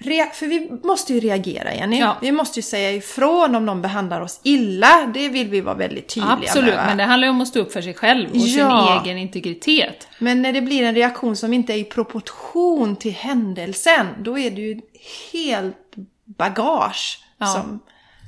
För 0.04 0.48
vi 0.48 0.72
måste 0.84 1.14
ju 1.14 1.20
reagera, 1.20 1.74
Jenny. 1.76 2.00
Ja. 2.00 2.18
Vi 2.22 2.32
måste 2.32 2.60
ju 2.60 2.64
säga 2.64 2.92
ifrån 2.92 3.56
om 3.56 3.66
någon 3.66 3.82
behandlar 3.82 4.22
oss 4.22 4.40
illa. 4.44 5.12
Det 5.14 5.30
vill 5.30 5.48
vi 5.50 5.62
vara 5.62 5.76
väldigt 5.76 6.08
tydliga 6.08 6.34
Absolut, 6.34 6.76
med. 6.76 6.86
men 6.88 6.98
det 6.98 7.04
handlar 7.04 7.28
ju 7.28 7.30
om 7.32 7.42
att 7.42 7.48
stå 7.48 7.60
upp 7.60 7.72
för 7.74 7.82
sig 7.82 7.94
själv 7.94 8.30
och 8.30 8.36
Ja. 8.38 9.02
sin 9.02 9.02
egen 9.12 9.18
integritet. 9.18 10.08
Men 10.20 10.42
när 10.42 10.54
det 10.54 10.62
blir 10.62 10.84
en 10.84 10.96
reaktion 10.96 11.36
som 11.36 11.54
inte 11.54 11.74
är 11.74 11.78
i 11.78 11.84
proportion 11.84 12.96
till 12.96 13.14
händelsen, 13.14 14.08
då 14.20 14.40
är 14.40 14.52
det 14.52 14.62
ju 14.62 14.82
helt 15.34 15.94
bagage 16.26 17.20
Ja. 17.38 17.46
som 17.46 17.80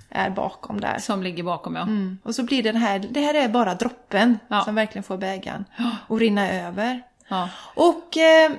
är 0.10 0.30
bakom 0.30 0.82
där. 0.82 1.00
Som 1.00 1.24
ligger 1.24 1.44
bakom, 1.44 1.76
ja. 1.76 1.82
Mm. 1.82 2.18
Och 2.24 2.36
så 2.36 2.44
blir 2.44 2.64
det 2.64 2.72
den 2.72 2.82
här, 2.82 3.00
det 3.12 3.20
här 3.22 3.34
är 3.34 3.48
bara 3.50 3.74
droppen 3.76 4.40
Ja. 4.48 4.62
som 4.64 4.76
verkligen 4.76 5.04
får 5.04 5.18
bägaren 5.18 5.66
att 6.10 6.20
rinna 6.20 6.52
över. 6.52 7.02
ja. 7.28 7.50
Och 7.76 8.18
eh, 8.18 8.52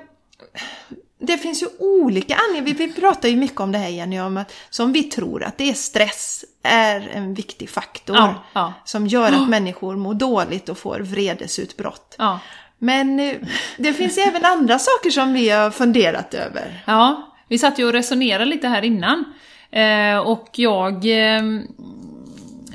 det 1.18 1.38
finns 1.38 1.62
ju 1.62 1.66
olika 1.78 2.34
anledningar. 2.34 2.78
Vi, 2.78 2.86
vi 2.86 2.92
pratar 2.92 3.28
ju 3.28 3.36
mycket 3.36 3.60
om 3.60 3.72
det 3.72 3.78
här 3.78 3.88
Jenny, 3.88 4.20
om 4.20 4.36
att 4.36 4.52
som 4.70 4.92
vi 4.92 5.02
tror 5.02 5.44
att 5.44 5.58
det 5.58 5.70
är 5.70 5.74
stress 5.74 6.44
är 6.62 7.10
en 7.12 7.34
viktig 7.34 7.70
faktor. 7.70 8.16
Ja, 8.16 8.34
ja. 8.52 8.72
Som 8.84 9.06
gör 9.06 9.32
att 9.32 9.48
människor 9.48 9.96
mår 9.96 10.14
dåligt 10.14 10.68
och 10.68 10.78
får 10.78 11.00
vredesutbrott. 11.00 12.14
Ja. 12.18 12.40
Men 12.78 13.20
eh, 13.20 13.34
det 13.76 13.92
finns 13.92 14.18
även 14.18 14.44
andra 14.44 14.78
saker 14.78 15.10
som 15.10 15.32
vi 15.32 15.50
har 15.50 15.70
funderat 15.70 16.34
över. 16.34 16.82
Ja, 16.86 17.34
vi 17.48 17.58
satt 17.58 17.78
ju 17.78 17.86
och 17.86 17.92
resonerade 17.92 18.44
lite 18.44 18.68
här 18.68 18.82
innan. 18.82 19.24
Eh, 19.70 20.18
och 20.18 20.48
jag 20.52 20.94
eh, 20.94 21.42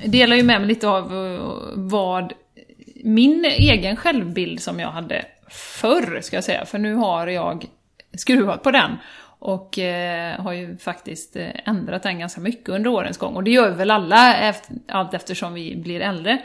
delar 0.06 0.36
ju 0.36 0.44
med 0.44 0.62
mig 0.62 0.68
lite 0.68 0.88
av 0.88 1.12
vad 1.74 2.34
min 3.04 3.46
egen 3.46 3.96
självbild 3.96 4.62
som 4.62 4.80
jag 4.80 4.92
hade 4.92 5.26
förr, 5.50 6.20
ska 6.22 6.38
jag 6.38 6.44
säga. 6.44 6.66
För 6.66 6.78
nu 6.78 6.96
har 6.96 7.28
jag 7.28 7.66
skruvat 8.14 8.64
på 8.64 8.72
den. 8.72 8.98
Och 9.40 9.80
eh, 9.80 10.42
har 10.42 10.54
ju 10.54 10.78
faktiskt 10.78 11.36
eh, 11.36 11.48
ändrat 11.66 12.04
den 12.04 12.20
ganska 12.20 12.42
mycket 12.42 12.70
under 12.70 12.90
årens 12.90 13.18
gång. 13.18 13.36
Och 13.36 13.44
det 13.44 13.52
gör 13.52 13.70
vi 13.70 13.76
väl 13.76 13.92
alla, 13.92 14.38
efter, 14.38 14.76
allt 14.88 15.14
eftersom 15.14 15.54
vi 15.54 15.76
blir 15.76 16.00
äldre. 16.00 16.42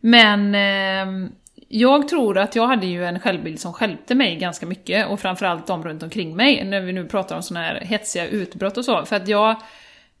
Men 0.00 0.54
eh, 0.54 1.30
jag 1.68 2.08
tror 2.08 2.38
att 2.38 2.56
jag 2.56 2.66
hade 2.66 2.86
ju 2.86 3.04
en 3.04 3.20
självbild 3.20 3.60
som 3.60 3.72
skälpte 3.72 4.14
mig 4.14 4.36
ganska 4.36 4.66
mycket, 4.66 5.08
och 5.08 5.20
framförallt 5.20 5.66
de 5.66 5.84
runt 5.84 6.02
omkring 6.02 6.36
mig, 6.36 6.64
när 6.64 6.80
vi 6.80 6.92
nu 6.92 7.04
pratar 7.04 7.36
om 7.36 7.42
såna 7.42 7.60
här 7.60 7.80
hetsiga 7.80 8.26
utbrott 8.26 8.76
och 8.76 8.84
så. 8.84 9.04
För 9.04 9.16
att 9.16 9.28
jag 9.28 9.56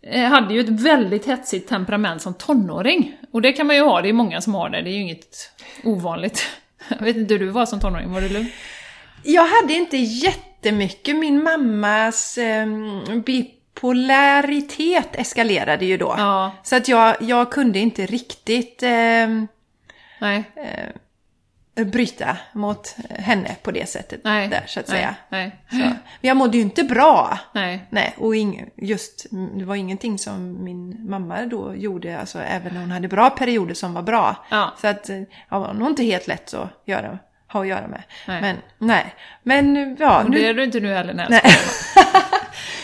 eh, 0.02 0.24
hade 0.24 0.54
ju 0.54 0.60
ett 0.60 0.68
väldigt 0.68 1.26
hetsigt 1.26 1.68
temperament 1.68 2.22
som 2.22 2.34
tonåring. 2.34 3.16
Och 3.30 3.42
det 3.42 3.52
kan 3.52 3.66
man 3.66 3.76
ju 3.76 3.82
ha, 3.82 4.00
det 4.00 4.08
är 4.08 4.12
många 4.12 4.40
som 4.40 4.54
har 4.54 4.70
det, 4.70 4.82
det 4.82 4.90
är 4.90 4.94
ju 4.94 5.00
inget 5.00 5.52
ovanligt. 5.84 6.46
Jag 6.88 7.04
vet 7.04 7.16
inte 7.16 7.34
hur 7.34 7.40
du 7.40 7.48
var 7.48 7.66
som 7.66 7.80
tonåring, 7.80 8.12
var 8.12 8.20
du 8.20 8.28
lugn? 8.28 8.46
Jag 9.22 9.46
hade 9.46 9.72
inte 9.72 9.96
jätte 9.96 10.57
jättemycket. 10.62 11.16
Min 11.16 11.42
mammas 11.42 12.38
eh, 12.38 12.66
bipolaritet 13.24 15.16
eskalerade 15.16 15.84
ju 15.84 15.96
då. 15.96 16.14
Ja. 16.18 16.52
Så 16.62 16.76
att 16.76 16.88
jag, 16.88 17.16
jag 17.20 17.50
kunde 17.50 17.78
inte 17.78 18.06
riktigt 18.06 18.82
eh, 18.82 19.28
Nej. 20.20 20.44
bryta 21.74 22.36
mot 22.52 22.96
henne 23.08 23.56
på 23.62 23.70
det 23.70 23.88
sättet. 23.88 24.20
Nej. 24.24 24.48
Där, 24.48 24.64
så 24.66 24.80
att 24.80 24.88
säga. 24.88 25.14
Nej. 25.28 25.56
Så. 25.70 25.76
Men 25.76 25.98
jag 26.20 26.36
mådde 26.36 26.56
ju 26.56 26.62
inte 26.62 26.84
bra. 26.84 27.38
Nej. 27.54 27.86
Nej, 27.90 28.14
och 28.18 28.36
ing, 28.36 28.70
just, 28.76 29.26
det 29.30 29.64
var 29.64 29.74
ingenting 29.74 30.18
som 30.18 30.64
min 30.64 31.10
mamma 31.10 31.46
då 31.46 31.74
gjorde, 31.74 32.20
alltså 32.20 32.38
även 32.38 32.74
när 32.74 32.80
hon 32.80 32.90
hade 32.90 33.08
bra 33.08 33.30
perioder 33.30 33.74
som 33.74 33.94
var 33.94 34.02
bra. 34.02 34.46
Ja. 34.50 34.72
Så 34.80 34.86
att, 34.86 35.08
eh, 35.08 35.22
ja, 35.48 35.58
var 35.58 35.74
nog 35.74 35.88
inte 35.88 36.04
helt 36.04 36.26
lätt 36.26 36.54
att 36.54 36.68
göra, 36.84 37.18
ha 37.52 37.60
att 37.60 37.68
göra 37.68 37.86
med. 37.88 38.02
Nej. 38.28 38.40
Men, 38.40 38.56
nej. 38.78 39.14
Men, 39.42 39.96
ja, 40.00 40.22
Och 40.24 40.30
det 40.30 40.38
nu, 40.38 40.44
är 40.46 40.54
du 40.54 40.64
inte 40.64 40.80
nu 40.80 40.94
heller, 40.94 41.14
nej. 41.14 41.26
Nej. 41.30 41.42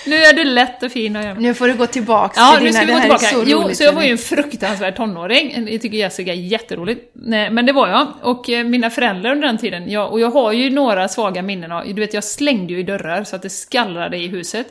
Nu 0.06 0.16
är 0.16 0.32
du 0.32 0.44
lätt 0.44 0.82
och 0.82 0.92
fin 0.92 1.14
göra 1.14 1.24
med. 1.24 1.42
nu 1.42 1.54
får 1.54 1.68
du 1.68 1.74
gå 1.74 1.86
tillbaks 1.86 2.36
Ja, 2.38 2.52
till 2.56 2.64
nu 2.64 2.70
dina, 2.70 2.78
ska 2.78 2.86
vi 2.86 2.92
gå 2.92 3.00
tillbaka. 3.00 3.26
så 3.26 3.44
jo, 3.46 3.74
så 3.74 3.84
jag 3.84 3.92
var 3.92 4.02
ju 4.02 4.10
en 4.10 4.18
fruktansvärd 4.18 4.96
tonåring. 4.96 5.64
Det 5.64 5.78
tycker 5.78 5.98
Jessica 5.98 6.32
är 6.32 6.36
jätteroligt. 6.36 7.10
Nej, 7.14 7.50
Men 7.50 7.66
det 7.66 7.72
var 7.72 7.88
jag. 7.88 8.06
Och 8.22 8.50
eh, 8.50 8.64
mina 8.64 8.90
föräldrar 8.90 9.32
under 9.32 9.46
den 9.48 9.58
tiden, 9.58 9.90
jag, 9.90 10.12
och 10.12 10.20
jag 10.20 10.30
har 10.30 10.52
ju 10.52 10.70
några 10.70 11.08
svaga 11.08 11.42
minnen 11.42 11.72
av, 11.72 11.84
du 11.86 12.00
vet 12.00 12.14
jag 12.14 12.24
slängde 12.24 12.72
ju 12.72 12.78
i 12.78 12.82
dörrar 12.82 13.24
så 13.24 13.36
att 13.36 13.42
det 13.42 13.50
skallrade 13.50 14.16
i 14.16 14.28
huset. 14.28 14.66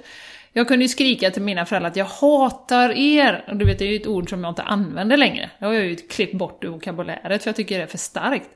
Jag 0.53 0.67
kunde 0.67 0.86
ju 0.86 0.89
skrika 0.89 1.32
till 1.32 1.41
mina 1.41 1.65
föräldrar 1.65 1.89
att 1.89 1.95
jag 1.95 2.06
hatar 2.06 2.89
er! 2.97 3.43
Och 3.47 3.56
du 3.56 3.65
vet, 3.65 3.79
det 3.79 3.86
är 3.86 3.89
ju 3.89 3.95
ett 3.95 4.08
ord 4.08 4.29
som 4.29 4.43
jag 4.43 4.51
inte 4.51 4.62
använder 4.63 5.17
längre. 5.17 5.49
Det 5.60 5.65
har 5.65 5.73
jag 5.73 5.86
ju 5.86 5.95
klippt 5.95 6.34
bort 6.34 6.63
ur 6.63 6.69
vokabuläret 6.69 7.43
för 7.43 7.49
jag 7.49 7.56
tycker 7.56 7.77
det 7.77 7.84
är 7.84 7.88
för 7.88 7.97
starkt. 7.97 8.49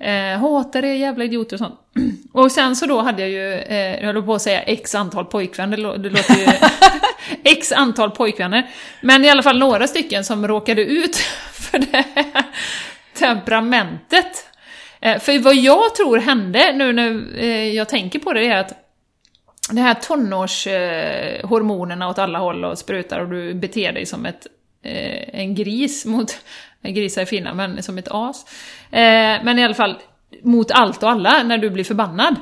Eh, 0.00 0.38
hatar 0.38 0.84
er 0.84 0.94
jävla 0.94 1.24
idioter 1.24 1.56
och 1.56 1.60
sånt. 1.60 1.74
Och 2.32 2.52
sen 2.52 2.76
så 2.76 2.86
då 2.86 3.00
hade 3.00 3.22
jag 3.22 3.30
ju, 3.30 3.52
eh, 3.54 3.94
jag 3.94 4.02
höll 4.12 4.22
på 4.22 4.34
att 4.34 4.42
säga 4.42 4.62
x 4.62 4.94
antal 4.94 5.24
pojkvänner, 5.24 5.76
det, 5.76 5.82
lå- 5.82 5.96
det 5.96 6.10
låter 6.10 6.34
ju... 6.34 6.46
x 7.44 7.72
antal 7.72 8.10
pojkvänner. 8.10 8.70
Men 9.02 9.24
i 9.24 9.30
alla 9.30 9.42
fall 9.42 9.58
några 9.58 9.86
stycken 9.86 10.24
som 10.24 10.48
råkade 10.48 10.84
ut 10.84 11.16
för 11.52 11.78
det 11.78 12.04
här 12.14 12.44
temperamentet. 13.18 14.46
Eh, 15.00 15.18
för 15.18 15.38
vad 15.38 15.56
jag 15.56 15.94
tror 15.94 16.18
hände 16.18 16.72
nu 16.72 16.92
när 16.92 17.38
eh, 17.38 17.68
jag 17.74 17.88
tänker 17.88 18.18
på 18.18 18.32
det 18.32 18.46
är 18.46 18.56
att 18.56 18.72
det 19.70 19.80
här 19.80 19.94
tonårshormonerna 19.94 22.04
eh, 22.04 22.10
åt 22.10 22.18
alla 22.18 22.38
håll 22.38 22.64
och 22.64 22.78
sprutar 22.78 23.20
och 23.20 23.28
du 23.28 23.54
beter 23.54 23.92
dig 23.92 24.06
som 24.06 24.26
ett, 24.26 24.46
eh, 24.84 25.40
en 25.40 25.54
gris 25.54 26.06
mot, 26.06 26.38
grisar 26.82 27.22
är 27.22 27.26
fina, 27.26 27.54
men 27.54 27.82
som 27.82 27.98
ett 27.98 28.08
as. 28.10 28.44
Eh, 28.90 29.44
men 29.44 29.58
i 29.58 29.64
alla 29.64 29.74
fall 29.74 29.98
mot 30.42 30.70
allt 30.70 31.02
och 31.02 31.10
alla 31.10 31.42
när 31.42 31.58
du 31.58 31.70
blir 31.70 31.84
förbannad. 31.84 32.36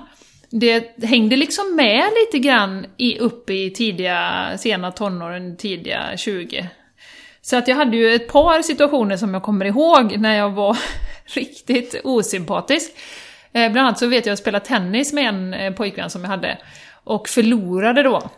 Det 0.51 1.05
hängde 1.05 1.37
liksom 1.37 1.77
med 1.77 2.05
lite 2.25 2.39
grann 2.49 2.87
i, 2.97 3.19
upp 3.19 3.51
i 3.51 3.71
tidiga, 3.71 4.51
sena 4.59 4.93
tonåren, 4.93 5.57
tidiga 5.57 6.17
20. 6.17 6.69
Så 7.43 7.57
att 7.57 7.69
jag 7.69 7.77
hade 7.77 7.97
ju 7.97 8.15
ett 8.15 8.29
par 8.29 8.63
situationer 8.63 9.17
som 9.17 9.35
jag 9.35 9.43
kommer 9.43 9.65
ihåg 9.65 10.19
när 10.19 10.37
jag 10.37 10.51
var 10.51 10.79
riktigt 11.35 12.01
osympatisk. 12.05 12.91
Eh, 13.53 13.73
bland 13.73 13.87
annat 13.87 13.99
så 13.99 14.07
vet 14.07 14.13
jag 14.13 14.21
att 14.21 14.27
jag 14.27 14.39
spelade 14.39 14.65
tennis 14.65 15.13
med 15.13 15.29
en 15.29 15.55
eh, 15.55 15.73
pojkvän 15.73 16.11
som 16.11 16.23
jag 16.23 16.31
hade, 16.31 16.59
och 17.05 17.29
förlorade 17.29 18.03
då. 18.03 18.31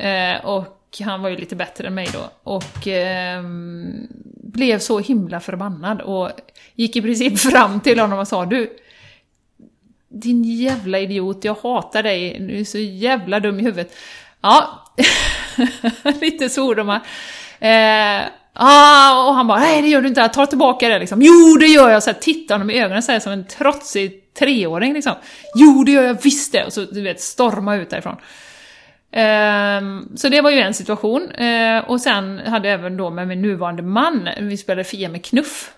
Eh, 0.00 0.44
och 0.44 1.00
han 1.04 1.22
var 1.22 1.28
ju 1.28 1.36
lite 1.36 1.56
bättre 1.56 1.86
än 1.86 1.94
mig 1.94 2.08
då. 2.12 2.30
Och 2.42 2.86
ehm, 2.86 4.08
blev 4.54 4.78
så 4.78 4.98
himla 4.98 5.40
förbannad 5.40 6.00
och 6.00 6.30
gick 6.74 6.96
i 6.96 7.02
princip 7.02 7.38
fram 7.50 7.80
till 7.80 8.00
honom 8.00 8.18
och 8.18 8.28
sa 8.28 8.44
du 8.44 8.76
din 10.08 10.44
jävla 10.44 10.98
idiot, 10.98 11.44
jag 11.44 11.56
hatar 11.62 12.02
dig, 12.02 12.36
du 12.40 12.60
är 12.60 12.64
så 12.64 12.78
jävla 12.78 13.40
dum 13.40 13.60
i 13.60 13.62
huvudet. 13.62 13.96
Ja, 14.40 14.84
lite 16.20 16.48
svordomar. 16.48 17.00
Eh, 17.60 18.22
ah, 18.52 19.28
och 19.28 19.34
han 19.34 19.46
bara, 19.46 19.58
nej 19.58 19.82
det 19.82 19.88
gör 19.88 20.02
du 20.02 20.08
inte, 20.08 20.28
ta 20.28 20.46
tillbaka 20.46 20.88
det 20.88 20.98
liksom. 20.98 21.22
Jo 21.22 21.56
det 21.60 21.66
gör 21.66 21.90
jag! 21.90 22.02
Så 22.02 22.10
här, 22.10 22.20
tittar 22.20 22.54
honom 22.54 22.70
i 22.70 22.80
ögonen 22.80 23.02
så 23.02 23.12
här, 23.12 23.20
som 23.20 23.32
en 23.32 23.46
trotsig 23.46 24.34
treåring 24.34 24.94
liksom. 24.94 25.14
Jo 25.54 25.84
det 25.84 25.92
gör 25.92 26.02
jag 26.02 26.22
visst 26.22 26.52
det! 26.52 26.64
Och 26.64 26.72
så 26.72 26.80
du 26.84 27.02
vet, 27.02 27.20
storma 27.20 27.76
ut 27.76 27.90
därifrån. 27.90 28.16
Ehm, 29.16 30.16
så 30.16 30.28
det 30.28 30.40
var 30.40 30.50
ju 30.50 30.60
en 30.60 30.74
situation. 30.74 31.30
Ehm, 31.30 31.84
och 31.84 32.00
sen 32.00 32.38
hade 32.38 32.68
jag 32.68 32.80
även 32.80 32.96
då 32.96 33.10
med 33.10 33.28
min 33.28 33.42
nuvarande 33.42 33.82
man, 33.82 34.28
vi 34.40 34.56
spelade 34.56 34.84
Fia 34.84 35.08
med 35.08 35.24
knuff. 35.24 35.72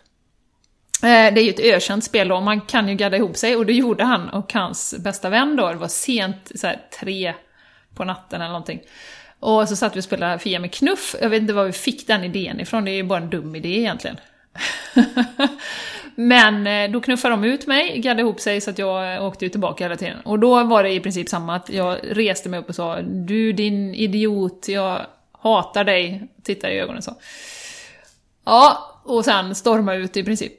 Ehm, 1.02 1.34
det 1.34 1.40
är 1.40 1.44
ju 1.44 1.50
ett 1.50 1.76
ökänt 1.76 2.04
spel 2.04 2.28
då, 2.28 2.40
man 2.40 2.60
kan 2.60 2.88
ju 2.88 2.94
gadda 2.94 3.16
ihop 3.16 3.36
sig 3.36 3.56
och 3.56 3.66
det 3.66 3.72
gjorde 3.72 4.04
han 4.04 4.28
och 4.28 4.52
hans 4.52 4.94
bästa 4.98 5.28
vän 5.28 5.56
då, 5.56 5.68
det 5.68 5.76
var 5.76 5.88
sent, 5.88 6.52
så 6.54 6.66
här, 6.66 6.80
tre 7.00 7.34
på 7.94 8.04
natten 8.04 8.40
eller 8.40 8.52
någonting. 8.52 8.80
Och 9.40 9.68
så 9.68 9.76
satt 9.76 9.96
vi 9.96 10.00
och 10.00 10.04
spelade 10.04 10.38
Fia 10.38 10.58
med 10.58 10.72
knuff, 10.72 11.16
jag 11.22 11.28
vet 11.28 11.40
inte 11.40 11.54
var 11.54 11.64
vi 11.64 11.72
fick 11.72 12.06
den 12.06 12.24
idén 12.24 12.60
ifrån, 12.60 12.84
det 12.84 12.90
är 12.90 12.96
ju 12.96 13.02
bara 13.02 13.20
en 13.20 13.30
dum 13.30 13.56
idé 13.56 13.78
egentligen. 13.78 14.16
Men 16.18 16.66
eh, 16.66 16.90
då 16.90 17.00
knuffade 17.00 17.32
de 17.34 17.44
ut 17.44 17.66
mig, 17.66 17.98
gaddade 17.98 18.20
ihop 18.22 18.40
sig 18.40 18.60
så 18.60 18.70
att 18.70 18.78
jag 18.78 19.24
åkte 19.24 19.44
ju 19.44 19.48
tillbaka 19.48 19.84
hela 19.84 19.96
tiden. 19.96 20.20
Och 20.24 20.38
då 20.38 20.64
var 20.64 20.82
det 20.82 20.90
i 20.90 21.00
princip 21.00 21.28
samma, 21.28 21.56
att 21.56 21.70
jag 21.70 21.98
reste 22.02 22.48
mig 22.48 22.60
upp 22.60 22.68
och 22.68 22.74
sa 22.74 22.98
Du 23.02 23.52
din 23.52 23.94
idiot, 23.94 24.64
jag 24.68 25.00
hatar 25.42 25.84
dig. 25.84 26.28
Tittade 26.44 26.72
i 26.72 26.80
ögonen 26.80 27.02
så. 27.02 27.14
Ja, 28.44 28.92
och 29.04 29.24
sen 29.24 29.54
storma 29.54 29.94
ut 29.94 30.16
i 30.16 30.24
princip. 30.24 30.52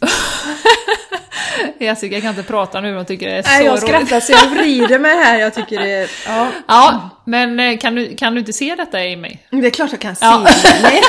Jessica 1.78 2.20
kan 2.20 2.30
inte 2.30 2.42
prata 2.42 2.80
nu, 2.80 2.96
hon 2.96 3.04
tycker 3.04 3.28
det 3.28 3.36
är 3.36 3.42
så 3.42 3.48
Nej, 3.50 3.64
jag 3.64 3.72
roligt. 3.72 3.82
skrattar 3.82 4.20
så 4.20 4.32
jag 4.32 4.46
vrider 4.50 4.98
mig 4.98 5.16
här. 5.16 5.38
Jag 5.38 5.54
tycker 5.54 5.80
det 5.80 5.90
är... 5.90 6.10
Ja. 6.26 6.48
Ja, 6.68 7.10
men 7.24 7.60
eh, 7.60 7.78
kan 7.78 7.94
du, 7.94 8.16
kan 8.16 8.34
du 8.34 8.40
inte 8.40 8.52
se 8.52 8.74
detta 8.74 9.04
i 9.04 9.16
mig? 9.16 9.46
Det 9.50 9.66
är 9.66 9.70
klart 9.70 9.90
jag 9.92 10.00
kan 10.00 10.16
se 10.16 10.24
Ja. 10.24 10.38
Nej, 10.82 11.02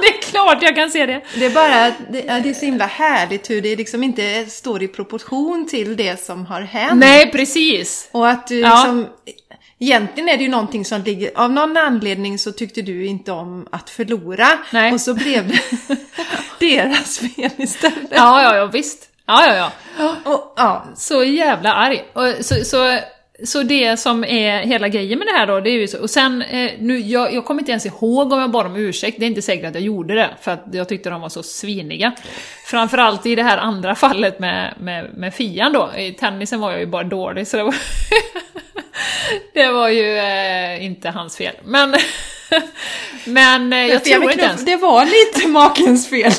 Det 0.00 0.15
klart 0.30 0.62
jag 0.62 0.76
kan 0.76 0.90
se 0.90 1.06
det! 1.06 1.20
Det 1.34 1.46
är 1.46 1.50
bara 1.50 1.90
det, 2.10 2.40
det 2.42 2.50
är 2.50 2.54
så 2.54 2.64
himla 2.64 2.86
härligt 2.86 3.50
hur 3.50 3.62
det 3.62 3.76
liksom 3.76 4.02
inte 4.02 4.46
står 4.46 4.82
i 4.82 4.88
proportion 4.88 5.66
till 5.68 5.96
det 5.96 6.24
som 6.24 6.46
har 6.46 6.60
hänt. 6.60 7.00
Nej, 7.00 7.32
precis! 7.32 8.08
Och 8.12 8.28
att 8.28 8.46
du 8.46 8.60
Ja. 8.60 8.68
liksom... 8.74 9.06
Egentligen 9.78 10.28
är 10.28 10.36
det 10.36 10.42
ju 10.42 10.48
någonting 10.50 10.84
som 10.84 11.02
ligger... 11.02 11.30
Av 11.34 11.50
någon 11.50 11.76
anledning 11.76 12.38
så 12.38 12.52
tyckte 12.52 12.82
du 12.82 13.06
inte 13.06 13.32
om 13.32 13.66
att 13.72 13.90
förlora. 13.90 14.48
Nej. 14.72 14.92
Och 14.92 15.00
så 15.00 15.14
blev 15.14 15.48
det 15.48 15.60
deras 16.60 17.18
fel 17.18 17.50
istället. 17.56 18.10
Ja, 18.10 18.42
ja, 18.42 18.56
ja, 18.56 18.66
visst. 18.66 19.08
Ja, 19.26 19.46
ja, 19.46 19.70
ja. 19.98 20.14
Och, 20.24 20.54
ja. 20.56 20.86
Så 20.96 21.24
jävla 21.24 21.72
arg. 21.74 22.04
Och 22.12 22.44
så, 22.44 22.64
så, 22.64 22.98
så 23.44 23.62
det 23.62 23.96
som 23.96 24.24
är 24.24 24.58
hela 24.58 24.88
grejen 24.88 25.18
med 25.18 25.28
det 25.28 25.32
här 25.32 25.46
då, 25.46 25.60
det 25.60 25.70
är 25.70 25.74
ju 25.80 25.88
så. 25.88 26.00
Och 26.00 26.10
sen, 26.10 26.42
eh, 26.42 26.70
nu, 26.78 26.98
jag, 26.98 27.34
jag 27.34 27.44
kommer 27.44 27.60
inte 27.60 27.70
ens 27.70 27.86
ihåg 27.86 28.32
om 28.32 28.40
jag 28.40 28.50
bad 28.50 28.66
om 28.66 28.76
ursäkt, 28.76 29.18
det 29.18 29.24
är 29.24 29.28
inte 29.28 29.42
säkert 29.42 29.66
att 29.66 29.74
jag 29.74 29.82
gjorde 29.82 30.14
det, 30.14 30.30
för 30.40 30.50
att 30.50 30.64
jag 30.72 30.88
tyckte 30.88 31.10
de 31.10 31.20
var 31.20 31.28
så 31.28 31.42
sviniga. 31.42 32.12
Framförallt 32.64 33.26
i 33.26 33.34
det 33.34 33.42
här 33.42 33.58
andra 33.58 33.94
fallet 33.94 34.38
med, 34.38 34.74
med, 34.80 35.10
med 35.14 35.34
Fian 35.34 35.72
då, 35.72 35.90
i 35.98 36.12
tennisen 36.12 36.60
var 36.60 36.70
jag 36.70 36.80
ju 36.80 36.86
bara 36.86 37.04
dålig, 37.04 37.46
så 37.46 37.56
det 37.56 37.62
var, 37.62 37.74
det 39.54 39.66
var 39.66 39.88
ju 39.88 40.16
eh, 40.16 40.84
inte 40.84 41.10
hans 41.10 41.36
fel. 41.36 41.54
Men, 41.64 41.94
men 43.24 43.72
eh, 43.72 43.78
jag 43.78 43.88
jag 43.88 44.04
tror 44.04 44.30
inte 44.30 44.44
ens... 44.44 44.64
Det 44.64 44.76
var 44.76 45.04
lite 45.04 45.48
makens 45.48 46.10
fel. 46.10 46.32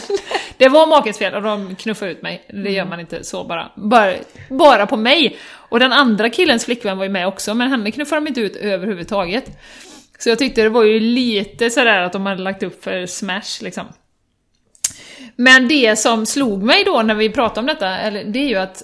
Det 0.58 0.70
var 0.70 0.88
makens 0.88 1.18
fel 1.18 1.36
och 1.36 1.42
de 1.42 1.76
knuffade 1.76 2.12
ut 2.12 2.22
mig. 2.22 2.46
Det 2.50 2.72
gör 2.72 2.86
man 2.86 3.00
inte 3.00 3.24
så 3.24 3.44
bara. 3.44 3.72
bara. 3.76 4.14
Bara 4.50 4.86
på 4.86 4.98
mig! 4.98 5.38
Och 5.70 5.80
den 5.80 5.94
andra 5.94 6.30
killens 6.30 6.66
flickvän 6.66 6.98
var 6.98 7.04
ju 7.04 7.10
med 7.10 7.28
också, 7.28 7.54
men 7.54 7.70
henne 7.70 7.92
knuffade 7.92 8.22
de 8.22 8.28
inte 8.28 8.42
ut 8.42 8.56
överhuvudtaget. 8.56 9.60
Så 10.20 10.30
jag 10.30 10.40
tyckte 10.40 10.62
det 10.62 10.70
var 10.70 10.84
ju 10.84 11.00
lite 11.00 11.70
sådär 11.70 12.02
att 12.02 12.14
de 12.14 12.26
hade 12.26 12.42
lagt 12.42 12.64
upp 12.64 12.84
för 12.84 13.06
smash 13.06 13.62
liksom. 13.62 13.86
Men 15.36 15.68
det 15.68 16.00
som 16.00 16.26
slog 16.26 16.64
mig 16.64 16.84
då 16.84 17.02
när 17.02 17.16
vi 17.16 17.30
pratade 17.30 17.60
om 17.60 17.66
detta, 17.66 17.98
eller, 17.98 18.24
det 18.24 18.40
är 18.40 18.48
ju 18.48 18.56
att 18.56 18.84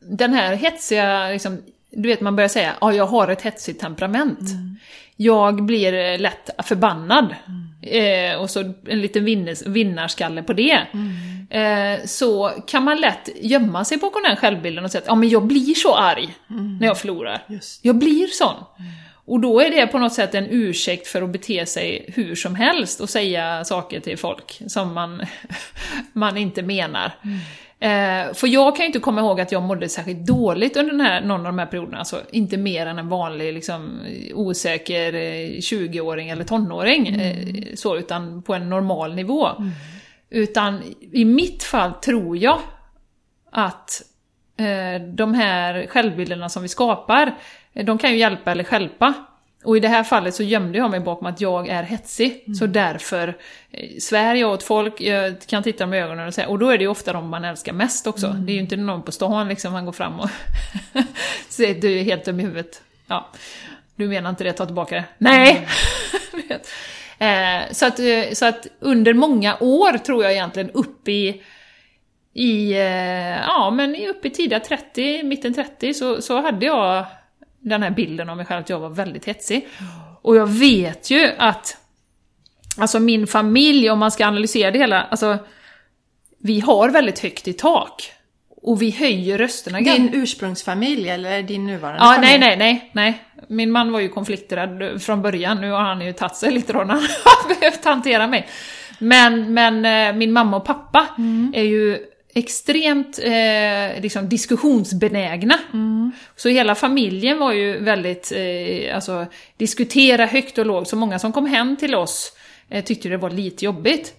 den 0.00 0.32
här 0.32 0.54
hetsiga, 0.54 1.28
liksom, 1.28 1.62
du 1.90 2.08
vet 2.08 2.20
man 2.20 2.36
börjar 2.36 2.48
säga 2.48 2.72
ja 2.80 2.92
jag 2.92 3.06
har 3.06 3.28
ett 3.28 3.42
hetsigt 3.42 3.80
temperament. 3.80 4.38
Jag 5.16 5.64
blir 5.64 6.18
lätt 6.18 6.50
förbannad. 6.64 7.34
Eh, 7.82 8.40
och 8.40 8.50
så 8.50 8.72
en 8.88 9.00
liten 9.00 9.24
vinnes, 9.24 9.66
vinnarskalle 9.66 10.42
på 10.42 10.52
det. 10.52 10.86
Eh, 11.50 12.04
så 12.04 12.52
kan 12.66 12.84
man 12.84 13.00
lätt 13.00 13.28
gömma 13.40 13.84
sig 13.84 13.98
bakom 13.98 14.22
den 14.22 14.36
självbilden 14.36 14.84
och 14.84 14.90
säga 14.90 15.00
att 15.00 15.06
ja 15.06 15.14
men 15.14 15.28
jag 15.28 15.46
blir 15.46 15.74
så 15.74 15.94
arg 15.94 16.34
när 16.80 16.86
jag 16.86 16.98
förlorar. 16.98 17.42
Just. 17.48 17.84
Jag 17.84 17.98
blir 17.98 18.26
sån. 18.26 18.64
Och 19.24 19.40
då 19.40 19.60
är 19.60 19.70
det 19.70 19.86
på 19.86 19.98
något 19.98 20.12
sätt 20.12 20.34
en 20.34 20.46
ursäkt 20.50 21.06
för 21.06 21.22
att 21.22 21.30
bete 21.30 21.66
sig 21.66 22.04
hur 22.14 22.34
som 22.34 22.54
helst 22.54 23.00
och 23.00 23.10
säga 23.10 23.64
saker 23.64 24.00
till 24.00 24.18
folk 24.18 24.62
som 24.66 24.94
man, 24.94 25.22
man 26.12 26.36
inte 26.36 26.62
menar. 26.62 27.12
Eh, 27.80 28.34
för 28.34 28.46
jag 28.46 28.76
kan 28.76 28.82
ju 28.82 28.86
inte 28.86 28.98
komma 28.98 29.20
ihåg 29.20 29.40
att 29.40 29.52
jag 29.52 29.62
mådde 29.62 29.88
särskilt 29.88 30.26
dåligt 30.26 30.76
under 30.76 30.90
den 30.92 31.00
här, 31.00 31.20
någon 31.20 31.40
av 31.40 31.46
de 31.46 31.58
här 31.58 31.66
perioderna. 31.66 31.98
Alltså 31.98 32.20
inte 32.30 32.56
mer 32.56 32.86
än 32.86 32.98
en 32.98 33.08
vanlig 33.08 33.54
liksom, 33.54 34.00
osäker 34.34 35.14
eh, 35.14 35.58
20-åring 35.58 36.28
eller 36.28 36.44
tonåring. 36.44 37.06
Eh, 37.06 37.74
så, 37.74 37.96
utan 37.96 38.42
på 38.42 38.54
en 38.54 38.68
normal 38.68 39.14
nivå. 39.14 39.48
Utan 40.30 40.82
i 41.12 41.24
mitt 41.24 41.62
fall 41.62 41.92
tror 41.92 42.36
jag 42.36 42.58
att 43.52 44.02
eh, 44.56 45.02
de 45.02 45.34
här 45.34 45.86
självbilderna 45.86 46.48
som 46.48 46.62
vi 46.62 46.68
skapar, 46.68 47.34
eh, 47.72 47.84
de 47.84 47.98
kan 47.98 48.10
ju 48.10 48.16
hjälpa 48.16 48.52
eller 48.52 48.64
stjälpa. 48.64 49.14
Och 49.64 49.76
i 49.76 49.80
det 49.80 49.88
här 49.88 50.04
fallet 50.04 50.34
så 50.34 50.42
gömde 50.42 50.78
jag 50.78 50.90
mig 50.90 51.00
bakom 51.00 51.26
att 51.26 51.40
jag 51.40 51.68
är 51.68 51.82
hetsig, 51.82 52.44
så 52.58 52.66
därför 52.66 53.36
eh, 53.70 53.98
svär 54.00 54.34
jag 54.34 54.50
åt 54.52 54.62
folk, 54.62 55.00
jag 55.00 55.40
kan 55.46 55.62
titta 55.62 55.84
dem 55.84 55.94
i 55.94 56.00
ögonen 56.00 56.28
och 56.28 56.34
säga, 56.34 56.48
och 56.48 56.58
då 56.58 56.68
är 56.68 56.78
det 56.78 56.84
ju 56.84 56.90
ofta 56.90 57.12
de 57.12 57.28
man 57.28 57.44
älskar 57.44 57.72
mest 57.72 58.06
också. 58.06 58.28
Det 58.28 58.52
är 58.52 58.54
ju 58.54 58.60
inte 58.60 58.76
någon 58.76 59.02
på 59.02 59.12
stan 59.12 59.48
liksom, 59.48 59.72
man 59.72 59.84
går 59.84 59.92
fram 59.92 60.20
och 60.20 60.30
säger 61.48 61.80
du 61.80 61.98
är 61.98 62.02
helt 62.02 62.24
dum 62.24 62.40
i 62.40 62.42
huvudet. 62.42 62.82
Ja, 63.06 63.28
du 63.96 64.08
menar 64.08 64.30
inte 64.30 64.44
det, 64.44 64.52
ta 64.52 64.66
tillbaka 64.66 64.94
det. 64.94 65.04
Nej! 65.18 65.68
Eh, 67.18 67.72
så, 67.72 67.86
att, 67.86 67.98
eh, 67.98 68.32
så 68.32 68.46
att 68.46 68.66
under 68.78 69.14
många 69.14 69.56
år 69.60 69.98
tror 69.98 70.22
jag 70.22 70.32
egentligen 70.32 70.70
upp 70.70 71.08
i 71.08 71.42
i, 72.34 72.72
ja 73.46 73.70
men 73.70 73.96
upp 73.96 74.26
i 74.26 74.30
tidiga 74.30 74.60
30, 74.60 75.22
mitten 75.22 75.54
30 75.54 75.94
så, 75.94 76.22
så 76.22 76.40
hade 76.40 76.66
jag 76.66 77.06
den 77.60 77.82
här 77.82 77.90
bilden 77.90 78.28
av 78.30 78.36
mig 78.36 78.46
själv 78.46 78.60
att 78.60 78.68
jag 78.70 78.80
var 78.80 78.90
väldigt 78.90 79.24
hetsig. 79.24 79.68
Och 80.22 80.36
jag 80.36 80.46
vet 80.46 81.10
ju 81.10 81.30
att, 81.38 81.76
alltså 82.78 83.00
min 83.00 83.26
familj, 83.26 83.90
om 83.90 83.98
man 83.98 84.10
ska 84.10 84.26
analysera 84.26 84.70
det 84.70 84.78
hela, 84.78 85.02
alltså 85.02 85.38
vi 86.42 86.60
har 86.60 86.90
väldigt 86.90 87.18
högt 87.18 87.48
i 87.48 87.52
tak. 87.52 88.12
Och 88.62 88.82
vi 88.82 88.90
höjer 88.90 89.38
rösterna 89.38 89.80
Din 89.80 90.10
ursprungsfamilj 90.14 91.08
eller 91.08 91.42
din 91.42 91.66
nuvarande 91.66 92.00
Ja, 92.04 92.12
familj? 92.12 92.38
nej, 92.38 92.38
nej, 92.38 92.56
nej, 92.56 92.90
nej. 92.92 93.24
Min 93.48 93.70
man 93.70 93.92
var 93.92 94.00
ju 94.00 94.08
konflikträdd 94.08 95.02
från 95.02 95.22
början, 95.22 95.60
nu 95.60 95.70
har 95.70 95.80
han 95.80 96.00
ju 96.00 96.12
tagit 96.12 96.36
sig 96.36 96.52
lite 96.52 96.72
då 96.72 96.78
när 96.78 96.86
han 96.86 97.02
har 97.24 97.54
behövt 97.60 97.84
hantera 97.84 98.26
mig. 98.26 98.48
Men, 98.98 99.54
men 99.54 99.84
eh, 99.84 100.16
min 100.18 100.32
mamma 100.32 100.56
och 100.56 100.64
pappa 100.64 101.06
är 101.54 101.62
ju 101.62 101.98
extremt 102.34 103.18
eh, 103.18 104.02
liksom 104.02 104.28
diskussionsbenägna. 104.28 105.54
Så 106.36 106.48
hela 106.48 106.74
familjen 106.74 107.38
var 107.38 107.52
ju 107.52 107.78
väldigt, 107.78 108.32
eh, 108.32 108.94
alltså 108.94 109.26
diskutera 109.56 110.26
högt 110.26 110.58
och 110.58 110.66
lågt, 110.66 110.88
så 110.88 110.96
många 110.96 111.18
som 111.18 111.32
kom 111.32 111.46
hem 111.46 111.76
till 111.76 111.94
oss 111.94 112.32
eh, 112.68 112.84
tyckte 112.84 113.08
det 113.08 113.16
var 113.16 113.30
lite 113.30 113.64
jobbigt. 113.64 114.14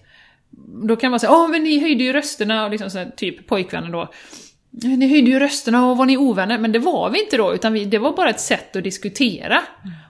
Då 0.88 0.96
kan 0.96 1.10
man 1.10 1.20
säga 1.20 1.32
åh 1.32 1.48
men 1.48 1.64
ni 1.64 1.80
höjde 1.80 2.04
ju 2.04 2.12
rösterna, 2.12 2.64
och 2.64 2.70
liksom 2.70 2.90
så 2.90 2.98
här, 2.98 3.10
typ 3.16 3.46
pojkvänner 3.46 3.90
då. 3.90 4.12
Ni 4.70 5.08
höjde 5.08 5.30
ju 5.30 5.38
rösterna 5.38 5.90
och 5.90 5.96
var 5.96 6.06
ni 6.06 6.16
ovänner? 6.16 6.58
Men 6.58 6.72
det 6.72 6.78
var 6.78 7.10
vi 7.10 7.22
inte 7.24 7.36
då, 7.36 7.54
utan 7.54 7.72
vi, 7.72 7.84
det 7.84 7.98
var 7.98 8.16
bara 8.16 8.30
ett 8.30 8.40
sätt 8.40 8.76
att 8.76 8.84
diskutera. 8.84 9.60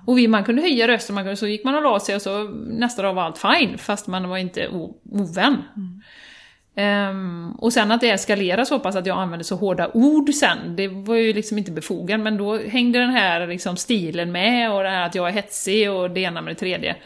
Och 0.06 0.18
vi, 0.18 0.28
man 0.28 0.44
kunde 0.44 0.62
höja 0.62 0.88
rösten, 0.88 1.14
man 1.14 1.24
kunde, 1.24 1.36
så 1.36 1.46
gick 1.46 1.64
man 1.64 1.74
och 1.74 1.82
la 1.82 2.00
sig 2.00 2.14
och 2.16 2.22
så 2.22 2.44
nästa 2.66 3.02
dag 3.02 3.14
var 3.14 3.22
allt 3.22 3.38
fine, 3.38 3.78
fast 3.78 4.06
man 4.06 4.28
var 4.28 4.38
inte 4.38 4.68
o, 4.68 4.96
ovän. 5.10 5.62
Ehm, 6.74 7.52
och 7.58 7.72
sen 7.72 7.92
att 7.92 8.00
det 8.00 8.10
eskalerade 8.10 8.66
så 8.66 8.78
pass 8.78 8.96
att 8.96 9.06
jag 9.06 9.18
använde 9.18 9.44
så 9.44 9.56
hårda 9.56 9.90
ord 9.94 10.34
sen, 10.34 10.76
det 10.76 10.88
var 10.88 11.14
ju 11.14 11.32
liksom 11.32 11.58
inte 11.58 11.70
befogat, 11.70 12.20
men 12.20 12.36
då 12.36 12.58
hängde 12.58 12.98
den 12.98 13.10
här 13.10 13.46
liksom 13.46 13.76
stilen 13.76 14.32
med 14.32 14.72
och 14.72 14.82
det 14.82 14.90
här 14.90 15.06
att 15.06 15.14
jag 15.14 15.28
är 15.28 15.32
hetsig 15.32 15.90
och 15.90 16.10
det 16.10 16.20
ena 16.20 16.40
med 16.40 16.54
det 16.54 16.58
tredje. 16.58 16.96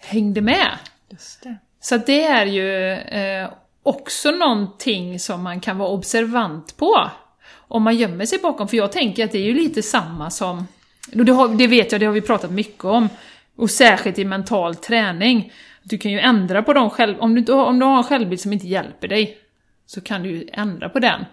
Hängde 0.00 0.40
med. 0.40 0.68
Just 1.10 1.42
det. 1.42 1.56
Så 1.80 1.96
det 1.96 2.24
är 2.24 2.46
ju 2.46 2.92
eh, 2.92 3.48
också 3.82 4.30
någonting 4.30 5.20
som 5.20 5.42
man 5.42 5.60
kan 5.60 5.78
vara 5.78 5.88
observant 5.88 6.76
på. 6.76 7.10
Om 7.52 7.82
man 7.82 7.96
gömmer 7.96 8.26
sig 8.26 8.38
bakom, 8.38 8.68
för 8.68 8.76
jag 8.76 8.92
tänker 8.92 9.24
att 9.24 9.32
det 9.32 9.38
är 9.38 9.44
ju 9.44 9.54
lite 9.54 9.82
samma 9.82 10.30
som 10.30 10.66
det, 11.12 11.32
har, 11.32 11.48
det 11.48 11.66
vet 11.66 11.92
jag, 11.92 12.00
det 12.00 12.06
har 12.06 12.12
vi 12.12 12.20
pratat 12.20 12.50
mycket 12.50 12.84
om. 12.84 13.08
Och 13.56 13.70
särskilt 13.70 14.18
i 14.18 14.24
mental 14.24 14.74
träning. 14.74 15.52
Du 15.82 15.98
kan 15.98 16.12
ju 16.12 16.18
ändra 16.18 16.62
på 16.62 16.72
dem 16.72 16.90
själv. 16.90 17.20
Om 17.20 17.34
du, 17.34 17.52
om 17.52 17.78
du 17.78 17.86
har 17.86 17.98
en 17.98 18.04
självbild 18.04 18.40
som 18.40 18.52
inte 18.52 18.66
hjälper 18.66 19.08
dig, 19.08 19.38
så 19.86 20.00
kan 20.00 20.22
du 20.22 20.30
ju 20.30 20.48
ändra 20.52 20.88
på 20.88 20.98
den. 20.98 21.24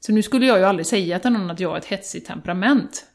Så 0.00 0.12
nu 0.12 0.22
skulle 0.22 0.46
jag 0.46 0.58
ju 0.58 0.64
aldrig 0.64 0.86
säga 0.86 1.18
till 1.18 1.30
någon 1.30 1.50
att 1.50 1.60
jag 1.60 1.70
har 1.70 1.78
ett 1.78 1.84
hetsigt 1.84 2.26
temperament. 2.26 3.06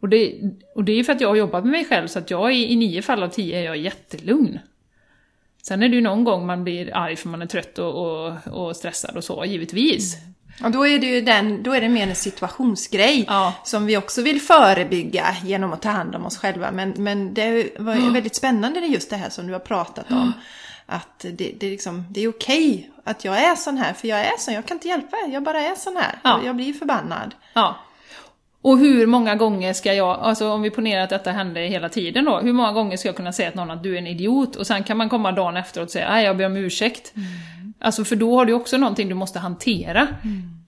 Och 0.00 0.08
det, 0.08 0.40
och 0.74 0.84
det 0.84 0.92
är 0.92 1.04
för 1.04 1.12
att 1.12 1.20
jag 1.20 1.28
har 1.28 1.36
jobbat 1.36 1.64
med 1.64 1.70
mig 1.70 1.84
själv, 1.84 2.06
så 2.06 2.18
att 2.18 2.30
jag 2.30 2.50
är, 2.50 2.54
i 2.54 2.76
nio 2.76 3.02
fall 3.02 3.22
av 3.22 3.28
tio 3.28 3.58
är 3.58 3.64
jag 3.64 3.76
jättelugn. 3.76 4.58
Sen 5.62 5.82
är 5.82 5.88
det 5.88 5.94
ju 5.94 6.00
någon 6.00 6.24
gång 6.24 6.46
man 6.46 6.64
blir 6.64 6.96
arg 6.96 7.16
för 7.16 7.28
man 7.28 7.42
är 7.42 7.46
trött 7.46 7.78
och, 7.78 7.94
och, 7.94 8.32
och 8.46 8.76
stressad 8.76 9.16
och 9.16 9.24
så, 9.24 9.44
givetvis. 9.44 10.22
Mm. 10.22 10.34
Och 10.64 10.70
då 10.70 10.86
är 10.86 10.98
det 10.98 11.06
ju 11.06 11.20
den, 11.20 11.62
då 11.62 11.72
är 11.72 11.80
det 11.80 11.88
mer 11.88 12.08
en 12.08 12.14
situationsgrej 12.14 13.24
Ja. 13.28 13.52
som 13.64 13.86
vi 13.86 13.96
också 13.96 14.22
vill 14.22 14.40
förebygga 14.40 15.36
genom 15.44 15.72
att 15.72 15.82
ta 15.82 15.88
hand 15.90 16.14
om 16.14 16.26
oss 16.26 16.38
själva. 16.38 16.70
Men, 16.70 16.94
men 16.96 17.34
det 17.34 17.70
var 17.78 17.94
ju 17.94 18.10
väldigt 18.10 18.36
spännande 18.36 18.80
just 18.80 19.10
det 19.10 19.16
här 19.16 19.30
som 19.30 19.46
du 19.46 19.52
har 19.52 19.60
pratat 19.60 20.10
om. 20.10 20.32
Att 20.86 21.18
det, 21.18 21.52
det, 21.58 21.66
är 21.66 21.70
liksom, 21.70 22.04
det 22.10 22.20
är 22.20 22.28
okej 22.28 22.90
att 23.04 23.24
jag 23.24 23.38
är 23.42 23.54
sån 23.54 23.76
här, 23.78 23.92
för 23.92 24.08
jag 24.08 24.18
är 24.20 24.38
sån, 24.38 24.54
jag 24.54 24.66
kan 24.66 24.76
inte 24.76 24.88
hjälpa 24.88 25.16
det, 25.26 25.32
jag 25.32 25.42
bara 25.42 25.60
är 25.60 25.74
sån 25.74 25.96
här. 25.96 26.18
Ja. 26.24 26.40
Jag 26.44 26.56
blir 26.56 26.72
förbannad. 26.72 27.34
Ja. 27.54 27.76
Och 28.62 28.78
hur 28.78 29.06
många 29.06 29.34
gånger 29.34 29.72
ska 29.72 29.94
jag, 29.94 30.18
alltså 30.20 30.50
om 30.50 30.62
vi 30.62 30.70
ponerar 30.70 31.02
att 31.04 31.10
detta 31.10 31.32
händer 31.32 31.62
hela 31.62 31.88
tiden 31.88 32.24
då, 32.24 32.38
hur 32.38 32.52
många 32.52 32.72
gånger 32.72 32.96
ska 32.96 33.08
jag 33.08 33.16
kunna 33.16 33.32
säga 33.32 33.50
till 33.50 33.60
någon 33.60 33.70
att 33.70 33.82
du 33.82 33.94
är 33.94 33.98
en 33.98 34.06
idiot 34.06 34.56
och 34.56 34.66
sen 34.66 34.84
kan 34.84 34.96
man 34.96 35.08
komma 35.08 35.32
dagen 35.32 35.56
efteråt 35.56 35.86
och 35.86 35.92
säga 35.92 36.10
nej 36.10 36.24
jag 36.24 36.36
ber 36.36 36.46
om 36.46 36.56
ursäkt. 36.56 37.12
Alltså 37.78 38.04
för 38.04 38.16
då 38.16 38.36
har 38.36 38.44
du 38.44 38.52
också 38.52 38.76
någonting 38.76 39.08
du 39.08 39.14
måste 39.14 39.38
hantera. 39.38 40.08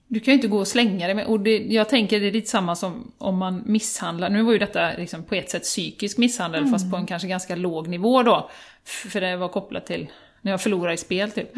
Du 0.07 0.19
kan 0.19 0.31
ju 0.31 0.35
inte 0.35 0.47
gå 0.47 0.57
och 0.59 0.67
slänga 0.67 1.07
det 1.07 1.13
med, 1.13 1.25
och 1.25 1.39
det, 1.39 1.57
jag 1.57 1.89
tänker 1.89 2.19
det 2.19 2.27
är 2.27 2.31
lite 2.31 2.49
samma 2.49 2.75
som 2.75 3.11
om 3.17 3.37
man 3.37 3.63
misshandlar, 3.65 4.29
nu 4.29 4.41
var 4.43 4.53
ju 4.53 4.59
detta 4.59 4.91
liksom 4.97 5.23
på 5.23 5.35
ett 5.35 5.49
sätt 5.49 5.63
psykisk 5.63 6.17
misshandel 6.17 6.65
fast 6.71 6.91
på 6.91 6.97
en 6.97 7.05
kanske 7.05 7.27
ganska 7.27 7.55
låg 7.55 7.87
nivå 7.87 8.23
då. 8.23 8.49
För 8.85 9.21
det 9.21 9.37
var 9.37 9.47
kopplat 9.47 9.85
till 9.85 10.07
när 10.41 10.51
jag 10.51 10.61
förlorar 10.61 10.91
i 10.91 10.97
spel 10.97 11.31
typ. 11.31 11.49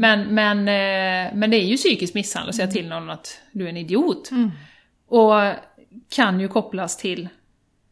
Men, 0.00 0.34
men, 0.34 0.58
eh, 0.58 1.34
men 1.34 1.50
det 1.50 1.56
är 1.56 1.64
ju 1.64 1.76
psykisk 1.76 2.14
misshandel 2.14 2.48
att 2.48 2.56
säga 2.56 2.68
till 2.68 2.88
någon 2.88 3.10
att 3.10 3.38
du 3.52 3.64
är 3.64 3.68
en 3.68 3.76
idiot. 3.76 4.30
Och 5.08 5.32
kan 6.08 6.40
ju 6.40 6.48
kopplas 6.48 6.96
till 6.96 7.28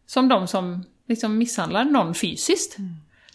som 0.06 0.28
de 0.28 0.46
som 0.48 0.84
liksom 1.08 1.38
misshandlar 1.38 1.84
någon 1.84 2.14
fysiskt. 2.14 2.76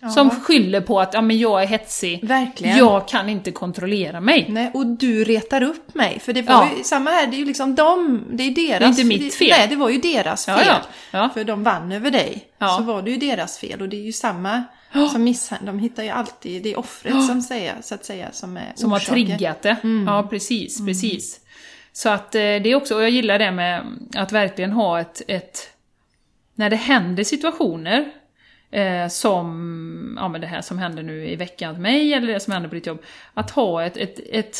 Som 0.09 0.29
skyller 0.29 0.81
på 0.81 0.99
att 0.99 1.13
ja, 1.13 1.21
men 1.21 1.37
jag 1.39 1.63
är 1.63 1.67
hetsig, 1.67 2.27
Verkligen. 2.27 2.77
jag 2.77 3.07
kan 3.07 3.29
inte 3.29 3.51
kontrollera 3.51 4.21
mig. 4.21 4.45
Nej, 4.49 4.71
och 4.73 4.85
du 4.85 5.23
retar 5.23 5.63
upp 5.63 5.95
mig. 5.95 6.19
För 6.19 6.33
det 6.33 6.41
var 6.41 6.53
Ja. 6.53 6.69
ju 6.77 6.83
samma 6.83 7.09
här, 7.09 7.27
det 7.27 7.35
är 7.35 7.39
ju 7.39 7.45
liksom 7.45 7.75
de, 7.75 8.23
det 8.31 8.43
är 8.43 8.51
deras... 8.51 8.79
Det 8.79 9.01
är 9.01 9.05
inte 9.05 9.23
mitt 9.23 9.35
fel. 9.35 9.49
Nej, 9.49 9.67
det 9.67 9.75
var 9.75 9.89
ju 9.89 9.97
deras 9.97 10.47
Ja, 10.47 10.57
fel. 10.57 10.65
ja, 10.67 10.81
ja. 11.11 11.29
För 11.33 11.43
de 11.43 11.63
vann 11.63 11.91
över 11.91 12.11
dig. 12.11 12.43
Ja. 12.57 12.67
Så 12.77 12.83
var 12.83 13.01
det 13.01 13.11
ju 13.11 13.17
deras 13.17 13.57
fel. 13.57 13.81
Och 13.81 13.89
det 13.89 13.97
är 13.97 14.05
ju 14.05 14.11
samma 14.11 14.63
som 15.11 15.23
misshandel. 15.23 15.65
De 15.65 15.79
hittar 15.79 16.03
ju 16.03 16.09
alltid, 16.09 16.63
det 16.63 16.71
är 16.73 16.79
offret 16.79 17.25
som 17.25 17.41
säger, 17.41 17.75
så 17.81 17.95
att 17.95 18.05
säga, 18.05 18.27
som 18.31 18.57
är 18.57 18.71
Som 18.75 18.91
har 18.91 18.97
orsaken. 18.99 19.13
triggat 19.25 19.61
det. 19.61 19.77
Ja, 20.07 20.27
precis, 20.29 20.85
precis. 20.85 21.39
Så 21.93 22.09
att 22.09 22.35
eh, 22.35 22.39
det 22.39 22.65
är 22.69 22.75
också, 22.75 22.95
och 22.95 23.03
jag 23.03 23.09
gillar 23.09 23.39
det 23.39 23.51
med 23.51 23.85
att 24.15 24.31
verkligen 24.31 24.71
ha 24.71 24.99
ett, 24.99 25.21
ett 25.27 25.69
när 26.55 26.69
det 26.69 26.75
händer 26.75 27.23
situationer 27.23 28.11
eh, 28.73 29.07
som, 29.07 30.17
ja 30.19 30.27
men 30.27 30.41
det 30.41 30.47
här 30.47 30.61
som 30.61 30.77
händer 30.77 31.03
nu 31.03 31.29
i 31.29 31.35
veckan 31.35 31.71
med 31.71 31.81
mig, 31.81 32.13
eller 32.13 32.33
det 32.33 32.39
som 32.39 32.53
händer 32.53 32.69
på 32.69 32.75
ditt 32.75 32.87
jobb, 32.87 33.03
att 33.33 33.51
ha 33.51 33.83
ett, 33.83 33.97
ett, 33.97 34.19
ett 34.31 34.57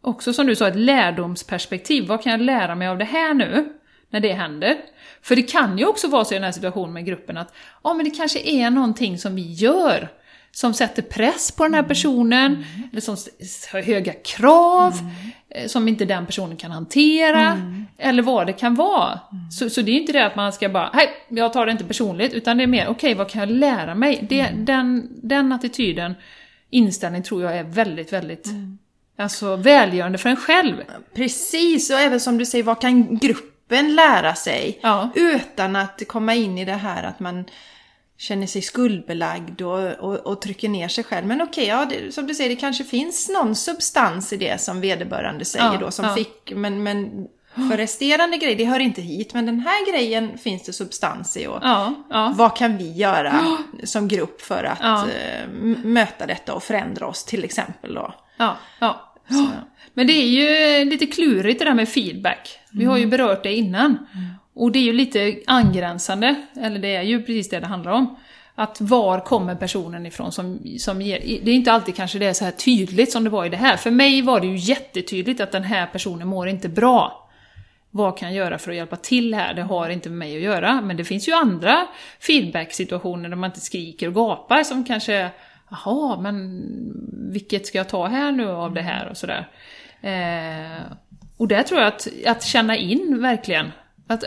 också 0.00 0.32
som 0.32 0.46
du 0.46 0.56
sa, 0.56 0.68
ett 0.68 0.76
lärdomsperspektiv. 0.76 2.06
Vad 2.06 2.22
kan 2.22 2.32
jag 2.32 2.40
lära 2.40 2.74
mig 2.74 2.88
av 2.88 2.98
det 2.98 3.04
här 3.04 3.34
nu, 3.34 3.72
när 4.10 4.20
det 4.20 4.32
händer? 4.32 4.76
För 5.22 5.36
det 5.36 5.42
kan 5.42 5.78
ju 5.78 5.86
också 5.86 6.08
vara 6.08 6.24
så 6.24 6.34
i 6.34 6.36
den 6.36 6.44
här 6.44 6.52
situationen 6.52 6.92
med 6.92 7.06
gruppen 7.06 7.36
att, 7.36 7.54
ja 7.82 7.94
men 7.94 8.04
det 8.04 8.10
kanske 8.10 8.40
är 8.40 8.70
någonting 8.70 9.18
som 9.18 9.34
vi 9.34 9.52
gör 9.52 10.08
som 10.54 10.74
sätter 10.74 11.02
press 11.02 11.52
på 11.52 11.64
den 11.64 11.74
här 11.74 11.82
personen, 11.82 12.64
eller 12.92 13.00
som 13.00 13.16
har 13.72 13.82
höga 13.82 14.12
krav, 14.12 14.92
eh, 14.92 15.00
som 15.66 15.88
inte 15.88 16.04
den 16.04 16.26
personen 16.26 16.56
kan 16.56 16.70
hantera, 16.70 17.60
eller 17.98 18.22
vad 18.22 18.46
det 18.46 18.52
kan 18.52 18.74
vara. 18.74 19.20
Så, 19.50 19.70
så 19.70 19.82
det 19.82 19.90
är 19.90 20.00
inte 20.00 20.12
det 20.12 20.26
att 20.26 20.36
man 20.36 20.52
ska 20.52 20.68
bara, 20.68 20.90
nej, 20.94 21.08
jag 21.28 21.52
tar 21.52 21.66
det 21.66 21.72
inte 21.72 21.84
personligt, 21.84 22.32
utan 22.32 22.56
det 22.56 22.62
är 22.62 22.66
mer, 22.66 22.88
okej, 22.88 23.14
vad 23.14 23.30
kan 23.30 23.40
jag 23.40 23.50
lära 23.50 23.94
mig? 23.94 24.26
Det, 24.28 24.48
den, 24.54 25.08
den 25.22 25.52
attityden, 25.52 26.14
inställning 26.70 27.22
tror 27.22 27.42
jag 27.42 27.56
är 27.56 27.64
väldigt, 27.64 28.12
väldigt 28.12 28.48
Alltså 29.16 29.56
välgörande 29.56 30.18
för 30.18 30.28
en 30.28 30.36
själv. 30.36 30.74
Precis, 31.14 31.90
och 31.90 31.98
även 31.98 32.20
som 32.20 32.38
du 32.38 32.46
säger, 32.46 32.64
vad 32.64 32.80
kan 32.80 33.18
gruppen 33.18 33.94
lära 33.94 34.34
sig? 34.34 34.78
Ja. 34.82 35.10
Utan 35.14 35.76
att 35.76 36.02
komma 36.08 36.34
in 36.34 36.58
i 36.58 36.64
det 36.64 36.72
här 36.72 37.02
att 37.02 37.20
man 37.20 37.44
känner 38.18 38.46
sig 38.46 38.62
skuldbelagd 38.62 39.62
och, 39.62 39.90
och, 39.92 40.14
och 40.26 40.40
trycker 40.40 40.68
ner 40.68 40.88
sig 40.88 41.04
själv. 41.04 41.26
Men 41.26 41.42
okej, 41.42 41.66
ja, 41.66 41.84
det, 41.84 42.14
som 42.14 42.26
du 42.26 42.34
säger, 42.34 42.50
det 42.50 42.56
kanske 42.56 42.84
finns 42.84 43.28
någon 43.28 43.54
substans 43.54 44.32
i 44.32 44.36
det 44.36 44.60
som 44.60 44.80
vederbörande 44.80 45.44
säger 45.44 45.64
Ja, 45.72 45.78
då, 45.80 45.90
som 45.90 46.04
ja. 46.04 46.14
fick, 46.14 46.52
men, 46.54 46.82
men 46.82 47.26
för 47.54 47.76
resterande 47.76 48.36
grejer, 48.36 48.56
det 48.56 48.64
hör 48.64 48.80
inte 48.80 49.02
hit, 49.02 49.34
men 49.34 49.46
den 49.46 49.60
här 49.60 49.92
grejen 49.92 50.38
finns 50.38 50.62
det 50.62 50.72
substans 50.72 51.36
i. 51.36 51.46
Och 51.46 51.58
Ja, 51.62 51.94
ja. 52.10 52.32
Vad 52.36 52.56
kan 52.56 52.76
vi 52.76 52.92
göra 52.92 53.46
som 53.84 54.08
grupp 54.08 54.40
för 54.40 54.64
att 54.64 54.78
Ja. 54.82 55.06
eh, 55.08 55.48
möta 55.84 56.26
detta 56.26 56.54
och 56.54 56.62
förändra 56.62 57.06
oss 57.06 57.24
till 57.24 57.44
exempel 57.44 57.94
då? 57.94 58.14
Ja, 58.36 58.56
ja. 58.80 59.10
Men 59.94 60.06
det 60.06 60.12
är 60.12 60.26
ju 60.26 60.84
lite 60.84 61.06
klurigt 61.06 61.58
det 61.58 61.64
där 61.64 61.74
med 61.74 61.88
feedback. 61.88 62.58
Vi 62.72 62.84
har 62.84 62.96
ju 62.98 63.06
berört 63.06 63.42
det 63.42 63.52
innan. 63.54 64.06
Och 64.54 64.72
det 64.72 64.78
är 64.78 64.82
ju 64.82 64.92
lite 64.92 65.36
angränsande, 65.46 66.34
eller 66.60 66.78
det 66.78 66.96
är 66.96 67.02
ju 67.02 67.22
precis 67.22 67.48
det 67.48 67.60
det 67.60 67.66
handlar 67.66 67.92
om. 67.92 68.16
Att 68.54 68.80
var 68.80 69.20
kommer 69.20 69.54
personen 69.54 70.06
ifrån 70.06 70.32
som, 70.32 70.60
som 70.78 71.02
ger... 71.02 71.18
Det 71.18 71.50
är 71.50 71.54
inte 71.54 71.72
alltid 71.72 71.96
kanske 71.96 72.18
det 72.18 72.26
är 72.26 72.32
så 72.32 72.44
här 72.44 72.52
tydligt 72.52 73.12
som 73.12 73.24
det 73.24 73.30
var 73.30 73.44
i 73.44 73.48
det 73.48 73.56
här. 73.56 73.76
För 73.76 73.90
mig 73.90 74.22
var 74.22 74.40
det 74.40 74.46
ju 74.46 74.56
jättetydligt 74.56 75.40
att 75.40 75.52
den 75.52 75.62
här 75.62 75.86
personen 75.86 76.28
mår 76.28 76.48
inte 76.48 76.68
bra. 76.68 77.28
Vad 77.90 78.18
kan 78.18 78.28
jag 78.28 78.36
göra 78.36 78.58
för 78.58 78.70
att 78.70 78.76
hjälpa 78.76 78.96
till 78.96 79.34
här? 79.34 79.54
Det 79.54 79.62
har 79.62 79.88
inte 79.88 80.08
med 80.08 80.18
mig 80.18 80.36
att 80.36 80.42
göra. 80.42 80.80
Men 80.80 80.96
det 80.96 81.04
finns 81.04 81.28
ju 81.28 81.32
andra 81.32 81.86
feedback-situationer 82.20 83.28
där 83.28 83.36
man 83.36 83.50
inte 83.50 83.60
skriker 83.60 84.08
och 84.08 84.14
gapar 84.14 84.62
som 84.62 84.84
kanske 84.84 85.30
Jaha, 85.70 86.20
men 86.20 86.62
vilket 87.32 87.66
ska 87.66 87.78
jag 87.78 87.88
ta 87.88 88.06
här 88.06 88.32
nu 88.32 88.48
av 88.48 88.74
det 88.74 88.82
här 88.82 89.08
och 89.08 89.16
sådär. 89.16 89.48
Eh, 90.00 90.82
och 91.36 91.48
där 91.48 91.62
tror 91.62 91.80
jag 91.80 91.88
att, 91.88 92.08
att 92.26 92.42
känna 92.42 92.76
in 92.76 93.22
verkligen. 93.22 93.72
Att 94.06 94.24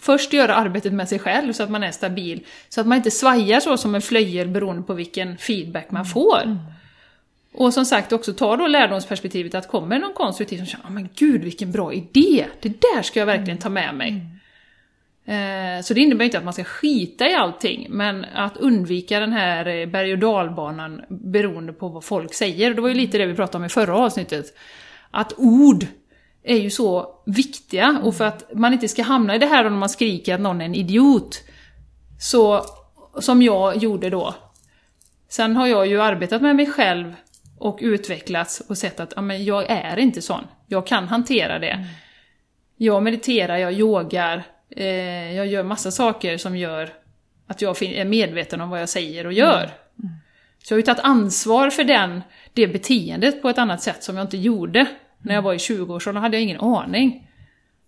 först 0.00 0.32
göra 0.32 0.54
arbetet 0.54 0.92
med 0.92 1.08
sig 1.08 1.18
själv 1.18 1.52
så 1.52 1.62
att 1.62 1.70
man 1.70 1.82
är 1.82 1.90
stabil. 1.92 2.46
Så 2.68 2.80
att 2.80 2.86
man 2.86 2.96
inte 2.96 3.10
svajar 3.10 3.60
så 3.60 3.76
som 3.76 3.94
en 3.94 4.02
flöjel 4.02 4.48
beroende 4.48 4.82
på 4.82 4.94
vilken 4.94 5.38
feedback 5.38 5.90
man 5.90 6.04
får. 6.06 6.58
Och 7.52 7.74
som 7.74 7.84
sagt 7.84 8.12
också 8.12 8.32
ta 8.32 8.56
då 8.56 8.66
lärdomsperspektivet 8.66 9.54
att 9.54 9.68
kommer 9.68 9.98
någon 9.98 10.12
konstruktiv 10.14 10.56
som 10.56 10.66
känner 10.66 10.86
"Ah, 10.86 10.90
men 10.90 11.08
gud 11.16 11.44
vilken 11.44 11.72
bra 11.72 11.92
idé, 11.92 12.46
det 12.60 12.68
där 12.68 13.02
ska 13.02 13.18
jag 13.18 13.26
verkligen 13.26 13.58
ta 13.58 13.68
med 13.68 13.94
mig. 13.94 14.26
Eh, 15.24 15.82
Så 15.82 15.94
det 15.94 16.00
innebär 16.00 16.24
inte 16.24 16.38
att 16.38 16.44
man 16.44 16.52
ska 16.52 16.64
skita 16.64 17.28
i 17.28 17.34
allting, 17.34 17.86
men 17.90 18.24
att 18.34 18.56
undvika 18.56 19.20
den 19.20 19.32
här 19.32 19.66
eh, 19.66 19.86
berg 19.86 20.12
och 20.12 20.18
dalbanan 20.18 21.02
beroende 21.08 21.72
på 21.72 21.88
vad 21.88 22.04
folk 22.04 22.34
säger. 22.34 22.74
Det 22.74 22.80
var 22.80 22.88
ju 22.88 22.94
lite 22.94 23.18
det 23.18 23.26
vi 23.26 23.34
pratade 23.34 23.58
om 23.58 23.64
i 23.64 23.68
förra 23.68 23.96
avsnittet. 23.96 24.46
Att 25.10 25.32
ord 25.36 25.86
är 26.42 26.56
ju 26.56 26.70
så 26.70 27.14
viktiga, 27.26 28.00
och 28.02 28.14
för 28.14 28.24
att 28.24 28.54
man 28.54 28.72
inte 28.72 28.88
ska 28.88 29.02
hamna 29.02 29.34
i 29.34 29.38
det 29.38 29.46
här 29.46 29.64
när 29.64 29.70
man 29.70 29.88
skriker 29.88 30.34
att 30.34 30.40
någon 30.40 30.60
är 30.60 30.64
en 30.64 30.74
idiot. 30.74 31.42
Så, 32.20 32.64
som 33.20 33.42
jag 33.42 33.76
gjorde 33.76 34.10
då. 34.10 34.34
Sen 35.28 35.56
har 35.56 35.66
jag 35.66 35.86
ju 35.86 36.02
arbetat 36.02 36.42
med 36.42 36.56
mig 36.56 36.66
själv 36.66 37.14
och 37.58 37.78
utvecklats 37.82 38.62
och 38.68 38.78
sett 38.78 39.00
att 39.00 39.12
ja, 39.16 39.22
men 39.22 39.44
jag 39.44 39.70
är 39.70 39.96
inte 39.96 40.22
sån. 40.22 40.44
Jag 40.66 40.86
kan 40.86 41.08
hantera 41.08 41.58
det. 41.58 41.86
Jag 42.76 43.02
mediterar, 43.02 43.56
jag 43.56 43.72
yogar, 43.72 44.42
eh, 44.70 45.32
jag 45.36 45.46
gör 45.46 45.62
massa 45.62 45.90
saker 45.90 46.38
som 46.38 46.56
gör 46.56 46.92
att 47.46 47.62
jag 47.62 47.82
är 47.82 48.04
medveten 48.04 48.60
om 48.60 48.70
vad 48.70 48.80
jag 48.80 48.88
säger 48.88 49.26
och 49.26 49.32
gör. 49.32 49.70
Så 50.62 50.72
jag 50.72 50.76
har 50.76 50.78
ju 50.78 50.82
tagit 50.82 51.04
ansvar 51.04 51.70
för 51.70 51.84
den, 51.84 52.22
det 52.52 52.66
beteendet 52.66 53.42
på 53.42 53.48
ett 53.48 53.58
annat 53.58 53.82
sätt 53.82 54.04
som 54.04 54.16
jag 54.16 54.24
inte 54.24 54.38
gjorde. 54.38 54.86
När 55.22 55.34
jag 55.34 55.42
var 55.42 55.54
i 55.54 55.56
20-årsåldern 55.56 56.22
hade 56.22 56.36
jag 56.36 56.42
ingen 56.42 56.60
aning. 56.60 57.26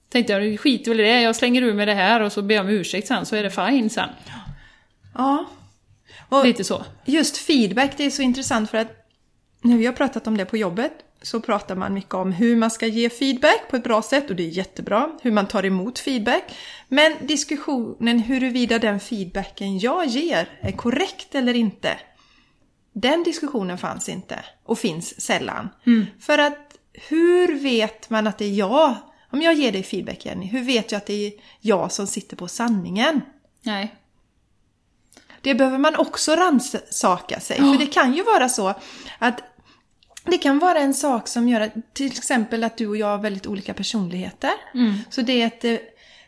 Tänkte 0.09 0.33
jag, 0.33 0.61
skit 0.61 0.89
väl 0.89 1.01
i 1.01 1.03
det, 1.03 1.21
jag 1.21 1.37
slänger 1.37 1.63
ur 1.63 1.75
med 1.75 1.89
det 1.89 1.95
här 1.95 2.21
och 2.21 2.33
så 2.33 2.43
ber 2.43 2.55
jag 2.55 2.65
om 2.65 2.71
ursäkt 2.71 3.09
sen 3.09 3.27
så 3.27 3.37
är 3.37 3.43
det 3.43 3.51
fine 3.51 3.91
sen. 3.91 4.09
Ja. 5.15 5.45
Och 6.29 6.45
Lite 6.45 6.65
så. 6.65 6.85
just 7.05 7.37
feedback, 7.37 7.97
det 7.97 8.07
är 8.07 8.11
så 8.11 8.23
intressant 8.23 8.71
för 8.71 8.79
att 8.79 9.09
när 9.63 9.77
vi 9.77 9.87
har 9.87 9.93
pratat 9.93 10.27
om 10.27 10.37
det 10.37 10.45
på 10.45 10.57
jobbet 10.57 10.93
så 11.23 11.41
pratar 11.41 11.77
man 11.77 11.95
mycket 11.95 12.15
om 12.15 12.33
hur 12.33 12.57
man 12.57 12.71
ska 12.71 12.87
ge 12.87 13.11
feedback 13.11 13.69
på 13.71 13.77
ett 13.77 13.85
bra 13.85 14.03
sätt 14.03 14.31
och 14.31 14.37
det 14.37 14.43
är 14.43 14.49
jättebra. 14.49 15.11
Hur 15.23 15.31
man 15.31 15.47
tar 15.47 15.65
emot 15.67 15.99
feedback. 15.99 16.43
Men 16.89 17.13
diskussionen 17.21 18.19
huruvida 18.19 18.79
den 18.79 19.01
feedbacken 19.01 19.79
jag 19.79 20.07
ger 20.07 20.49
är 20.61 20.73
korrekt 20.73 21.35
eller 21.35 21.55
inte. 21.55 21.99
Den 22.93 23.23
diskussionen 23.23 23.79
fanns 23.79 24.09
inte 24.09 24.39
och 24.65 24.79
finns 24.79 25.21
sällan. 25.21 25.69
För 26.21 26.39
att 26.39 26.72
hur 26.95 27.59
vet 27.59 28.11
man 28.11 28.27
att 28.27 28.39
det 28.39 28.45
är 28.45 28.55
jag? 28.55 28.95
Om 29.31 29.43
jag 29.43 29.55
ger 29.55 29.73
dig 29.73 29.83
feedback 29.83 30.27
Jenny, 30.27 30.47
hur 30.47 30.63
vet 30.63 30.93
jag 30.93 30.99
att 30.99 31.07
det 31.07 31.27
är 31.27 31.33
jag 31.61 31.93
som 31.93 32.07
sitter 32.07 32.37
på 32.37 32.49
sanningen? 32.49 33.21
Nej. 33.63 33.95
Det 35.41 35.55
behöver 35.55 35.79
man 35.79 35.97
också 35.97 36.37
rannsaka 36.37 37.41
sig. 37.41 37.57
För 37.57 37.79
det 37.79 37.87
kan 37.87 38.15
ju 38.15 38.23
vara 38.23 38.49
så 38.49 38.75
att 39.19 39.43
det 40.25 40.39
kan 40.39 40.59
vara 40.59 40.79
en 40.79 40.95
sak 40.95 41.29
som 41.29 41.49
gör 41.49 41.61
att, 41.61 41.95
till 41.95 42.07
exempel 42.07 42.65
att 42.65 42.77
du 42.77 42.87
och 42.87 42.97
jag 42.97 43.07
har 43.07 43.19
väldigt 43.19 43.47
olika 43.47 43.75
personligheter. 43.75 44.53
Så 45.11 45.23
det 45.23 45.43
är 45.43 45.47
ett, 45.47 45.83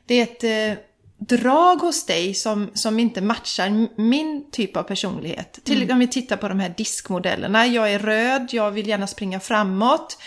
det 0.07 0.15
är 0.15 0.23
ett 0.23 0.45
eh, 0.45 0.85
drag 1.19 1.77
hos 1.77 2.07
dig 2.07 2.35
som, 2.35 2.71
som 2.75 2.99
inte 2.99 3.21
matchar 3.21 4.01
min 4.01 4.51
typ 4.51 4.77
av 4.77 4.83
personlighet. 4.83 5.59
Till 5.65 5.93
om 5.93 5.99
vi 5.99 6.09
tittar 6.09 6.37
på 6.37 6.49
de 6.49 6.61
här 6.61 6.75
diskmodellerna. 6.77 7.67
Jag 7.67 7.93
är 7.93 7.99
röd, 7.99 8.49
jag 8.53 8.71
vill 8.71 8.89
gärna 8.89 9.07
springa 9.07 9.41
framåt. 9.41 10.19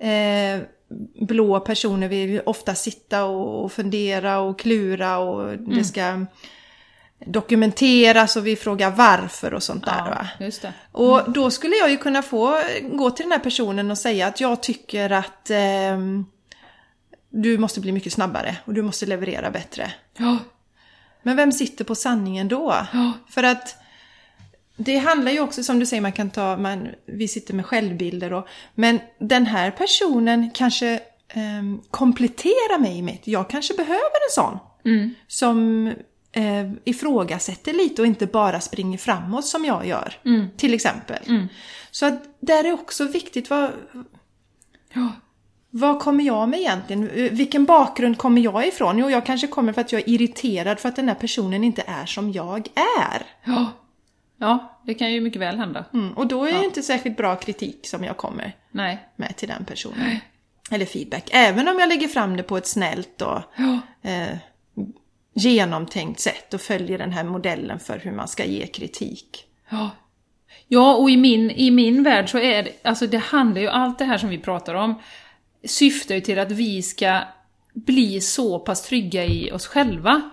Eh, 0.00 0.60
blå 1.26 1.60
personer 1.60 2.08
vill 2.08 2.42
ofta 2.46 2.74
sitta 2.74 3.24
och, 3.24 3.72
fundera 3.72 4.38
och 4.38 4.58
klura 4.58 5.18
och 5.18 5.58
det 5.58 5.84
ska 5.84 6.26
dokumenteras 7.26 8.36
och 8.36 8.46
vi 8.46 8.56
frågar 8.56 8.90
varför 8.90 9.54
och 9.54 9.62
sånt 9.62 9.84
där. 9.84 10.02
Va? 10.02 10.28
Ja, 10.38 10.44
just 10.44 10.62
det. 10.62 10.72
Och 10.92 11.32
då 11.32 11.50
skulle 11.50 11.76
jag 11.76 11.90
ju 11.90 11.96
kunna 11.96 12.22
få 12.22 12.60
gå 12.92 13.10
till 13.10 13.24
den 13.24 13.32
här 13.32 13.38
personen 13.38 13.90
och 13.90 13.98
säga 13.98 14.26
att 14.26 14.40
jag 14.40 14.62
tycker 14.62 15.10
att 15.10 15.50
ehm, 15.50 16.26
du 17.30 17.58
måste 17.58 17.80
bli 17.80 17.92
mycket 17.92 18.12
snabbare 18.12 18.56
och 18.64 18.74
du 18.74 18.82
måste 18.82 19.06
leverera 19.06 19.50
bättre. 19.50 19.92
Ja. 20.16 20.38
Men 21.22 21.36
vem 21.36 21.52
sitter 21.52 21.84
på 21.84 21.94
sanningen 21.94 22.48
då? 22.48 22.74
Ja. 22.92 23.12
För 23.28 23.42
att 23.42 23.76
det 24.84 24.96
handlar 24.96 25.32
ju 25.32 25.40
också 25.40 25.62
som 25.62 25.78
du 25.78 25.86
säger, 25.86 26.00
man 26.00 26.12
kan 26.12 26.30
ta, 26.30 26.56
man, 26.56 26.88
vi 27.06 27.28
sitter 27.28 27.54
med 27.54 27.66
självbilder 27.66 28.32
och, 28.32 28.46
men 28.74 29.00
den 29.18 29.46
här 29.46 29.70
personen 29.70 30.50
kanske 30.54 31.00
ehm, 31.28 31.80
kompletterar 31.90 32.78
mig 32.78 32.98
i 32.98 33.02
mitt, 33.02 33.26
jag 33.26 33.50
kanske 33.50 33.74
behöver 33.74 33.96
en 34.28 34.32
sån. 34.34 34.58
Mm. 34.84 35.14
Som 35.26 35.86
eh, 36.32 36.70
ifrågasätter 36.84 37.72
lite 37.72 38.02
och 38.02 38.06
inte 38.06 38.26
bara 38.26 38.60
springer 38.60 38.98
framåt 38.98 39.46
som 39.46 39.64
jag 39.64 39.86
gör. 39.86 40.14
Mm. 40.24 40.46
Till 40.56 40.74
exempel. 40.74 41.18
Så 41.90 42.06
att 42.06 42.22
där 42.40 42.64
är 42.64 42.72
också 42.72 43.04
viktigt, 43.04 43.50
vad, 43.50 43.70
Ja. 44.92 45.08
vad 45.70 46.00
kommer 46.00 46.24
jag 46.24 46.48
med 46.48 46.60
egentligen? 46.60 47.10
Eh, 47.10 47.32
Vilken 47.32 47.64
bakgrund 47.64 48.18
kommer 48.18 48.40
jag 48.40 48.66
ifrån? 48.66 48.98
Jo, 48.98 49.10
jag 49.10 49.26
kanske 49.26 49.46
kommer 49.46 49.72
för 49.72 49.80
att 49.80 49.92
jag 49.92 50.00
är 50.00 50.08
irriterad 50.08 50.80
för 50.80 50.88
att 50.88 50.96
den 50.96 51.08
här 51.08 51.14
personen 51.14 51.64
inte 51.64 51.82
är 51.86 52.06
som 52.06 52.32
jag 52.32 52.68
är. 53.00 53.22
Ja. 53.44 53.66
Ja, 54.42 54.80
det 54.86 54.94
kan 54.94 55.12
ju 55.12 55.20
mycket 55.20 55.40
väl 55.42 55.56
hända. 55.58 55.84
Mm, 55.94 56.12
och 56.12 56.26
då 56.26 56.44
är 56.44 56.52
det 56.52 56.64
inte 56.64 56.82
särskilt 56.82 57.16
bra 57.16 57.36
kritik 57.36 57.86
som 57.86 58.04
jag 58.04 58.16
kommer 58.16 58.56
Nej. 58.70 58.98
med 59.16 59.36
till 59.36 59.48
den 59.48 59.64
personen. 59.64 60.16
Eller 60.70 60.86
feedback. 60.86 61.28
Även 61.32 61.68
om 61.68 61.78
jag 61.78 61.88
lägger 61.88 62.08
fram 62.08 62.36
det 62.36 62.42
på 62.42 62.56
ett 62.56 62.66
snällt 62.66 63.22
och 63.22 63.38
Ja. 63.56 63.78
eh, 64.10 64.36
genomtänkt 65.34 66.20
sätt 66.20 66.54
och 66.54 66.60
följer 66.60 66.98
den 66.98 67.12
här 67.12 67.24
modellen 67.24 67.78
för 67.80 67.98
hur 67.98 68.12
man 68.12 68.28
ska 68.28 68.44
ge 68.44 68.66
kritik. 68.66 69.44
Ja. 69.68 69.90
Ja, 70.68 70.94
och 70.96 71.10
i 71.10 71.16
min, 71.16 71.50
i 71.50 71.70
min 71.70 72.02
värld 72.02 72.30
så 72.30 72.38
är 72.38 72.62
det, 72.62 72.72
alltså 72.82 73.06
det 73.06 73.18
handlar 73.18 73.60
ju, 73.60 73.68
allt 73.68 73.98
det 73.98 74.04
här 74.04 74.18
som 74.18 74.28
vi 74.28 74.38
pratar 74.38 74.74
om, 74.74 74.94
syftar 75.64 76.14
ju 76.14 76.20
till 76.20 76.38
att 76.38 76.50
vi 76.52 76.82
ska 76.82 77.20
bli 77.74 78.20
så 78.20 78.58
pass 78.58 78.82
trygga 78.82 79.24
i 79.24 79.52
oss 79.52 79.66
själva. 79.66 80.30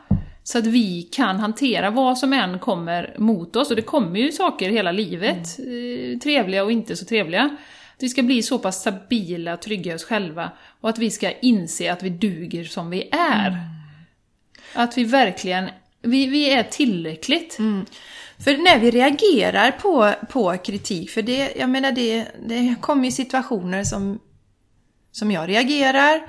Så 0.48 0.58
att 0.58 0.68
vi 0.68 1.04
kan 1.12 1.40
hantera 1.40 1.90
vad 1.90 2.18
som 2.18 2.34
än 2.34 2.60
kommer 2.60 3.16
mot 3.18 3.56
oss, 3.56 3.70
och 3.70 3.76
det 3.76 3.82
kommer 3.82 4.20
ju 4.20 4.32
saker 4.32 4.70
hela 4.70 4.92
livet, 4.92 5.60
eh, 5.60 6.20
trevliga 6.20 6.64
och 6.64 6.72
inte 6.72 6.96
så 6.96 7.06
trevliga. 7.06 7.44
Att 7.96 8.04
vi 8.04 8.10
ska 8.10 8.24
bli 8.24 8.44
så 8.44 8.60
pass 8.60 8.80
stabila 8.80 9.54
och 9.54 9.62
trygga 9.62 9.92
i 9.92 9.96
oss 9.96 10.04
själva, 10.04 10.52
och 10.82 10.90
att 10.90 10.98
vi 10.98 11.12
ska 11.12 11.32
inse 11.32 11.94
att 11.94 12.04
vi 12.04 12.10
duger 12.10 12.64
som 12.64 12.90
vi 12.90 13.10
är. 13.12 13.58
Att 14.74 14.98
vi 14.98 15.04
verkligen, 15.04 15.70
vi, 16.02 16.28
vi 16.28 16.54
är 16.54 16.64
tillräckligt. 16.64 17.58
För 18.40 18.58
när 18.58 18.80
vi 18.80 18.92
reagerar 18.92 19.72
på, 19.72 20.14
på 20.30 20.58
kritik, 20.58 21.10
för 21.10 21.22
det, 21.22 21.54
jag 21.60 21.70
menar 21.70 21.92
det, 21.92 22.28
det 22.48 22.76
kommer 22.82 23.06
ju 23.06 23.12
situationer 23.12 23.84
som, 23.84 24.20
som 25.12 25.32
jag 25.32 25.50
reagerar 25.50 26.22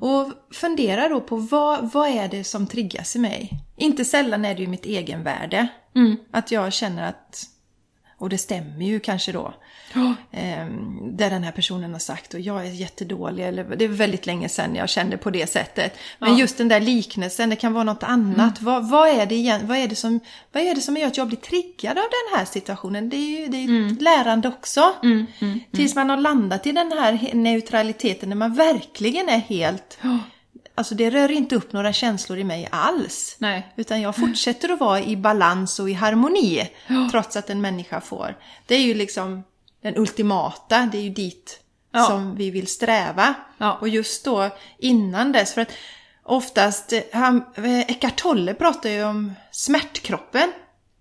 och 0.00 0.32
funderar 0.54 1.10
då 1.10 1.20
på 1.20 1.36
vad, 1.36 1.92
vad 1.92 2.08
är 2.08 2.28
det 2.28 2.44
som 2.44 2.66
triggas 2.66 3.16
i 3.16 3.18
mig? 3.18 3.63
Inte 3.76 4.04
sällan 4.04 4.44
är 4.44 4.54
det 4.54 4.60
ju 4.62 4.68
mitt 4.68 4.86
egenvärde. 4.86 5.68
Mm. 5.94 6.16
Att 6.30 6.50
jag 6.50 6.72
känner 6.72 7.08
att, 7.08 7.44
och 8.18 8.28
det 8.28 8.38
stämmer 8.38 8.84
ju 8.86 9.00
kanske 9.00 9.32
då, 9.32 9.54
Ja. 9.96 10.14
Ehm, 10.32 11.16
där 11.16 11.30
den 11.30 11.42
här 11.42 11.52
personen 11.52 11.92
har 11.92 11.98
sagt 11.98 12.34
och 12.34 12.40
jag 12.40 12.66
är 12.66 12.70
jättedålig, 12.70 13.44
eller 13.46 13.64
det 13.76 13.84
är 13.84 13.88
väldigt 13.88 14.26
länge 14.26 14.48
sedan 14.48 14.74
jag 14.74 14.88
kände 14.88 15.16
på 15.16 15.30
det 15.30 15.46
sättet. 15.50 15.94
Men 16.18 16.32
Ja. 16.32 16.38
just 16.38 16.58
den 16.58 16.68
där 16.68 16.80
liknelsen, 16.80 17.50
det 17.50 17.56
kan 17.56 17.72
vara 17.72 17.84
något 17.84 18.02
annat. 18.02 18.62
Vad, 18.62 18.88
vad, 18.90 19.08
är 19.08 19.26
det 19.26 19.34
igen, 19.34 19.66
vad, 19.66 19.78
är 19.78 19.88
det 19.88 19.94
som, 19.94 20.20
vad 20.52 20.62
är 20.62 20.74
det 20.74 20.80
som 20.80 20.96
gör 20.96 21.06
att 21.06 21.16
jag 21.16 21.26
blir 21.28 21.38
triggad 21.38 21.98
av 21.98 22.04
den 22.04 22.38
här 22.38 22.44
situationen? 22.44 23.08
Det 23.10 23.16
är 23.16 23.40
ju 23.40 23.48
det 23.48 23.56
är 23.56 23.92
ett 23.92 24.02
lärande 24.02 24.48
också. 24.48 24.92
Mm, 25.02 25.26
mm, 25.40 25.60
Tills 25.72 25.94
man 25.94 26.10
har 26.10 26.16
landat 26.16 26.66
i 26.66 26.72
den 26.72 26.92
här 26.92 27.30
neutraliteten 27.34 28.28
när 28.28 28.36
man 28.36 28.54
verkligen 28.54 29.28
är 29.28 29.38
helt... 29.38 29.98
Ja. 30.02 30.18
Alltså 30.74 30.94
det 30.94 31.10
rör 31.10 31.30
inte 31.30 31.56
upp 31.56 31.72
några 31.72 31.92
känslor 31.92 32.38
i 32.38 32.44
mig 32.44 32.68
alls. 32.72 33.36
Nej. 33.38 33.72
Utan 33.76 34.00
jag 34.00 34.16
fortsätter 34.16 34.68
att 34.68 34.80
vara 34.80 35.00
i 35.00 35.16
balans 35.16 35.78
och 35.80 35.90
i 35.90 35.92
harmoni. 35.92 36.68
Ja. 36.86 37.08
Trots 37.10 37.36
att 37.36 37.50
en 37.50 37.60
människa 37.60 38.00
får. 38.00 38.36
Det 38.66 38.74
är 38.74 38.80
ju 38.82 38.94
liksom 38.94 39.44
den 39.82 39.96
ultimata, 39.98 40.88
det 40.92 40.98
är 40.98 41.02
ju 41.02 41.10
dit 41.10 41.60
Ja. 41.92 42.04
som 42.04 42.34
vi 42.36 42.50
vill 42.50 42.66
sträva. 42.66 43.34
Ja. 43.58 43.78
Och 43.80 43.88
just 43.88 44.24
då 44.24 44.50
innan 44.78 45.32
dess, 45.32 45.54
för 45.54 45.60
att 45.60 45.72
oftast, 46.22 46.92
han, 47.12 47.44
Eckart 47.88 48.16
Tolle 48.16 48.54
pratar 48.54 48.90
ju 48.90 49.04
om 49.04 49.32
smärtkroppen. 49.50 50.52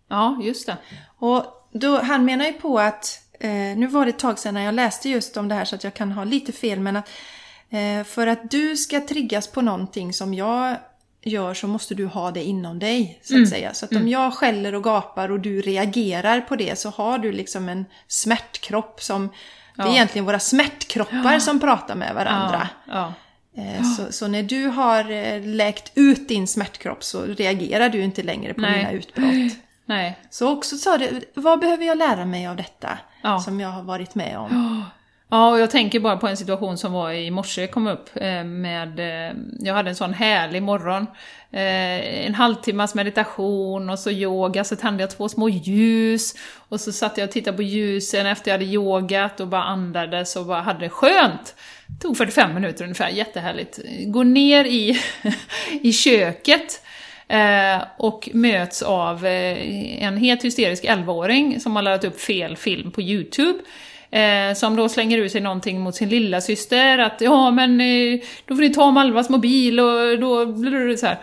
Ja, 0.09 0.39
just 0.43 0.65
det. 0.65 0.77
Och 1.19 1.45
då, 1.73 2.01
han 2.01 2.25
menar 2.25 2.45
ju 2.45 2.53
på 2.53 2.79
att, 2.79 3.19
eh, 3.39 3.49
nu 3.51 3.87
var 3.87 4.05
det 4.05 4.09
ett 4.09 4.19
tag 4.19 4.39
sedan 4.39 4.53
när 4.53 4.61
jag 4.65 4.75
läste 4.75 5.09
just 5.09 5.37
om 5.37 5.47
det 5.47 5.55
här 5.55 5.65
så 5.65 5.75
att 5.75 5.83
jag 5.83 5.93
kan 5.93 6.11
ha 6.11 6.23
lite 6.23 6.51
fel, 6.51 6.79
men 6.79 6.95
att 6.95 7.09
för 8.05 8.27
att 8.27 8.51
du 8.51 8.77
ska 8.77 8.99
triggas 9.07 9.47
på 9.47 9.61
någonting 9.61 10.13
som 10.13 10.33
jag 10.33 10.75
gör 11.25 11.53
så 11.53 11.67
måste 11.67 11.95
du 11.95 12.05
ha 12.05 12.31
det 12.31 12.43
inom 12.43 12.79
dig, 12.79 13.19
så 13.23 13.41
att 13.41 13.49
säga. 13.49 13.73
Så 13.73 13.85
att 13.85 13.91
om 13.95 14.07
jag 14.07 14.33
skäller 14.33 14.75
och 14.75 14.83
gapar 14.83 15.31
och 15.31 15.39
du 15.39 15.61
reagerar 15.61 16.41
på 16.41 16.55
det 16.55 16.79
så 16.79 16.89
har 16.89 17.17
du 17.17 17.31
liksom 17.31 17.69
en 17.69 17.85
smärtkropp 18.07 19.01
som, 19.01 19.27
det 19.75 19.81
är 19.81 19.85
Ja. 19.87 19.91
egentligen 19.93 20.25
våra 20.25 20.39
smärtkroppar 20.39 21.39
som 21.39 21.59
pratar 21.59 21.95
med 21.95 22.15
varandra. 22.15 22.69
Ja, 22.87 23.13
Eh, 23.57 23.83
Så, 23.83 24.11
så 24.11 24.27
när 24.27 24.43
du 24.43 24.67
har 24.67 25.11
eh, 25.11 25.41
läkt 25.41 25.91
ut 25.95 26.27
din 26.27 26.47
smärtkropp 26.47 27.03
så 27.03 27.21
reagerar 27.25 27.89
du 27.89 28.01
inte 28.03 28.23
längre 28.23 28.53
på 28.53 28.61
Nej. 28.61 28.77
mina 28.77 28.91
utbrott. 28.91 29.57
nej. 29.85 30.19
Så 30.29 30.51
också 30.51 30.77
sa 30.77 30.97
du, 30.97 31.21
vad 31.33 31.59
behöver 31.59 31.85
jag 31.85 31.97
lära 31.97 32.25
mig 32.25 32.47
av 32.47 32.55
detta? 32.55 32.97
Ja. 33.23 33.39
Som 33.39 33.59
jag 33.59 33.69
har 33.69 33.83
varit 33.83 34.15
med 34.15 34.37
om. 34.37 34.83
Ja, 35.33 35.49
och 35.49 35.59
jag 35.59 35.71
tänker 35.71 35.99
bara 35.99 36.17
på 36.17 36.27
en 36.27 36.37
situation 36.37 36.77
som 36.77 36.93
var 36.93 37.11
i 37.11 37.31
morse, 37.31 37.67
kom 37.67 37.87
upp 37.87 38.09
eh, 38.15 38.43
med... 38.43 38.99
Eh, 38.99 39.35
jag 39.59 39.73
hade 39.73 39.89
en 39.89 39.95
sån 39.95 40.13
härlig 40.13 40.63
morgon. 40.63 41.07
Eh, 41.51 42.25
en 42.25 42.35
halvtimmas 42.35 42.95
meditation 42.95 43.89
och 43.89 43.99
så 43.99 44.11
yoga, 44.11 44.63
så 44.63 44.75
tände 44.75 45.03
jag 45.03 45.09
två 45.09 45.29
små 45.29 45.49
ljus. 45.49 46.35
Och 46.69 46.79
så 46.79 46.91
satt 46.91 47.17
jag 47.17 47.27
och 47.27 47.31
tittade 47.31 47.57
på 47.57 47.63
ljusen 47.63 48.25
efter 48.25 48.51
jag 48.51 48.57
hade 48.57 48.71
yogat 48.71 49.39
och 49.39 49.47
bara 49.47 49.63
andades 49.63 50.35
och 50.35 50.45
bara 50.45 50.61
hade 50.61 50.79
det 50.79 50.89
skönt. 50.89 51.55
Det 51.87 52.01
tog 52.01 52.17
45 52.17 52.53
minuter 52.53 52.83
ungefär, 52.83 53.09
jättehärligt. 53.09 53.79
Gå 54.05 54.23
ner 54.23 54.65
i, 54.65 54.99
i 55.81 55.93
köket 55.93 56.81
och 57.97 58.29
möts 58.33 58.81
av 58.81 59.25
en 59.25 60.17
helt 60.17 60.43
hysterisk 60.43 60.83
11-åring 60.83 61.59
som 61.59 61.75
har 61.75 61.83
laddat 61.83 62.03
upp 62.03 62.21
fel 62.21 62.57
film 62.57 62.91
på 62.91 63.01
YouTube. 63.01 63.59
Eh, 64.13 64.53
som 64.55 64.75
då 64.75 64.89
slänger 64.89 65.17
ut 65.17 65.31
sig 65.31 65.41
någonting 65.41 65.79
mot 65.81 65.95
sin 65.95 66.09
lilla 66.09 66.41
syster 66.41 66.97
att 66.97 67.21
ja 67.21 67.51
men 67.51 67.81
eh, 67.81 68.19
då 68.45 68.55
får 68.55 68.61
ni 68.61 68.73
ta 68.73 68.91
Malvas 68.91 69.29
mobil 69.29 69.79
och 69.79 70.19
då 70.19 70.45
blir 70.45 70.71
det 70.87 70.97
så 70.97 71.05
här. 71.05 71.17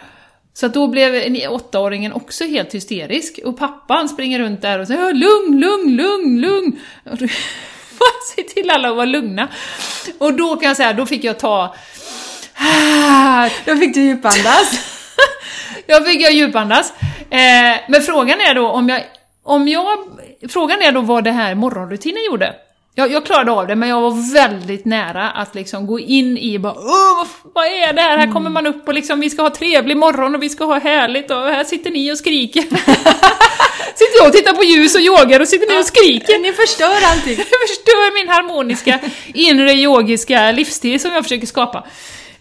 Så 0.55 0.67
att 0.67 0.75
då 0.75 0.87
blev 0.89 1.15
en- 1.15 1.49
åttaåringen 1.49 2.13
också 2.13 2.45
helt 2.45 2.75
hysterisk 2.75 3.39
och 3.45 3.59
pappan 3.59 4.09
springer 4.09 4.39
runt 4.39 4.63
där 4.63 4.79
och 4.79 4.87
säger 4.87 5.01
"Ja, 5.01 5.11
lugn, 5.11 5.61
lugn, 5.61 5.97
lugn, 5.97 6.41
lugn. 6.41 6.81
Då- 7.05 7.17
Säg 8.35 8.45
till 8.47 8.71
alla 8.71 8.89
att 8.91 8.97
vara 8.97 9.07
lugna. 9.07 9.49
Och 10.19 10.35
då 10.35 10.57
kan 10.57 10.69
jag 10.69 10.77
säga, 10.77 10.93
då 10.93 11.07
fick 11.07 11.25
jag 11.25 11.39
ta 11.39 11.75
Då 13.65 13.77
fick 13.77 13.95
du 13.95 14.01
djupandas. 14.01 14.97
jag 15.87 16.07
fick 16.07 16.21
jag 16.23 16.33
djupandas. 16.33 16.93
Eh, 17.31 17.81
men 17.89 18.03
frågan 18.07 18.41
är 18.41 18.55
då 18.55 18.69
om 18.69 18.89
jag, 18.89 19.03
om 19.45 19.69
jag... 19.69 19.87
Frågan 20.49 20.83
är 20.83 20.93
då 20.93 21.01
vad 21.01 21.25
det 21.25 21.31
här 21.33 21.55
morgonrutinen 21.55 22.25
gjorde. 22.25 22.55
Jag, 22.95 23.13
jag 23.13 23.27
klarade 23.27 23.53
av 23.53 23.67
det, 23.67 23.77
men 23.77 23.89
jag 23.89 24.01
var 24.01 24.35
väldigt 24.35 24.85
nära 24.85 25.31
att 25.31 25.55
liksom 25.55 25.87
gå 25.87 26.01
in 26.01 26.39
i 26.39 26.59
bara 26.59 26.75
Åh, 26.77 27.27
vad, 27.43 27.67
är 27.67 27.93
det 27.93 28.01
här? 28.01 28.19
Här 28.19 28.33
kommer 28.33 28.51
man 28.51 28.67
upp 28.67 28.89
och 28.89 28.95
liksom 28.95 29.21
vi 29.21 29.31
ska 29.31 29.43
ha 29.43 29.51
trevlig 29.51 29.97
morgon 29.97 30.35
och 30.35 30.43
vi 30.43 30.49
ska 30.49 30.65
ha 30.65 30.79
härligt 30.79 31.31
och 31.31 31.37
här 31.37 31.65
sitter 31.65 31.91
ni 31.91 32.13
och 32.13 32.19
skriker. 32.19 32.61
sitter 33.95 34.19
jag 34.19 34.27
och 34.27 34.33
tittar 34.33 34.53
på 34.53 34.65
ljus 34.65 34.95
och 34.95 35.01
yogar 35.01 35.41
och 35.41 35.49
sitter 35.49 35.75
ni 35.75 35.81
och 35.81 35.87
skriker. 35.87 36.39
Ni 36.39 36.53
förstör 36.53 37.07
allting. 37.13 37.37
Jag 37.37 37.69
förstör 37.69 38.15
min 38.15 38.29
harmoniska, 38.29 38.99
inre 39.35 39.73
yogiska 39.73 40.53
livsstil 40.53 41.01
som 41.01 41.13
jag 41.13 41.23
försöker 41.23 41.47
skapa. 41.47 41.79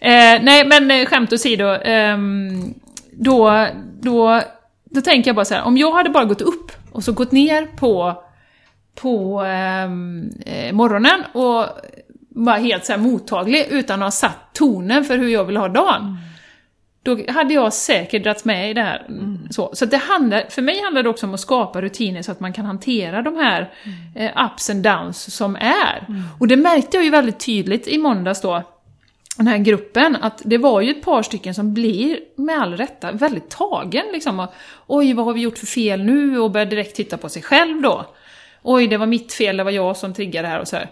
Eh, 0.00 0.42
nej, 0.42 0.64
men 0.64 0.90
eh, 0.90 1.06
skämt 1.06 1.32
åsido. 1.32 1.64
ehm, 1.64 2.74
då, 3.12 3.66
då 4.02 4.42
då 4.90 5.00
tänker 5.00 5.28
jag 5.28 5.36
bara 5.36 5.44
så 5.44 5.54
här, 5.54 5.62
om 5.62 5.78
jag 5.78 5.92
hade 5.92 6.10
bara 6.10 6.24
gått 6.24 6.40
upp 6.40 6.72
och 6.92 7.04
så 7.04 7.12
gått 7.12 7.32
ner 7.32 7.66
på, 7.66 8.22
på 9.00 9.40
ehm, 9.40 10.30
eh, 10.46 10.72
morgonen 10.72 11.24
och 11.32 11.66
var 12.28 12.58
helt 12.58 12.86
så 12.86 12.96
mottaglig 12.96 13.66
utan 13.70 14.02
att 14.02 14.06
ha 14.06 14.10
satt 14.10 14.54
tonen 14.54 15.04
för 15.04 15.18
hur 15.18 15.28
jag 15.28 15.44
vill 15.44 15.56
ha 15.56 15.68
dagen. 15.68 16.16
Då 17.02 17.18
hade 17.28 17.54
jag 17.54 17.72
säkert 17.72 18.22
dragits 18.22 18.44
med 18.44 18.70
i 18.70 18.74
det 18.74 18.82
här. 18.82 19.06
Så, 19.50 19.70
så 19.72 19.84
att 19.84 19.90
det 19.90 19.96
handlar, 19.96 20.44
för 20.50 20.62
mig 20.62 20.82
handlar 20.82 21.02
det 21.02 21.08
också 21.08 21.26
om 21.26 21.34
att 21.34 21.40
skapa 21.40 21.82
rutiner 21.82 22.22
så 22.22 22.32
att 22.32 22.40
man 22.40 22.52
kan 22.52 22.64
hantera 22.64 23.22
de 23.22 23.36
här 23.36 23.72
eh, 24.16 24.46
ups 24.46 24.70
and 24.70 24.82
downs 24.82 25.34
som 25.34 25.56
är. 25.56 26.06
Och 26.38 26.48
det 26.48 26.56
märkte 26.56 26.96
jag 26.96 27.04
ju 27.04 27.10
väldigt 27.10 27.40
tydligt 27.40 27.88
i 27.88 27.98
måndags 27.98 28.40
då, 28.40 28.62
den 29.36 29.46
här 29.46 29.58
gruppen, 29.58 30.16
att 30.20 30.42
det 30.44 30.58
var 30.58 30.80
ju 30.80 30.90
ett 30.90 31.02
par 31.02 31.22
stycken 31.22 31.54
som 31.54 31.74
blir, 31.74 32.18
med 32.36 32.62
all 32.62 32.76
rätta, 32.76 33.12
väldigt 33.12 33.50
tagen 33.50 34.04
liksom. 34.12 34.40
Och, 34.40 34.54
Oj, 34.86 35.12
vad 35.12 35.24
har 35.24 35.32
vi 35.32 35.40
gjort 35.40 35.58
för 35.58 35.66
fel 35.66 36.04
nu? 36.04 36.38
Och 36.38 36.50
börjar 36.50 36.66
direkt 36.66 36.96
titta 36.96 37.16
på 37.16 37.28
sig 37.28 37.42
själv 37.42 37.82
då. 37.82 38.06
Oj, 38.62 38.86
det 38.86 38.96
var 38.96 39.06
mitt 39.06 39.32
fel, 39.32 39.56
det 39.56 39.64
var 39.64 39.70
jag 39.70 39.96
som 39.96 40.14
triggade 40.14 40.48
det 40.48 40.52
här 40.52 40.60
och 40.60 40.68
så 40.68 40.76
här. 40.76 40.90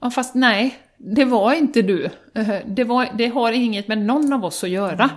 Ja, 0.00 0.10
fast 0.10 0.34
nej, 0.34 0.78
det 0.96 1.24
var 1.24 1.52
inte 1.52 1.82
du. 1.82 2.10
Eh, 2.34 2.56
det, 2.66 2.84
var, 2.84 3.08
det 3.14 3.26
har 3.26 3.52
inget 3.52 3.88
med 3.88 3.98
någon 3.98 4.32
av 4.32 4.44
oss 4.44 4.64
att 4.64 4.70
göra. 4.70 5.10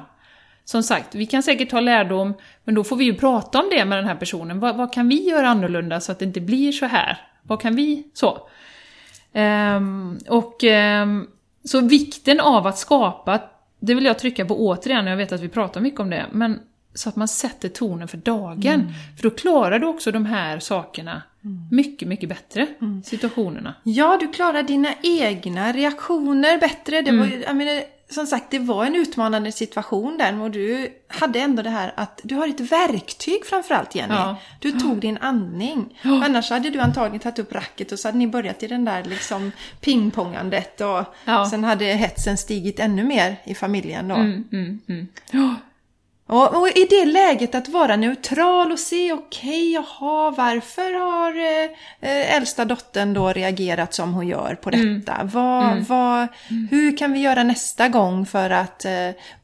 Som 0.63 0.83
sagt, 0.83 1.15
vi 1.15 1.25
kan 1.25 1.43
säkert 1.43 1.69
ta 1.69 1.79
lärdom, 1.79 2.33
men 2.63 2.75
då 2.75 2.83
får 2.83 2.95
vi 2.95 3.05
ju 3.05 3.13
prata 3.13 3.59
om 3.59 3.69
det 3.71 3.85
med 3.85 3.97
den 3.97 4.07
här 4.07 4.15
personen. 4.15 4.59
Vad, 4.59 4.75
vad 4.75 4.93
kan 4.93 5.09
vi 5.09 5.29
göra 5.29 5.47
annorlunda 5.47 5.99
så 5.99 6.11
att 6.11 6.19
det 6.19 6.25
inte 6.25 6.41
blir 6.41 6.71
så 6.71 6.85
här? 6.85 7.17
Vad 7.43 7.61
kan 7.61 7.75
vi... 7.75 8.07
Så. 8.13 8.49
Um, 9.33 10.19
och 10.29 10.63
um, 10.63 11.27
så 11.63 11.81
vikten 11.81 12.39
av 12.39 12.67
att 12.67 12.77
skapa, 12.77 13.41
det 13.79 13.93
vill 13.93 14.05
jag 14.05 14.19
trycka 14.19 14.45
på 14.45 14.55
återigen, 14.67 15.07
jag 15.07 15.17
vet 15.17 15.31
att 15.31 15.41
vi 15.41 15.49
pratar 15.49 15.81
mycket 15.81 15.99
om 15.99 16.09
det, 16.09 16.25
men 16.31 16.59
så 16.97 17.09
att 17.09 17.15
man 17.15 17.27
sätter 17.27 17.69
tonen 17.69 18.07
för 18.07 18.17
dagen. 18.17 18.93
För 19.15 19.23
då 19.23 19.35
klarar 19.35 19.79
du 19.79 19.87
också 19.87 20.11
de 20.11 20.25
här 20.25 20.59
sakerna 20.59 21.21
mycket, 21.71 22.07
mycket 22.07 22.29
bättre, 22.29 22.67
situationerna. 23.03 23.73
Ja, 23.83 24.17
du 24.19 24.27
klarar 24.27 24.63
dina 24.63 24.89
egna 25.03 25.73
reaktioner 25.73 26.57
bättre. 26.59 27.01
Det 27.01 27.11
var, 27.11 27.25
ju- 27.25 27.43
jag 27.47 27.55
menar, 27.55 27.81
som 28.09 28.27
sagt, 28.27 28.51
det 28.51 28.59
var 28.59 28.85
en 28.85 28.95
utmanande 28.95 29.51
situation 29.51 30.17
där 30.17 30.41
och 30.41 30.51
du 30.51 30.89
hade 31.07 31.39
ändå 31.39 31.61
det 31.61 31.69
här 31.69 31.93
att 31.95 32.21
du 32.23 32.35
har 32.35 32.47
ett 32.47 32.59
verktyg 32.59 33.45
framförallt 33.45 33.95
Jenny. 33.95 34.13
Ja. 34.13 34.35
Du 34.59 34.71
tog 34.71 34.97
din 34.99 35.17
andning. 35.17 35.99
Annars 36.03 36.49
hade 36.49 36.69
du 36.69 36.79
antagligen 36.79 37.19
tagit 37.19 37.39
upp 37.39 37.53
racket 37.55 37.91
och 37.91 37.99
så 37.99 38.07
hade 38.07 38.17
ni 38.17 38.27
börjat 38.27 38.63
i 38.63 38.67
den 38.67 38.85
där 38.85 39.03
liksom 39.03 39.51
pingpongandet 39.81 40.81
och 40.81 41.03
Ja. 41.25 41.47
sen 41.49 41.63
hade 41.63 41.85
hetsen 41.85 42.37
stigit 42.37 42.79
ännu 42.79 43.03
mer 43.03 43.35
i 43.43 43.55
familjen 43.55 44.07
då. 44.07 44.15
Mm, 46.29 46.41
mm, 46.41 46.47
mm. 46.47 46.57
Och, 46.57 46.61
och 46.61 46.77
i 46.77 46.87
det 46.89 47.05
läget 47.05 47.55
att 47.55 47.69
vara 47.69 47.95
neutral 47.95 48.71
och 48.71 48.79
se, 48.79 49.13
okej, 49.13 49.73
jaha, 49.73 50.31
varför 50.31 50.93
har 50.99 51.37
eh, 52.01 52.35
äldsta 52.35 52.65
dottern 52.65 53.13
då 53.13 53.33
reagerat 53.33 53.93
som 53.93 54.13
hon 54.13 54.27
gör 54.27 54.55
på 54.55 54.69
detta? 54.69 55.13
Vad, 55.23 55.77
vad, 55.77 56.27
Hur 56.69 56.97
kan 56.97 57.13
vi 57.13 57.19
göra 57.19 57.43
nästa 57.43 57.87
gång 57.87 58.25
för 58.25 58.49
att 58.49 58.85
eh, 58.85 58.91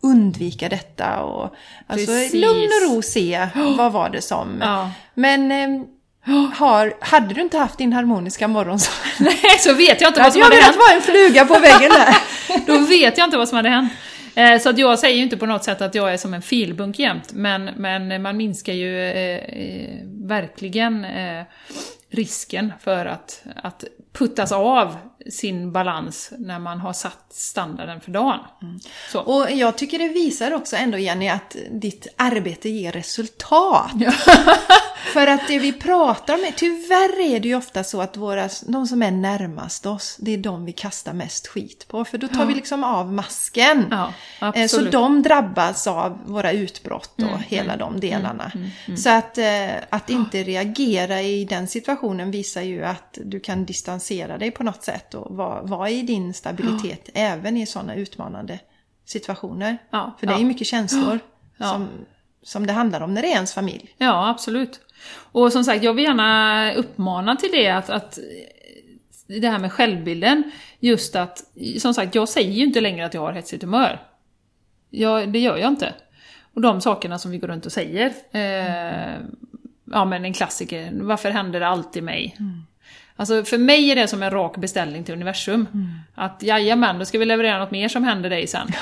undvika 0.01 0.69
detta? 0.69 1.19
Och, 1.19 1.55
alltså, 1.87 2.05
Precis. 2.07 2.33
lugn 2.33 2.69
och 2.81 2.89
ro 2.95 3.01
se, 3.01 3.47
vad 3.77 3.91
var 3.91 4.09
det 4.09 4.21
som? 4.21 4.57
Ja. 4.61 4.91
Men 5.13 5.51
eh, 5.51 5.81
har, 6.53 6.93
hade 6.99 7.33
du 7.33 7.41
inte 7.41 7.57
haft 7.57 7.77
din 7.77 7.93
harmoniska 7.93 8.47
morgon 8.47 8.79
så 8.79 8.91
Nej, 9.23 9.57
så 9.59 9.73
vet 9.73 10.01
jag 10.01 10.09
inte 10.09 10.19
vad 10.19 10.23
hade 10.23 10.31
som 10.31 10.39
jag 10.39 10.45
hade 10.45 10.55
velat 10.55 10.65
hänt. 10.65 10.77
vara 10.77 10.95
en 10.95 11.01
fluga 11.01 11.45
på 11.45 11.59
väggen 11.59 11.91
där. 11.91 12.17
Då 12.67 12.77
vet 12.77 13.17
jag 13.17 13.27
inte 13.27 13.37
vad 13.37 13.49
som 13.49 13.55
hade 13.55 13.69
hänt. 13.69 13.93
Eh, 14.35 14.59
så 14.59 14.69
att 14.69 14.77
jag 14.77 14.99
säger 14.99 15.15
ju 15.15 15.23
inte 15.23 15.37
på 15.37 15.45
något 15.45 15.63
sätt 15.63 15.81
att 15.81 15.95
jag 15.95 16.13
är 16.13 16.17
som 16.17 16.33
en 16.33 16.41
filbunk 16.41 16.99
jämt, 16.99 17.33
men, 17.33 17.69
men 17.75 18.21
man 18.21 18.37
minskar 18.37 18.73
ju 18.73 18.99
eh, 18.99 19.37
eh 19.37 19.99
verkligen 20.05 21.05
eh, 21.05 21.43
risken 22.09 22.73
för 22.79 23.05
att, 23.05 23.43
att 23.55 23.83
puttas 24.13 24.51
av 24.51 24.97
sin 25.31 25.71
balans 25.71 26.31
när 26.37 26.59
man 26.59 26.79
har 26.79 26.93
satt 26.93 27.25
standarden 27.29 28.01
för 28.01 28.11
dagen. 28.11 28.39
Så. 29.11 29.19
Och 29.19 29.51
jag 29.51 29.77
tycker 29.77 29.99
det 29.99 30.07
visar 30.07 30.53
också 30.53 30.75
ändå 30.75 30.97
Jenny 30.97 31.27
att 31.29 31.55
ditt 31.71 32.07
arbete 32.17 32.69
ger 32.69 32.91
resultat. 32.91 33.91
För 35.13 35.27
att 35.27 35.47
det 35.47 35.59
vi 35.59 35.73
pratar 35.73 36.33
om, 36.33 36.39
är- 36.39 36.51
tyvärr 36.51 37.19
är 37.35 37.39
det 37.39 37.47
ju 37.47 37.55
ofta 37.55 37.83
så 37.83 38.01
att 38.01 38.17
våra, 38.17 38.49
de 38.67 38.87
som 38.87 39.03
är 39.03 39.11
närmast 39.11 39.85
oss, 39.85 40.17
det 40.19 40.33
är 40.33 40.37
de 40.37 40.65
vi 40.65 40.71
kastar 40.71 41.13
mest 41.13 41.47
skit 41.47 41.85
på. 41.87 42.05
För 42.05 42.17
då 42.17 42.27
tar 42.27 42.45
vi 42.45 42.53
liksom 42.55 42.83
av 42.83 43.13
masken. 43.13 43.85
Ja, 43.91 44.13
Eh, 44.55 44.67
Så 44.67 44.81
de 44.91 45.21
drabbas 45.23 45.87
av 45.87 46.19
våra 46.25 46.51
utbrott 46.51 47.13
och 47.33 47.39
hela 47.47 47.77
de 47.77 47.99
delarna. 47.99 48.51
Så 48.97 49.09
att, 49.09 49.37
eh, 49.37 49.69
att 49.89 50.09
inte 50.09 50.43
reagera 50.43 51.21
i 51.21 51.45
den 51.45 51.67
situationen 51.67 52.31
visar 52.31 52.61
ju 52.61 52.85
att 52.85 53.17
du 53.25 53.39
kan 53.39 53.65
distansera 53.65 54.37
dig 54.37 54.51
på 54.51 54.63
något 54.63 54.83
sätt 54.83 55.12
och 55.13 55.35
vara, 55.35 55.61
vara 55.61 55.89
i 55.89 56.01
din 56.01 56.33
stabilitet 56.33 57.09
även 57.13 57.57
i 57.57 57.65
sådana 57.65 57.95
utmanande 57.95 58.59
situationer. 59.05 59.77
Ja, 59.89 60.15
För 60.19 60.27
det 60.27 60.31
är 60.33 60.35
ja. 60.35 60.39
ju 60.39 60.45
mycket 60.45 60.67
känslor 60.67 61.19
Ja. 61.57 61.65
som, 61.71 61.87
som 62.43 62.67
det 62.67 62.73
handlar 62.73 63.01
om 63.01 63.13
när 63.13 63.21
det 63.21 63.27
är 63.27 63.33
ens 63.35 63.53
familj. 63.53 63.95
Ja, 63.97 64.29
absolut. 64.29 64.79
Och 65.31 65.51
som 65.53 65.63
sagt, 65.63 65.83
jag 65.83 65.93
vill 65.93 66.05
gärna 66.05 66.73
uppmana 66.73 67.35
till 67.35 67.49
det 67.51 67.69
att, 67.69 67.89
att 67.89 68.19
det 69.27 69.49
här 69.49 69.59
med 69.59 69.71
självbilden, 69.73 70.51
just 70.79 71.15
att, 71.15 71.43
som 71.79 71.93
sagt, 71.93 72.15
jag 72.15 72.29
säger 72.29 72.51
ju 72.51 72.63
inte 72.63 72.81
längre 72.81 73.05
att 73.05 73.13
jag 73.13 73.21
har 73.21 73.33
hetsigt 73.33 73.63
humör. 73.63 73.99
Jag, 74.89 75.29
det 75.29 75.39
gör 75.39 75.57
jag 75.57 75.67
inte. 75.71 75.93
Och 76.53 76.61
de 76.61 76.81
sakerna 76.81 77.19
som 77.19 77.31
vi 77.31 77.37
går 77.37 77.47
runt 77.47 77.65
och 77.65 77.71
säger, 77.71 78.13
eh, 78.31 79.15
ja 79.91 80.05
men 80.05 80.25
en 80.25 80.33
klassiker, 80.33 80.91
varför 80.93 81.29
händer 81.29 81.59
det 81.59 81.67
alltid 81.67 82.03
mig? 82.03 82.37
Alltså 83.15 83.43
för 83.43 83.57
mig 83.57 83.91
är 83.91 83.95
det 83.95 84.07
som 84.07 84.23
en 84.23 84.31
rak 84.31 84.57
beställning 84.57 85.03
till 85.03 85.13
universum. 85.13 85.67
Att 86.15 86.43
jajamän, 86.43 86.99
då 86.99 87.05
ska 87.05 87.17
vi 87.17 87.25
leverera 87.25 87.59
något 87.59 87.71
mer 87.71 87.89
som 87.89 88.03
händer 88.03 88.29
dig 88.29 88.47
sen. 88.47 88.67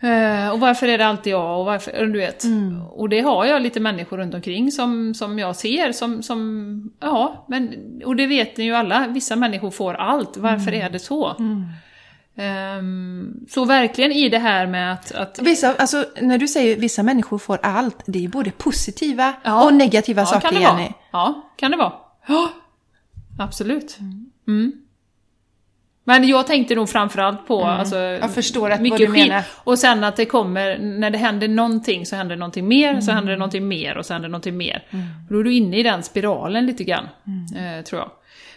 Eh, 0.00 0.48
och 0.50 0.60
varför 0.60 0.88
är 0.88 0.98
det 0.98 1.06
alltid 1.06 1.32
jag? 1.32 1.58
Och, 1.60 1.64
varför, 1.66 2.06
du 2.06 2.18
vet. 2.18 2.42
och 2.90 3.08
det 3.08 3.20
har 3.20 3.44
jag 3.44 3.62
lite 3.62 3.80
människor 3.80 4.18
runt 4.18 4.34
omkring 4.34 4.72
som, 4.72 5.14
som 5.14 5.38
jag 5.38 5.56
ser 5.56 5.92
som, 5.92 6.22
som, 6.22 6.90
ja, 7.00 7.44
men, 7.48 7.74
och 8.04 8.16
det 8.16 8.26
vet 8.26 8.56
ni 8.56 8.64
ju 8.64 8.74
alla, 8.74 9.06
vissa 9.08 9.36
människor 9.36 9.70
får 9.70 9.94
allt, 9.94 10.36
varför 10.36 10.74
är 10.74 10.90
det 10.90 10.98
så? 10.98 11.36
Ehm, 12.36 13.34
så 13.48 13.64
verkligen 13.64 14.12
i 14.12 14.28
det 14.28 14.38
här 14.38 14.66
med 14.66 14.92
att, 14.92 15.12
att 15.12 15.38
Vissa, 15.42 15.74
alltså, 15.74 16.04
när 16.20 16.38
du 16.38 16.48
säger 16.48 16.76
vissa 16.76 17.02
människor 17.02 17.38
får 17.38 17.58
allt, 17.62 18.02
det 18.06 18.18
är 18.18 18.22
ju 18.22 18.28
både 18.28 18.50
positiva 18.50 19.32
Ja. 19.44 19.64
och 19.64 19.74
negativa 19.74 20.22
ja, 20.22 20.26
saker 20.26 20.40
kan 20.48 20.54
det 20.54 20.60
Jenny. 20.60 20.82
vara. 20.82 20.92
Ja, 21.10 21.52
kan 21.56 21.70
det 21.70 21.76
vara. 21.76 21.92
Absolut. 23.38 23.98
Mm. 24.46 24.72
Men 26.04 26.28
jag 26.28 26.46
tänkte 26.46 26.74
nog 26.74 26.88
framförallt 26.88 27.46
på 27.46 27.64
alltså, 27.64 27.96
Jag 27.96 28.34
förstår 28.34 28.70
att 28.70 28.80
mycket 28.80 29.08
vad 29.08 29.16
du 29.18 29.22
menar. 29.22 29.42
Och 29.64 29.78
sen 29.78 30.04
att 30.04 30.16
det 30.16 30.24
kommer, 30.24 30.78
när 30.78 31.10
det 31.10 31.18
händer 31.18 31.48
någonting 31.48 32.06
så 32.06 32.16
händer 32.16 32.36
det 32.36 32.40
någonting 32.40 32.68
mer, 32.68 33.00
så 33.00 33.10
Mm. 33.10 33.14
händer 33.16 33.32
det 33.32 33.38
någonting 33.38 33.68
mer 33.68 33.96
och 33.98 34.06
så 34.06 34.12
händer 34.12 34.28
det 34.28 34.32
någonting 34.32 34.56
mer. 34.56 34.84
Och 35.28 35.32
då 35.34 35.40
är 35.40 35.44
du 35.44 35.52
inne 35.54 35.76
i 35.78 35.82
den 35.82 36.02
spiralen 36.02 36.66
lite 36.66 36.84
grann, 36.84 37.08
Mm. 37.26 37.78
eh, 37.78 37.84
tror 37.84 38.00
jag. 38.00 38.10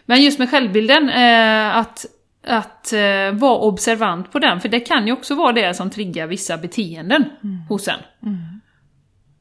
Men 0.06 0.22
just 0.22 0.40
med 0.40 0.50
självbilden, 0.50 1.10
eh, 1.10 1.78
att, 1.78 2.06
att 2.48 2.94
eh, 2.94 3.32
vara 3.34 3.58
observant 3.58 4.32
på 4.32 4.40
den, 4.40 4.62
för 4.62 4.70
det 4.70 4.80
kan 4.80 5.08
ju 5.08 5.14
också 5.14 5.36
vara 5.36 5.52
det 5.54 5.74
som 5.74 5.90
triggar 5.90 6.28
vissa 6.28 6.58
beteenden 6.58 7.26
Mm. 7.44 7.62
hos 7.70 7.88
en. 7.88 8.00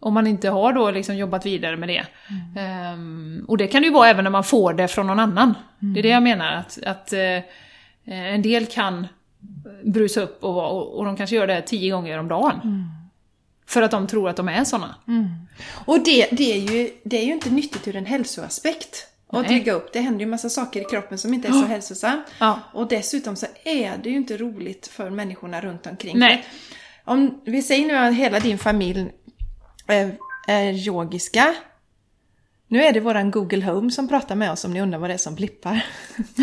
Om 0.01 0.15
man 0.15 0.27
inte 0.27 0.49
har 0.49 0.73
då 0.73 0.91
liksom 0.91 1.17
jobbat 1.17 1.47
vidare 1.47 1.77
med 1.77 1.89
det. 1.89 2.07
Ehm, 2.61 3.45
och 3.49 3.59
det 3.59 3.67
kan 3.67 3.83
det 3.83 3.89
ju 3.89 3.95
vara 3.95 4.09
även 4.09 4.25
när 4.25 4.31
man 4.31 4.45
får 4.45 4.73
det 4.73 4.89
från 4.89 5.07
någon 5.07 5.21
annan. 5.21 5.55
Det 5.79 6.01
är 6.01 6.03
det 6.03 6.09
jag 6.09 6.23
menar, 6.23 6.53
att, 6.53 6.79
att 6.87 7.13
eh, 7.13 7.43
en 8.05 8.43
del 8.43 8.67
kan 8.67 9.07
brusa 9.85 10.21
upp 10.21 10.45
och, 10.45 10.71
och, 10.71 10.99
och 10.99 11.05
de 11.05 11.17
kanske 11.17 11.37
gör 11.37 11.47
det 11.47 11.63
tio 11.63 11.93
gånger 11.93 12.19
om 12.19 12.29
dagen. 12.29 12.61
För 13.67 13.83
att 13.83 13.91
de 13.91 14.07
tror 14.07 14.29
att 14.29 14.37
de 14.37 14.49
är 14.49 14.65
såna. 14.65 14.95
Och 15.71 16.05
det, 16.05 16.29
det, 16.31 16.53
är 16.53 16.59
ju, 16.59 16.91
det 17.05 17.19
är 17.19 17.25
ju 17.25 17.33
inte 17.33 17.51
nyttigt 17.51 17.89
ur 17.89 17.97
en 17.97 18.07
hälsoaspekt. 18.07 19.07
Nej. 19.33 19.49
trigga 19.49 19.73
upp. 19.73 19.93
Det 19.93 20.01
händer 20.01 20.21
ju 20.21 20.27
massa 20.31 20.49
saker 20.49 20.81
i 20.81 20.85
kroppen 20.85 21.19
som 21.19 21.35
inte 21.35 21.49
är 21.49 21.53
så 21.53 21.67
hälsosamt. 21.67 22.27
Ja. 22.39 22.61
Och 22.73 22.89
dessutom 22.89 23.37
så 23.37 23.47
är 23.65 23.99
det 24.03 24.11
ju 24.11 24.17
inte 24.17 24.37
roligt 24.37 24.87
för 24.87 25.11
människorna 25.11 25.61
runt 25.61 25.87
omkring. 25.87 26.19
Nej. 26.19 26.45
Om 27.05 27.41
vi 27.45 27.63
säger 27.63 27.87
nu 27.87 27.97
att 27.97 28.15
hela 28.15 28.41
din 28.41 28.59
familj 28.59 29.11
är, 29.93 30.17
är 30.49 30.73
yogiska. 30.73 31.55
Nu 32.69 32.83
är 32.85 32.93
det 32.93 33.01
våran 33.01 33.31
Google 33.31 33.65
Home 33.65 33.91
som 33.91 34.09
pratar 34.09 34.35
med 34.37 34.53
oss 34.53 34.65
om 34.65 34.73
ni 34.73 34.81
undrar 34.81 34.99
vad 34.99 35.11
det 35.11 35.15
är 35.15 35.19
som 35.19 35.35
blippar. 35.35 35.87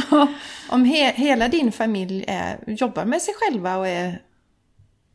om 0.70 0.86
he, 0.86 1.12
hela 1.12 1.48
din 1.48 1.72
familj 1.72 2.26
är, 2.28 2.58
jobbar 2.68 3.06
med 3.06 3.22
sig 3.22 3.34
själva 3.38 3.78
och 3.78 3.88
är 3.88 4.22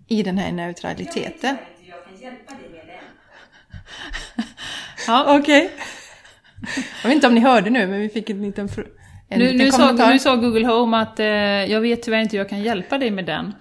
i 0.09 0.23
den 0.23 0.39
här 0.39 0.53
neutraliteten. 0.53 1.57
Jag 1.81 2.05
kan 2.05 2.21
hjälpa 2.21 2.55
dig 2.55 2.69
med 2.71 2.87
den. 2.87 3.05
Ja. 5.07 5.39
Okej. 5.39 5.71
Jag 7.03 7.09
vet 7.09 7.15
inte 7.15 7.27
om 7.27 7.35
ni 7.35 7.41
hörde 7.41 7.71
nu, 7.71 7.87
men 7.87 8.01
vi 8.01 8.09
fick 8.09 8.31
en 8.31 8.43
liten, 8.43 8.69
en 9.29 9.39
Nu, 9.39 9.45
liten 9.45 9.59
nu, 9.59 9.73
sa, 9.73 9.79
kommentar. 9.79 10.13
nu 10.13 10.19
sa 10.19 10.37
Google 10.37 10.67
Home 10.67 10.97
att 10.97 11.21
eh, 11.21 11.27
jag 11.27 11.81
vet 11.81 12.03
tyvärr 12.03 12.21
inte 12.21 12.37
hur 12.37 12.41
jag 12.41 12.49
kan 12.49 12.63
hjälpa 12.63 12.99
dig 12.99 13.11
med 13.11 13.25
den. 13.25 13.55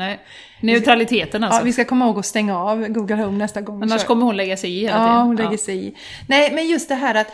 Nej. 0.00 0.20
Neutraliteten 0.60 1.44
alltså. 1.44 1.60
Ja, 1.60 1.64
vi 1.64 1.72
ska 1.72 1.84
komma 1.84 2.04
ihåg 2.04 2.18
att 2.18 2.26
stänga 2.26 2.58
av 2.58 2.88
Google 2.88 3.14
Home 3.14 3.38
nästa 3.38 3.60
gång. 3.60 3.82
Annars 3.82 4.04
kommer 4.04 4.24
hon 4.24 4.36
lägga 4.36 4.56
sig 4.56 4.70
i 4.70 4.80
hela 4.80 4.96
tiden. 4.96 5.14
Ja, 5.14 5.22
hon 5.22 5.36
lägger 5.36 5.56
sig 5.56 5.86
i. 5.86 5.94
Nej, 6.28 6.52
men 6.54 6.68
just 6.68 6.88
det 6.88 6.94
här 6.94 7.14
att 7.14 7.32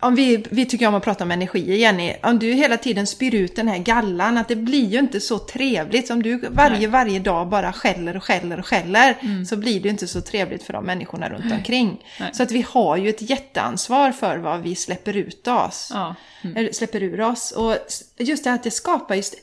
om 0.00 0.14
vi, 0.14 0.44
vi 0.50 0.66
tycker 0.66 0.88
om 0.88 0.94
att 0.94 1.04
prata 1.04 1.24
om 1.24 1.30
energi, 1.30 1.76
Jenny. 1.76 2.14
Om 2.22 2.38
du 2.38 2.52
hela 2.52 2.76
tiden 2.76 3.06
spyr 3.06 3.34
ut 3.34 3.56
den 3.56 3.68
här 3.68 3.78
gallan, 3.78 4.36
att 4.36 4.48
det 4.48 4.56
blir 4.56 4.86
ju 4.86 4.98
inte 4.98 5.20
så 5.20 5.38
trevligt. 5.38 6.10
Om 6.10 6.22
du 6.22 6.36
varje, 6.36 6.78
Nej. 6.78 6.86
varje 6.86 7.18
dag 7.18 7.48
bara 7.48 7.72
skäller 7.72 8.16
och 8.16 8.24
skäller 8.24 8.58
och 8.58 8.66
skäller, 8.66 9.44
så 9.44 9.56
blir 9.56 9.80
det 9.80 9.84
ju 9.84 9.90
inte 9.90 10.06
så 10.06 10.20
trevligt 10.20 10.62
för 10.62 10.72
de 10.72 10.84
människorna 10.84 11.28
runt 11.28 11.52
omkring. 11.52 11.86
Mm. 11.86 11.98
Nej. 12.20 12.30
Så 12.32 12.42
att 12.42 12.50
vi 12.50 12.66
har 12.68 12.96
ju 12.96 13.08
ett 13.08 13.30
jätteansvar 13.30 14.12
för 14.12 14.38
vad 14.38 14.60
vi 14.60 14.74
släpper 14.74 15.16
ut 15.16 15.48
oss. 15.48 15.90
Ja. 15.94 16.14
Eller 16.56 16.72
släpper 16.72 17.02
ur 17.02 17.20
oss. 17.20 17.52
Och 17.52 17.76
just 18.18 18.44
det 18.44 18.50
här 18.50 18.54
att 18.54 18.64
det 18.64 18.70
skapar 18.70 19.14
just... 19.14 19.34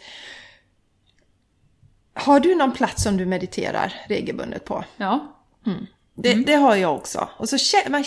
Har 2.17 2.39
du 2.39 2.55
någon 2.55 2.71
plats 2.71 3.03
som 3.03 3.17
du 3.17 3.25
mediterar 3.25 3.93
regelbundet 4.07 4.65
på? 4.65 4.83
ja. 4.97 5.33
Det, 6.19 6.33
det 6.33 6.53
har 6.53 6.75
jag 6.75 6.95
också. 6.95 7.29
Och 7.37 7.49
så 7.49 7.57
man, 7.89 8.03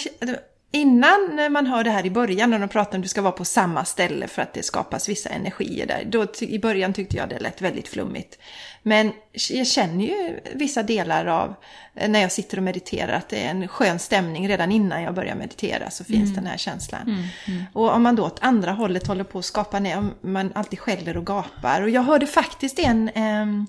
innan 0.73 1.53
man 1.53 1.67
hör 1.67 1.85
det 1.85 1.91
här 1.91 2.07
i 2.07 2.11
början 2.11 2.51
när 2.51 2.59
de 2.59 2.69
pratar 2.69 2.95
om 2.95 3.01
att 3.01 3.03
du 3.03 3.09
ska 3.09 3.23
vara 3.23 3.33
på 3.33 3.45
samma 3.45 3.85
ställe 3.85 4.29
för 4.29 4.43
att 4.43 4.55
det 4.55 4.63
skapas 4.63 5.09
vissa 5.09 5.29
energier 5.29 5.87
där. 5.87 6.05
Då, 6.07 6.27
I 6.41 6.59
början 6.59 6.93
tyckte 6.93 7.17
jag 7.17 7.29
det 7.29 7.39
lät 7.39 7.63
väldigt 7.63 7.89
flummigt. 7.89 8.39
Men 8.83 9.13
jag 9.51 9.67
känner 9.67 10.05
ju 10.05 10.41
vissa 10.55 10.83
delar 10.83 11.27
av 11.27 11.55
eh, 11.95 12.09
när 12.09 12.21
jag 12.21 12.33
sitter 12.33 12.57
och 12.57 12.63
mediterar 12.63 13.13
att 13.13 13.29
det 13.29 13.45
är 13.45 13.51
en 13.51 13.69
skön 13.69 13.99
stämning 13.99 14.49
redan 14.49 14.73
innan 14.73 15.03
jag 15.03 15.15
börjar 15.15 15.35
meditera 15.35 15.91
så 15.91 16.05
finns 16.05 16.35
den 16.35 16.47
här 16.47 16.57
känslan. 16.57 17.29
Och 17.73 17.91
om 17.91 18.03
man 18.03 18.17
då 18.17 18.25
åt 18.25 18.39
andra 18.41 18.73
hållet 18.73 19.07
håller 19.07 19.25
på 19.25 19.39
att 19.39 19.45
skapa 19.45 19.79
ner, 19.79 20.05
man 20.21 20.53
alltid 20.55 20.79
skäller 20.79 21.17
och 21.17 21.27
gapar. 21.27 21.83
Och 21.83 21.91
jag 21.91 22.03
hörde 22.03 22.27
faktiskt 22.27 22.79
en 22.79 23.11
ehm, 23.15 23.67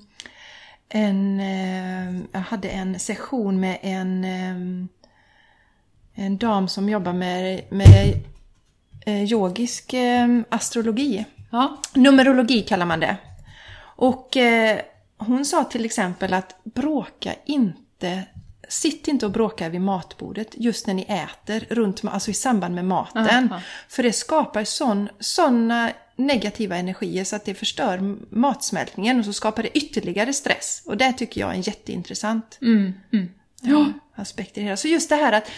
en, 0.93 1.39
eh, 1.39 2.21
jag 2.31 2.39
hade 2.39 2.69
en 2.69 2.99
session 2.99 3.59
med 3.59 3.77
en, 3.81 4.23
eh, 4.23 4.87
en 6.25 6.37
dam 6.37 6.67
som 6.67 6.89
jobbar 6.89 7.13
med, 7.13 7.61
med 7.69 8.13
eh, 9.05 9.23
yogisk 9.23 9.93
astrologi. 10.49 11.25
Ja. 11.51 11.77
Numerologi 11.93 12.61
kallar 12.61 12.85
man 12.85 12.99
det. 12.99 13.17
Och 13.79 14.37
hon 15.17 15.45
sa 15.45 15.63
till 15.63 15.85
exempel 15.85 16.33
att 16.33 16.63
bråka 16.63 17.33
inte, 17.45 18.23
sitt 18.71 19.07
inte 19.07 19.25
och 19.25 19.31
bråka 19.31 19.69
vid 19.69 19.81
matbordet 19.81 20.47
just 20.57 20.87
när 20.87 20.93
ni 20.93 21.01
äter, 21.01 21.67
runt, 21.69 22.01
alltså 22.05 22.31
i 22.31 22.33
samband 22.33 22.75
med 22.75 22.85
maten. 22.85 23.51
Aha. 23.51 23.61
För 23.89 24.03
det 24.03 24.13
skapar 24.13 24.63
sån, 24.63 25.09
såna 25.19 25.91
negativa 26.15 26.75
energier 26.75 27.23
så 27.23 27.35
att 27.35 27.45
det 27.45 27.53
förstör 27.53 28.17
matsmältningen 28.29 29.19
och 29.19 29.25
så 29.25 29.33
skapar 29.33 29.63
det 29.63 29.77
ytterligare 29.77 30.33
stress. 30.33 30.83
Och 30.85 30.97
det 30.97 31.13
tycker 31.13 31.41
jag 31.41 31.49
är 31.49 31.53
en 31.53 31.61
jätteintressant 31.61 32.57
Mm. 32.61 32.93
Mm. 33.13 33.29
ja. 33.61 33.85
aspekt 34.15 34.57
i 34.57 34.59
det 34.59 34.65
hela. 34.65 34.77
Så 34.77 34.87
just 34.87 35.09
det 35.09 35.15
här 35.15 35.33
att 35.33 35.51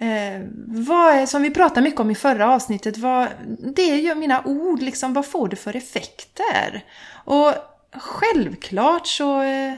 Eh, 0.00 0.42
vad 0.66 1.14
är, 1.14 1.26
som 1.26 1.42
vi 1.42 1.50
pratade 1.50 1.80
mycket 1.80 2.00
om 2.00 2.10
i 2.10 2.14
förra 2.14 2.54
avsnittet, 2.54 2.98
vad, 2.98 3.28
det 3.74 3.90
är 3.90 3.96
ju 3.96 4.14
mina 4.14 4.42
ord, 4.44 4.82
liksom, 4.82 5.12
vad 5.12 5.26
får 5.26 5.48
det 5.48 5.56
för 5.56 5.76
effekter? 5.76 6.84
Och 7.24 7.54
självklart 7.96 9.06
så, 9.06 9.42
eh, 9.42 9.74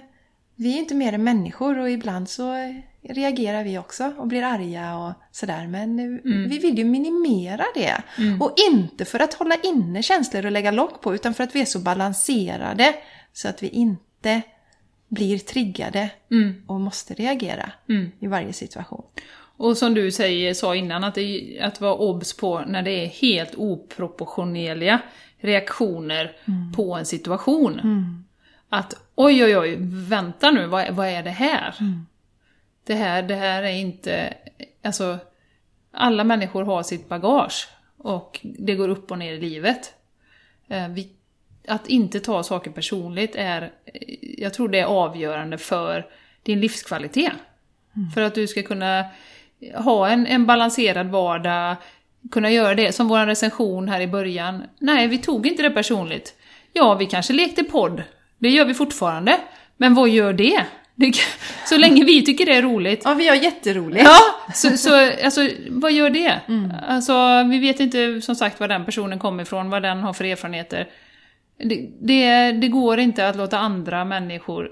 vi 0.61 0.75
är 0.75 0.79
inte 0.79 0.95
mer 0.95 1.13
än 1.13 1.25
människor 1.25 1.79
och 1.79 1.91
ibland 1.91 2.29
så 2.29 2.55
reagerar 3.03 3.65
vi 3.65 3.79
också 3.79 4.13
och 4.19 4.27
blir 4.27 4.43
arga 4.43 4.97
och 4.99 5.13
sådär. 5.33 5.67
Men 5.67 5.99
eh, 5.99 6.49
vi 6.49 6.59
vill 6.59 6.79
ju 6.79 6.85
minimera 6.85 7.65
det. 7.75 8.03
Och 8.41 8.55
inte 8.73 9.05
för 9.05 9.21
att 9.21 9.35
hålla 9.35 9.55
inne 9.65 10.03
känslor 10.03 10.47
och 10.47 10.53
lägga 10.53 10.71
lock 10.71 11.01
på, 11.01 11.15
utan 11.15 11.35
för 11.35 11.45
att 11.45 11.55
vi 11.55 11.61
är 11.61 11.65
så 11.65 11.79
balanserade 11.79 12.95
så 13.33 13.49
att 13.49 13.63
vi 13.63 13.69
inte 13.69 14.43
blir 15.09 15.39
triggade 15.39 16.11
Mm. 16.31 16.63
och 16.67 16.81
måste 16.81 17.15
reagera 17.15 17.73
Mm. 17.89 18.11
i 18.21 18.27
varje 18.27 18.53
situation. 18.53 19.03
Och 19.57 19.77
som 19.77 19.95
du 19.95 20.11
säger, 20.11 20.55
sa 20.55 20.75
innan, 20.77 21.05
att, 21.05 21.15
det, 21.15 21.59
att 21.63 21.81
vara 21.81 21.95
obs 21.95 22.37
på 22.37 22.61
när 22.61 22.83
det 22.83 22.91
är 22.91 23.07
helt 23.07 23.55
oproportionerliga 23.57 25.01
reaktioner 25.41 26.33
på 26.77 26.95
en 26.95 27.07
situation. 27.07 27.81
Att 28.73 28.95
oj, 29.15 29.45
oj, 29.45 29.59
oj, 29.59 29.77
vänta 30.09 30.51
nu, 30.51 30.67
vad, 30.67 30.91
vad 30.91 31.09
är 31.09 31.23
det 31.23 31.31
här? 31.31 31.75
Det 32.87 32.95
här? 32.95 33.23
Det 33.23 33.35
här 33.35 33.63
är 33.63 33.73
inte... 33.73 34.35
Alltså, 34.83 35.19
alla 35.93 36.25
människor 36.25 36.65
har 36.65 36.83
sitt 36.83 37.09
bagage 37.09 37.69
och 37.97 38.41
det 38.43 38.75
går 38.75 38.89
upp 38.89 39.11
och 39.11 39.19
ner 39.19 39.33
i 39.33 39.41
livet. 39.41 39.95
Eh, 40.69 40.89
vi, 40.89 41.09
att 41.69 41.87
inte 41.87 42.21
ta 42.21 42.43
saker 42.43 42.71
personligt 42.71 43.35
är, 43.35 43.63
eh, 43.63 44.17
jag 44.21 44.55
tror 44.55 44.69
det 44.69 44.81
är 44.81 44.85
avgörande 44.85 45.59
för 45.59 46.07
din 46.43 46.61
livskvalitet. 46.61 47.33
För 48.15 48.23
att 48.23 48.35
du 48.35 48.47
ska 48.47 48.63
kunna 48.63 49.05
ha 49.75 50.09
en, 50.09 50.27
en 50.27 50.47
balanserad 50.47 51.07
vardag, 51.07 51.77
kunna 52.31 52.51
göra 52.51 52.75
det 52.75 52.93
som 52.93 53.09
vår 53.09 53.27
recension 53.27 53.89
här 53.89 54.01
i 54.01 54.07
början. 54.07 54.63
Nej, 54.79 55.09
vi 55.09 55.19
tog 55.19 55.47
inte 55.47 55.63
det 55.63 55.71
personligt. 55.71 56.35
Ja, 56.73 56.95
vi 56.95 57.07
kanske 57.07 57.33
lekte 57.33 57.65
podd. 57.65 58.03
Det 58.41 58.49
gör 58.49 58.65
vi 58.65 58.75
fortfarande. 58.75 59.41
Men 59.77 59.95
vad 59.95 60.09
gör 60.09 60.33
det? 60.33 60.67
det 60.95 61.13
så 61.67 61.77
länge 61.77 62.05
vi 62.05 62.25
tycker 62.25 62.47
det 62.47 62.55
är 62.55 62.63
roligt. 62.63 63.03
Ja, 63.05 63.15
vi 63.15 63.29
har 63.29 63.37
jätteroligt. 63.37 64.05
Ja, 64.05 64.19
så, 64.55 64.77
så 64.77 65.13
alltså, 65.25 65.49
vad 65.69 65.93
gör 65.93 66.11
det? 66.11 66.41
Alltså, 66.89 67.45
vi 67.51 67.59
vet 67.59 67.81
inte 67.81 68.21
som 68.21 68.35
sagt 68.35 68.61
var 68.61 68.69
den 68.69 68.85
personen 68.85 69.19
kommer 69.19 69.43
ifrån, 69.43 69.71
vad 69.71 69.83
den 69.83 69.99
har 69.99 70.13
för 70.13 70.25
erfarenheter. 70.25 70.89
Det, 71.65 71.89
det, 72.01 72.53
det 72.53 72.69
går 72.69 72.99
inte 72.99 73.29
att 73.29 73.37
låta 73.37 73.59
andra 73.59 74.05
människor 74.05 74.71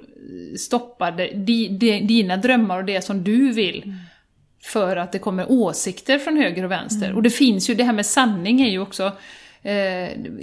stoppa 0.58 1.10
de, 1.10 1.32
de, 1.34 1.68
de, 1.68 2.00
dina 2.00 2.36
drömmar 2.36 2.78
och 2.78 2.84
det 2.84 3.04
som 3.04 3.24
du 3.24 3.52
vill. 3.52 3.94
För 4.62 4.96
att 4.96 5.12
det 5.12 5.18
kommer 5.18 5.52
åsikter 5.52 6.18
från 6.18 6.36
höger 6.36 6.64
och 6.64 6.70
vänster. 6.70 7.12
Och 7.12 7.22
det 7.22 7.30
finns 7.30 7.70
ju, 7.70 7.74
det 7.74 7.84
här 7.84 7.92
med 7.92 8.06
sanning 8.06 8.60
är 8.60 8.70
ju 8.70 8.78
också 8.78 9.12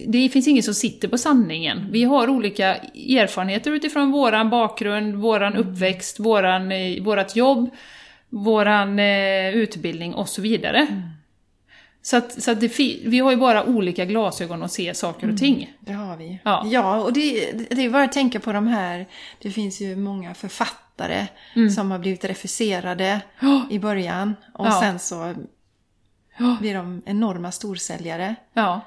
det 0.08 0.30
finns 0.34 0.48
ingen 0.48 0.64
som 0.64 0.74
sitter 0.74 1.08
på 1.08 1.18
sanningen. 1.18 1.88
Vi 1.92 2.04
har 2.04 2.30
olika 2.30 2.76
erfarenheter 2.96 3.72
utifrån 3.72 4.12
våran 4.12 4.50
bakgrund, 4.50 5.16
våran 5.16 5.56
uppväxt, 5.56 6.20
våran, 6.20 6.72
eh, 6.72 7.04
vårat 7.04 7.36
jobb, 7.36 7.70
våran 8.30 9.00
eh, 9.00 9.50
utbildning 9.50 10.14
och 10.14 10.30
så 10.30 10.42
vidare. 10.42 10.88
Så 12.02 12.18
att, 12.18 12.44
så 12.44 12.52
att 12.52 12.60
det, 12.62 12.80
vi 13.06 13.20
har 13.20 13.32
ju 13.32 13.38
bara 13.38 13.64
olika 13.64 14.06
glasögon 14.06 14.64
att 14.64 14.72
se 14.72 14.94
saker 14.94 15.32
och 15.32 15.38
ting. 15.38 15.74
Det 15.80 15.94
har 15.94 16.18
vi. 16.18 16.40
Ja. 16.44 16.64
ja 16.72 17.02
och 17.04 17.14
det, 17.14 17.52
det 17.70 17.82
är 17.86 17.90
bara 17.90 18.04
att 18.04 18.12
tänka 18.12 18.40
på 18.40 18.52
de 18.54 18.68
här, 18.68 19.06
det 19.42 19.52
finns 19.52 19.82
ju 19.82 19.96
många 19.96 20.34
författare 20.34 21.28
som 21.76 21.92
har 21.92 22.00
blivit 22.00 22.26
refuserade 22.26 23.22
Ja. 23.40 23.68
i 23.70 23.80
början 23.80 24.36
och 24.54 24.68
Ja. 24.68 24.80
sen 24.82 25.00
så 25.00 25.34
blir 26.60 26.74
de 26.76 27.02
enorma 27.06 27.52
storsäljare. 27.52 28.36
Ja. 28.54 28.82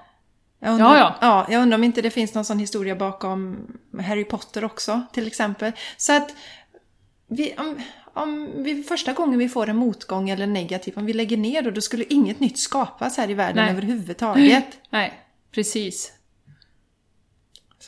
Jag 0.61 0.73
undrar, 0.73 0.97
Ja, 0.97 1.17
ja. 1.21 1.47
jag 1.51 1.63
undrar 1.63 1.79
om 1.79 1.85
inte 1.85 2.03
det 2.03 2.11
finns 2.11 2.35
någon 2.35 2.45
sån 2.45 2.59
historia 2.59 2.97
bakom 2.97 3.67
Harry 4.07 4.25
Potter 4.25 4.65
också, 4.65 5.03
till 5.13 5.27
exempel. 5.27 5.73
Så 5.97 6.17
att 6.17 6.35
vi, 7.29 7.55
om, 7.59 7.81
om 8.15 8.51
vi 8.57 8.83
första 8.83 9.13
gången 9.13 9.39
vi 9.39 9.49
får 9.49 9.69
en 9.69 9.77
motgång 9.77 10.31
eller 10.31 10.47
negativ, 10.47 10.99
om 10.99 11.07
vi 11.07 11.13
lägger 11.13 11.37
ner 11.37 11.63
då, 11.63 11.71
då 11.71 11.81
skulle 11.81 12.05
inget 12.05 12.41
nytt 12.41 12.59
skapas 12.59 13.17
här 13.17 13.31
i 13.31 13.35
världen 13.35 13.65
Nej. 13.65 13.73
överhuvudtaget. 13.73 14.79
Nej, 14.91 15.13
precis. 15.53 16.13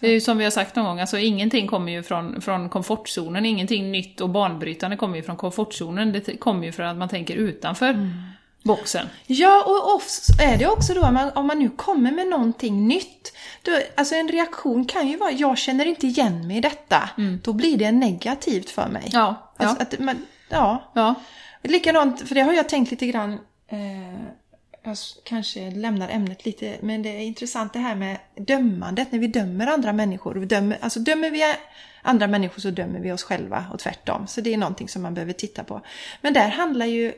Det 0.00 0.06
är 0.06 0.12
ju 0.12 0.20
som 0.20 0.38
vi 0.38 0.44
har 0.44 0.50
sagt 0.50 0.76
någon 0.76 0.84
gång, 0.84 1.00
alltså 1.00 1.18
ingenting 1.18 1.66
kommer 1.66 1.92
ju 1.92 2.02
från, 2.02 2.40
från 2.40 2.68
komfortzonen, 2.68 3.46
ingenting 3.46 3.92
nytt 3.92 4.20
och 4.20 4.30
banbrytande 4.30 4.96
kommer 4.96 5.16
ju 5.16 5.22
från 5.22 5.36
komfortzonen, 5.36 6.12
det 6.12 6.36
kommer 6.36 6.66
ju 6.66 6.72
från 6.72 6.86
att 6.86 6.96
man 6.96 7.08
tänker 7.08 7.34
utanför 7.34 8.10
boxen. 8.62 9.06
Ja, 9.26 9.64
och 9.66 9.94
off- 9.96 10.40
är 10.40 10.56
det 10.58 10.66
också 10.66 10.94
då 10.94 11.02
om 11.02 11.14
man, 11.14 11.30
om 11.34 11.46
man 11.46 11.58
nu 11.58 11.70
kommer 11.70 12.12
med 12.12 12.26
någonting 12.26 12.88
nytt. 12.88 13.32
Då, 13.62 13.72
alltså 13.96 14.14
en 14.14 14.28
reaktion 14.28 14.84
kan 14.84 15.08
ju 15.08 15.16
vara, 15.16 15.30
jag 15.30 15.58
känner 15.58 15.84
inte 15.86 16.06
igen 16.06 16.46
mig 16.46 16.56
i 16.56 16.60
detta. 16.60 17.10
Då 17.42 17.52
blir 17.52 17.76
det 17.78 17.92
negativt 17.92 18.70
för 18.70 18.88
mig. 18.88 19.08
Ja, 19.12 19.52
ja, 19.58 19.66
Alltså 19.66 19.82
att 19.82 19.98
man, 19.98 20.26
ja. 20.48 20.90
ja. 20.94 21.14
Likadant, 21.62 22.28
för 22.28 22.34
det 22.34 22.40
har 22.40 22.52
jag 22.52 22.68
tänkt 22.68 22.90
lite 22.90 23.06
grann, 23.06 23.32
eh, 23.68 24.20
jag 24.82 24.96
kanske 25.24 25.70
lämnar 25.70 26.08
ämnet 26.08 26.44
lite, 26.46 26.76
men 26.82 27.02
det 27.02 27.08
är 27.08 27.20
intressant 27.20 27.72
det 27.72 27.78
här 27.78 27.94
med 27.94 28.18
dömandet, 28.36 29.12
när 29.12 29.18
vi 29.18 29.26
dömer 29.26 29.66
andra 29.66 29.92
människor. 29.92 30.34
Vi 30.34 30.46
dömer, 30.46 30.78
alltså 30.80 31.00
dömer 31.00 31.30
vi 31.30 31.54
andra 32.02 32.26
människor 32.26 32.60
så 32.60 32.70
dömer 32.70 33.00
vi 33.00 33.12
oss 33.12 33.22
själva 33.22 33.64
och 33.72 33.78
tvärtom. 33.78 34.26
Så 34.26 34.40
det 34.40 34.54
är 34.54 34.58
någonting 34.58 34.88
som 34.88 35.02
man 35.02 35.14
behöver 35.14 35.32
titta 35.32 35.64
på. 35.64 35.80
Men 36.20 36.32
där 36.32 36.48
handlar 36.48 36.86
ju 36.86 37.12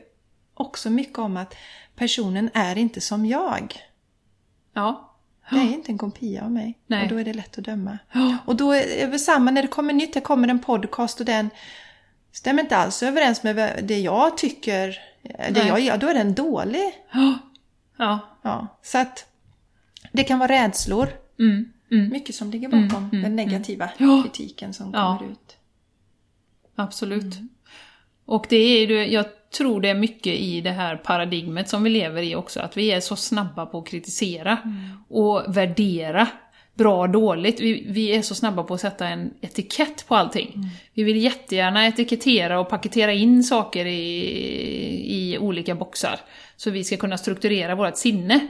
också 0.53 0.89
mycket 0.89 1.17
om 1.19 1.37
att 1.37 1.55
personen 1.95 2.49
är 2.53 2.77
inte 2.77 3.01
som 3.01 3.25
jag. 3.25 3.75
ja. 4.73 5.09
Det 5.49 5.55
är 5.55 5.73
inte 5.73 5.91
en 5.91 5.97
kopia 5.97 6.43
av 6.45 6.51
mig. 6.51 6.79
Nej. 6.87 7.03
Och 7.03 7.09
då 7.09 7.15
är 7.17 7.23
det 7.23 7.33
lätt 7.33 7.57
att 7.57 7.63
döma. 7.63 7.97
Ja. 8.13 8.37
Och 8.45 8.55
då 8.55 8.71
är 8.71 9.07
det 9.07 9.19
samma 9.19 9.51
när 9.51 9.61
det 9.61 9.67
kommer 9.67 9.93
nytt, 9.93 10.13
det 10.13 10.21
kommer 10.21 10.47
en 10.47 10.59
podcast 10.59 11.19
och 11.19 11.25
den 11.25 11.49
stämmer 12.31 12.63
inte 12.63 12.77
alls 12.77 13.03
överens 13.03 13.43
med 13.43 13.83
det 13.83 13.99
jag 13.99 14.37
tycker. 14.37 14.99
Det 15.21 15.51
Nej. 15.51 15.67
jag 15.67 15.79
gör, 15.79 15.97
då 15.97 16.07
är 16.07 16.13
den 16.13 16.33
dålig. 16.33 16.91
Ja. 17.13 17.37
Ja. 17.97 18.19
Ja, 18.41 18.67
så 18.81 18.97
att 18.97 19.25
det 20.11 20.23
kan 20.23 20.39
vara 20.39 20.51
rädslor. 20.51 21.09
Mm. 21.39 21.71
mycket 22.09 22.35
som 22.35 22.51
ligger 22.51 22.69
bakom 22.69 23.09
den 23.11 23.35
negativa 23.35 23.89
Ja. 23.97 24.23
kritiken 24.23 24.73
som 24.73 24.91
kommer 24.91 25.23
ut. 25.31 25.57
Absolut. 26.75 27.33
Och 28.25 28.45
det 28.49 28.55
är 28.55 28.87
ju, 28.87 29.05
jag 29.11 29.25
tror 29.53 29.81
det 29.81 29.89
är 29.89 29.95
mycket 29.95 30.39
i 30.39 30.61
det 30.61 30.71
här 30.71 30.95
paradigmet 30.95 31.69
som 31.69 31.83
vi 31.83 31.89
lever 31.89 32.21
i 32.21 32.35
också, 32.35 32.59
att 32.59 32.77
vi 32.77 32.91
är 32.91 32.99
så 32.99 33.15
snabba 33.15 33.65
på 33.65 33.79
att 33.79 33.87
kritisera 33.87 34.57
och 35.09 35.43
värdera 35.47 36.27
bra 36.73 36.99
och 36.99 37.09
dåligt. 37.09 37.59
Vi, 37.59 37.85
vi 37.87 38.15
är 38.15 38.21
så 38.21 38.35
snabba 38.35 38.63
på 38.63 38.73
att 38.73 38.81
sätta 38.81 39.07
en 39.07 39.33
etikett 39.41 40.07
på 40.07 40.15
allting. 40.15 40.69
Vi 40.93 41.03
vill 41.03 41.17
jättegärna 41.17 41.87
etikettera 41.87 42.59
och 42.59 42.69
paketera 42.69 43.13
in 43.13 43.43
saker 43.43 43.85
i, 43.85 44.25
i 45.05 45.37
olika 45.37 45.75
boxar, 45.75 46.19
så 46.57 46.71
vi 46.71 46.83
ska 46.83 46.97
kunna 46.97 47.17
strukturera 47.17 47.75
vårt 47.75 47.97
sinne. 47.97 48.47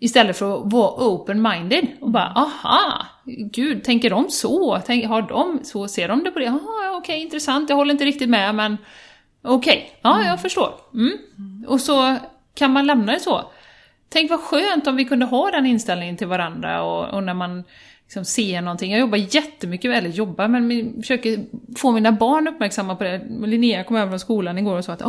Istället 0.00 0.36
för 0.36 0.56
att 0.56 0.72
vara 0.72 0.90
open-minded 0.90 1.86
och 2.00 2.10
bara 2.10 2.32
aha, 2.36 3.06
gud, 3.52 3.84
tänker 3.84 4.10
de 4.10 4.30
så? 4.30 4.82
Tänk, 4.86 5.04
har 5.06 5.22
de 5.22 5.60
så? 5.62 5.88
Ser 5.88 6.08
de 6.08 6.24
det 6.24 6.30
på 6.30 6.38
det? 6.38 6.48
Aha, 6.48 6.96
okej, 6.98 7.22
intressant, 7.22 7.70
jag 7.70 7.76
håller 7.76 7.92
inte 7.92 8.04
riktigt 8.04 8.28
med 8.28 8.54
men 8.54 8.76
okej, 9.46 9.92
ja, 10.02 10.24
jag 10.24 10.42
förstår. 10.42 10.74
Mm. 10.94 11.18
Och 11.68 11.80
så 11.80 12.16
kan 12.54 12.72
man 12.72 12.86
lämna 12.86 13.12
det 13.12 13.20
så. 13.20 13.50
Tänk 14.08 14.30
vad 14.30 14.40
skönt 14.40 14.86
om 14.86 14.96
vi 14.96 15.04
kunde 15.04 15.26
ha 15.26 15.50
den 15.50 15.66
inställningen 15.66 16.16
till 16.16 16.26
varandra 16.26 16.82
och, 16.82 17.14
och 17.14 17.22
när 17.22 17.34
man 17.34 17.64
liksom 18.04 18.24
ser 18.24 18.60
någonting. 18.60 18.90
Jag 18.90 19.00
jobbar 19.00 19.18
jättemycket, 19.18 19.94
eller 19.94 20.10
jobbar, 20.10 20.48
men 20.48 20.94
försöker 21.02 21.44
få 21.78 21.92
mina 21.92 22.12
barn 22.12 22.48
uppmärksamma 22.48 22.96
på 22.96 23.04
det. 23.04 23.20
Linnea 23.46 23.84
kom 23.84 23.96
över 23.96 24.08
från 24.08 24.20
skolan 24.20 24.58
igår 24.58 24.78
och 24.78 24.84
sa 24.84 24.92
att 24.92 25.02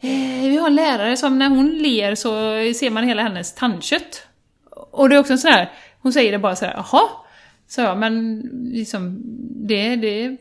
Eh, 0.00 0.48
vi 0.48 0.56
har 0.56 0.66
en 0.66 0.74
lärare 0.74 1.16
som 1.16 1.38
när 1.38 1.48
hon 1.48 1.70
ler 1.70 2.14
så 2.14 2.30
ser 2.78 2.90
man 2.90 3.04
hela 3.04 3.22
hennes 3.22 3.54
tandkött. 3.54 4.26
Och 4.70 5.08
det 5.08 5.14
är 5.14 5.20
också 5.20 5.32
en 5.32 5.38
sån 5.38 5.50
här, 5.50 5.72
hon 6.00 6.12
säger 6.12 6.32
det 6.32 6.38
bara 6.38 6.56
så 6.56 6.64
här, 6.64 6.74
jaha? 6.74 7.08
Så 7.68 7.80
jag, 7.80 7.98
men 7.98 8.40
liksom, 8.72 9.20
det, 9.66 9.96
det, 9.96 10.36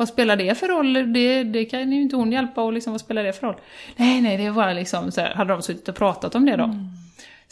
vad 0.00 0.08
spelar 0.08 0.36
det 0.36 0.58
för 0.58 0.68
roll? 0.68 1.12
Det, 1.12 1.44
det 1.44 1.64
kan 1.64 1.92
ju 1.92 2.02
inte 2.02 2.16
hon 2.16 2.32
hjälpa 2.32 2.62
och 2.62 2.72
liksom, 2.72 2.92
vad 2.92 3.00
spelar 3.00 3.24
det 3.24 3.32
för 3.32 3.46
roll? 3.46 3.56
Nej, 3.96 4.20
nej, 4.20 4.36
det 4.36 4.50
var 4.50 4.74
liksom 4.74 5.12
så 5.12 5.20
här, 5.20 5.34
hade 5.34 5.52
de 5.52 5.62
suttit 5.62 5.88
och 5.88 5.94
pratat 5.94 6.34
om 6.34 6.46
det 6.46 6.56
då? 6.56 6.74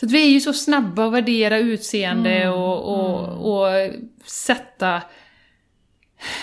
Så 0.00 0.06
att 0.06 0.12
vi 0.12 0.26
är 0.26 0.30
ju 0.30 0.40
så 0.40 0.52
snabba 0.52 1.06
att 1.06 1.12
värdera 1.12 1.58
utseende 1.58 2.48
och, 2.48 2.98
och, 2.98 3.52
och 3.52 3.90
sätta 4.24 5.02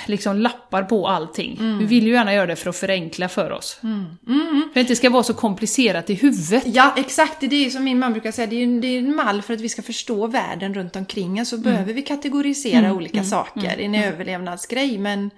liksom 0.05 0.37
lappar 0.37 0.83
på 0.83 1.07
allting. 1.07 1.77
Vi 1.79 1.85
vill 1.85 2.07
ju 2.07 2.13
gärna 2.13 2.33
göra 2.33 2.45
det 2.45 2.55
för 2.55 2.69
att 2.69 2.75
förenkla 2.75 3.29
för 3.29 3.51
oss. 3.51 3.73
För 3.73 3.87
att 3.89 4.73
det 4.73 4.79
inte 4.79 4.95
ska 4.95 5.09
vara 5.09 5.23
så 5.23 5.33
komplicerat 5.33 6.09
i 6.09 6.13
huvudet. 6.13 6.63
Ja, 6.65 6.93
exakt. 6.97 7.39
Det 7.39 7.55
är 7.55 7.63
ju 7.63 7.69
som 7.69 7.83
min 7.83 7.99
man 7.99 8.11
brukar 8.11 8.31
säga, 8.31 8.47
det 8.47 8.55
är 8.55 8.65
ju 8.65 8.79
det 8.79 8.87
är 8.87 8.99
en 8.99 9.15
mall 9.15 9.41
för 9.41 9.53
att 9.53 9.61
vi 9.61 9.69
ska 9.69 9.81
förstå 9.81 10.27
världen 10.27 10.73
runt 10.73 10.95
omkring 10.95 11.41
oss. 11.41 11.49
Så 11.49 11.57
behöver 11.57 11.93
vi 11.93 12.01
kategorisera 12.01 12.93
olika 12.93 13.23
saker. 13.23 13.73
Det 13.77 13.83
är 13.83 13.85
en 13.85 13.95
överlevnadsgrej, 13.95 14.97
men 14.97 15.31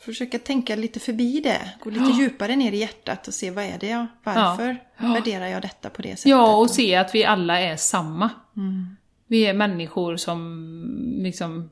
försöka 0.00 0.38
tänka 0.38 0.76
lite 0.76 1.00
förbi 1.00 1.40
det. 1.40 1.72
Gå 1.80 1.90
lite 1.90 2.20
djupare 2.20 2.56
ner 2.56 2.72
i 2.72 2.76
hjärtat 2.76 3.28
och 3.28 3.34
se 3.34 3.50
vad 3.50 3.64
är 3.64 3.78
det 3.80 3.88
jag, 3.88 4.06
varför 4.24 4.76
värderar 4.96 5.46
jag 5.46 5.62
detta 5.62 5.90
på 5.90 6.02
det 6.02 6.08
sättet? 6.08 6.30
Ja, 6.30 6.56
och 6.56 6.70
se 6.70 6.96
att 6.96 7.14
vi 7.14 7.24
alla 7.24 7.60
är 7.60 7.76
samma. 7.76 8.30
Vi 9.26 9.46
är 9.46 9.54
människor 9.54 10.16
som 10.16 11.16
liksom 11.18 11.70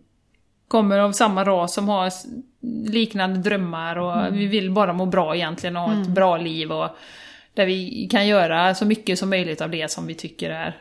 kommer 0.69 0.99
av 0.99 1.13
samma 1.13 1.45
ras, 1.45 1.75
som 1.75 1.89
har 1.89 2.13
liknande 2.89 3.39
drömmar 3.41 3.97
och 3.97 4.37
vi 4.37 4.47
vill 4.47 4.71
bara 4.71 4.93
må 4.93 5.07
bra 5.07 5.37
egentligen 5.37 5.77
och 5.77 5.83
ha 5.83 6.03
ett 6.03 6.09
bra 6.09 6.37
liv 6.37 6.73
och 6.73 6.89
där 7.55 7.67
vi 7.67 8.09
kan 8.11 8.27
göra 8.27 8.75
så 8.75 8.85
mycket 8.85 9.19
som 9.19 9.31
möjligt 9.31 9.61
av 9.61 9.71
det 9.71 9.91
som 9.91 10.07
vi 10.07 10.15
tycker 10.15 10.51
är, 10.51 10.77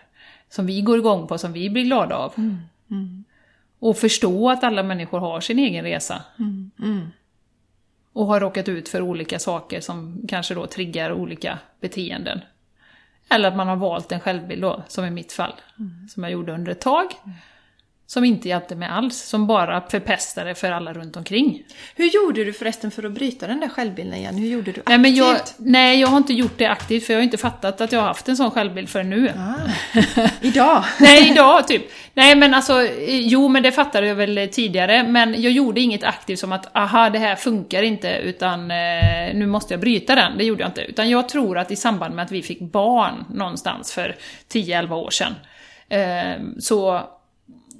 som 0.49 0.65
vi 0.65 0.81
går 0.81 0.97
igång 0.97 1.27
på, 1.27 1.37
som 1.37 1.53
vi 1.53 1.69
blir 1.69 1.83
glada 1.83 2.15
av. 2.15 2.33
Och 3.79 3.97
förstå 3.97 4.49
att 4.49 4.63
alla 4.63 4.83
människor 4.83 5.19
har 5.19 5.41
sin 5.41 5.59
egen 5.59 5.83
resa. 5.83 6.21
Och 8.17 8.25
har 8.25 8.39
råkat 8.39 8.69
ut 8.69 8.89
för 8.89 9.01
olika 9.01 9.39
saker 9.39 9.81
som 9.81 10.25
kanske 10.27 10.53
då 10.53 10.67
triggar 10.67 11.11
olika 11.11 11.59
beteenden. 11.81 12.39
Eller 13.29 13.47
att 13.47 13.55
man 13.55 13.67
har 13.67 13.75
valt 13.75 14.11
en 14.11 14.19
självbild 14.19 14.61
då, 14.61 14.83
som 14.87 15.05
i 15.05 15.09
mitt 15.09 15.31
fall. 15.31 15.53
Som 16.09 16.23
jag 16.23 16.31
gjorde 16.31 16.53
under 16.53 16.71
ett 16.71 16.81
tag. 16.81 17.05
Som 18.09 18.25
inte 18.25 18.49
hjälpte 18.49 18.75
mig 18.75 18.89
alls, 18.89 19.21
som 19.21 19.47
bara 19.47 19.81
förpestade 19.81 20.55
för 20.55 20.71
alla 20.71 20.93
runt 20.93 21.17
omkring. 21.17 21.63
Hur 21.95 22.05
gjorde 22.05 22.43
du 22.43 22.53
förresten 22.53 22.91
för 22.91 23.03
att 23.03 23.11
bryta 23.11 23.47
den 23.47 23.59
där 23.59 23.69
självbilden 23.69 24.13
igen? 24.13 24.37
Hur 24.37 24.47
gjorde 24.47 24.71
du 24.71 24.71
aktivt? 24.71 24.87
Nej, 24.87 24.97
men 24.97 25.15
jag, 25.15 25.37
nej, 25.57 25.99
jag 25.99 26.07
har 26.07 26.17
inte 26.17 26.33
gjort 26.33 26.57
det 26.57 26.65
aktivt 26.65 27.05
för 27.05 27.13
jag 27.13 27.19
har 27.19 27.23
inte 27.23 27.37
fattat 27.37 27.81
att 27.81 27.91
jag 27.91 27.99
har 27.99 28.07
haft 28.07 28.29
en 28.29 28.37
sån 28.37 28.51
självbild 28.51 28.89
förrän 28.89 29.09
nu. 29.09 29.33
Ah, 29.37 29.99
idag? 30.41 30.83
Nej, 30.99 31.31
idag 31.31 31.67
typ. 31.67 31.81
Nej 32.13 32.35
men 32.35 32.53
alltså, 32.53 32.87
jo 33.07 33.47
men 33.47 33.63
det 33.63 33.71
fattade 33.71 34.07
jag 34.07 34.15
väl 34.15 34.49
tidigare, 34.51 35.03
men 35.03 35.41
jag 35.41 35.51
gjorde 35.51 35.81
inget 35.81 36.03
aktivt 36.03 36.39
som 36.39 36.51
att 36.51 36.77
aha, 36.77 37.09
det 37.09 37.19
här 37.19 37.35
funkar 37.35 37.83
inte, 37.83 38.17
utan 38.17 38.71
eh, 38.71 39.33
nu 39.33 39.45
måste 39.45 39.73
jag 39.73 39.81
bryta 39.81 40.15
den. 40.15 40.37
Det 40.37 40.43
gjorde 40.43 40.61
jag 40.61 40.69
inte. 40.69 40.81
Utan 40.81 41.09
jag 41.09 41.29
tror 41.29 41.57
att 41.57 41.71
i 41.71 41.75
samband 41.75 42.15
med 42.15 42.25
att 42.25 42.31
vi 42.31 42.43
fick 42.43 42.59
barn 42.59 43.25
någonstans 43.33 43.93
för 43.93 44.15
10-11 44.51 44.93
år 44.93 45.09
sedan, 45.09 45.35
eh, 45.89 46.59
så, 46.59 47.09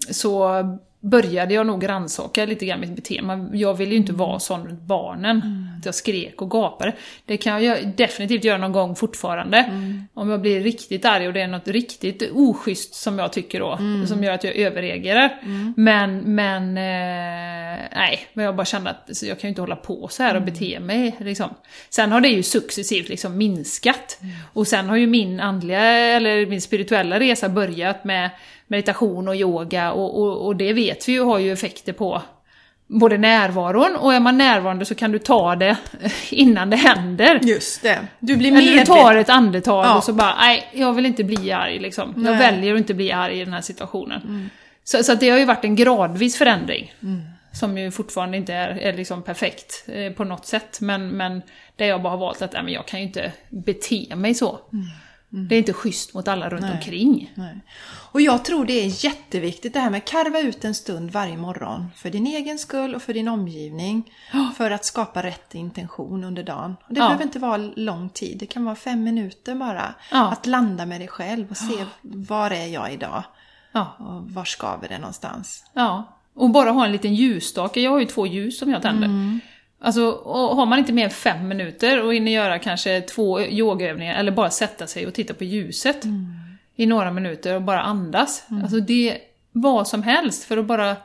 så 0.09 0.63
började 1.01 1.53
jag 1.53 1.67
nog 1.67 1.89
rannsaka 1.89 2.45
lite 2.45 2.65
grann 2.65 2.79
mitt 2.79 2.95
beteende. 2.95 3.57
Jag 3.57 3.73
ville 3.73 3.91
ju 3.91 3.97
inte 3.97 4.13
vara 4.13 4.39
sån 4.39 4.67
runt 4.67 4.81
barnen, 4.81 5.67
att 5.79 5.85
jag 5.85 5.95
skrek 5.95 6.41
och 6.41 6.51
gapade. 6.51 6.93
Det 7.25 7.37
kan 7.37 7.63
jag 7.63 7.87
definitivt 7.87 8.43
göra 8.43 8.57
någon 8.57 8.71
gång 8.71 8.95
fortfarande. 8.95 9.71
Om 10.13 10.29
jag 10.29 10.41
blir 10.41 10.61
riktigt 10.61 11.05
arg 11.05 11.27
och 11.27 11.33
det 11.33 11.41
är 11.41 11.47
något 11.47 11.67
riktigt 11.67 12.23
oschysst 12.33 12.93
som 12.93 13.19
jag 13.19 13.33
tycker 13.33 13.59
då, 13.59 13.79
som 14.07 14.23
gör 14.23 14.31
att 14.31 14.43
jag 14.43 14.55
överreagerar. 14.55 15.39
Men, 15.75 16.19
men, 16.19 16.77
eh, 16.77 17.83
nej, 17.95 18.27
men 18.33 18.45
jag 18.45 18.55
bara 18.55 18.65
kände 18.65 18.89
att 18.89 19.23
jag 19.23 19.39
kan 19.39 19.47
ju 19.47 19.49
inte 19.49 19.61
hålla 19.61 19.75
på 19.75 20.07
så 20.07 20.23
här 20.23 20.35
och 20.35 20.41
bete 20.41 20.79
mig. 20.79 21.15
Liksom. 21.19 21.49
Sen 21.89 22.11
har 22.11 22.21
det 22.21 22.27
ju 22.27 22.43
successivt 22.43 23.09
liksom 23.09 23.37
minskat. 23.37 24.19
Och 24.53 24.67
sen 24.67 24.89
har 24.89 24.95
ju 24.95 25.07
min 25.07 25.39
andliga, 25.39 25.81
eller 25.81 26.45
min 26.45 26.61
spirituella 26.61 27.19
resa 27.19 27.49
börjat 27.49 28.03
med 28.03 28.29
meditation 28.68 29.28
och 29.28 29.36
yoga 29.36 29.91
och, 29.91 30.22
och, 30.22 30.45
och 30.45 30.55
det 30.55 30.74
vet 30.74 31.07
vi 31.09 31.11
ju 31.13 31.22
har 31.24 31.39
ju 31.39 31.51
effekter 31.53 31.93
på 31.93 32.22
både 32.89 33.18
närvaron 33.18 33.95
och 33.95 34.13
är 34.13 34.20
man 34.20 34.38
närvarande 34.38 34.86
så 34.86 34.95
kan 34.95 35.11
du 35.11 35.20
ta 35.20 35.55
det 35.55 35.78
innan 36.30 36.70
det 36.70 36.78
händer. 36.78 37.39
Just 37.43 37.82
det. 37.84 37.99
Du 38.20 38.38
blir 38.38 38.47
Eller 38.51 38.61
du 38.61 38.65
medveten. 38.68 38.95
tar 38.95 39.15
ett 39.15 39.30
andetag 39.30 39.86
Ja. 39.86 39.97
och 39.97 40.03
så 40.03 40.13
bara, 40.13 40.36
nej, 40.39 40.70
jag 40.74 40.93
vill 40.93 41.05
inte 41.05 41.24
bli 41.24 41.51
arg 41.51 41.80
liksom. 41.80 42.13
Jag 42.15 42.24
Nej. 42.24 42.34
Mm. 42.34 42.39
väljer 42.55 42.74
att 42.74 42.78
inte 42.78 42.93
bli 42.93 43.11
arg 43.11 43.41
i 43.41 43.43
den 43.45 43.53
här 43.53 43.61
situationen. 43.61 44.49
Så, 44.84 45.03
så 45.03 45.13
att 45.13 45.20
det 45.20 45.30
har 45.30 45.38
ju 45.39 45.45
varit 45.45 45.63
en 45.65 45.76
gradvis 45.76 46.38
förändring. 46.38 46.93
Som 47.53 47.78
ju 47.78 47.91
fortfarande 47.91 48.38
inte 48.38 48.53
är, 48.53 48.70
är 48.78 48.93
liksom 48.93 49.24
perfekt 49.24 49.86
eh, 49.88 50.11
på 50.13 50.24
något 50.24 50.45
sätt. 50.45 50.78
Men, 50.82 51.09
men 51.09 51.41
där 51.76 51.86
jag 51.86 52.01
bara 52.01 52.09
har 52.09 52.18
valt 52.18 52.41
att, 52.41 52.53
nej, 52.53 52.63
men 52.63 52.74
jag 52.74 52.86
kan 52.86 52.99
ju 52.99 53.05
inte 53.05 53.32
bete 53.49 54.15
mig 54.15 54.34
så. 54.34 54.59
Det 55.30 55.55
är 55.55 55.59
inte 55.59 55.73
schysst 55.73 56.13
mot 56.13 56.28
alla 56.28 56.49
runt 56.49 56.59
Mm. 56.63 56.69
Nej. 56.69 56.78
omkring. 56.78 57.32
Nej. 57.36 57.61
Och 58.11 58.21
jag 58.21 58.45
tror 58.45 58.65
det 58.65 58.73
är 58.73 59.05
jätteviktigt 59.05 59.73
det 59.73 59.80
här 59.80 59.89
med 59.89 59.97
att 59.97 60.05
karva 60.05 60.39
ut 60.39 60.65
en 60.65 60.75
stund 60.75 61.11
varje 61.11 61.38
morgon. 61.38 61.88
För 61.95 62.09
din 62.09 62.28
egen 62.28 62.59
skull 62.59 62.95
och 62.95 63.01
för 63.01 63.13
din 63.13 63.28
omgivning. 63.28 64.11
För 64.57 64.71
att 64.71 64.86
skapa 64.86 65.23
rätt 65.23 65.55
intention 65.55 66.23
under 66.23 66.43
dagen. 66.43 66.75
Och 66.88 66.93
det 66.93 66.99
Ja. 66.99 67.05
behöver 67.05 67.23
inte 67.23 67.39
vara 67.39 67.57
lång 67.57 68.09
tid. 68.09 68.38
Det 68.38 68.45
kan 68.45 68.65
vara 68.65 68.75
fem 68.75 69.03
minuter 69.03 69.55
bara. 69.55 69.93
Ja. 70.11 70.32
Att 70.32 70.45
landa 70.45 70.86
med 70.86 71.01
dig 71.01 71.07
själv 71.07 71.49
och 71.49 71.57
se 71.57 71.86
var 72.01 72.51
är 72.51 72.65
jag 72.67 72.93
idag? 72.93 73.23
Ja. 73.71 73.95
Och 73.99 74.32
var 74.32 74.45
skaver 74.45 74.88
det 74.88 74.97
någonstans? 74.99 75.63
Ja, 75.73 76.03
och 76.36 76.49
bara 76.49 76.71
ha 76.71 76.86
en 76.86 76.91
liten 76.91 77.15
ljusstake. 77.15 77.82
Jag 77.82 77.91
har 77.91 77.99
ju 77.99 78.05
två 78.05 78.28
ljus 78.28 78.59
som 78.59 78.69
jag 78.71 78.82
tänder. 78.82 79.39
Alltså, 79.80 80.07
och 80.11 80.55
har 80.55 80.65
man 80.65 80.80
inte 80.80 80.93
mer 80.93 81.03
än 81.03 81.09
fem 81.09 81.47
minuter 81.47 82.03
och 82.03 82.13
hinner 82.13 82.32
göra 82.32 82.59
kanske 82.59 83.01
två 83.01 83.41
yogaövningar 83.41 84.15
eller 84.19 84.32
bara 84.32 84.49
sätta 84.49 84.88
sig 84.88 85.07
och 85.07 85.13
titta 85.13 85.34
på 85.34 85.43
ljuset 85.43 86.03
i 86.75 86.86
några 86.86 87.11
minuter 87.11 87.55
och 87.55 87.61
bara 87.61 87.82
andas. 87.82 88.45
Alltså 88.61 88.80
det, 88.80 89.17
vad 89.51 89.88
som 89.88 90.03
helst 90.03 90.43
för 90.43 90.57
att 90.57 90.65
bara 90.65 90.95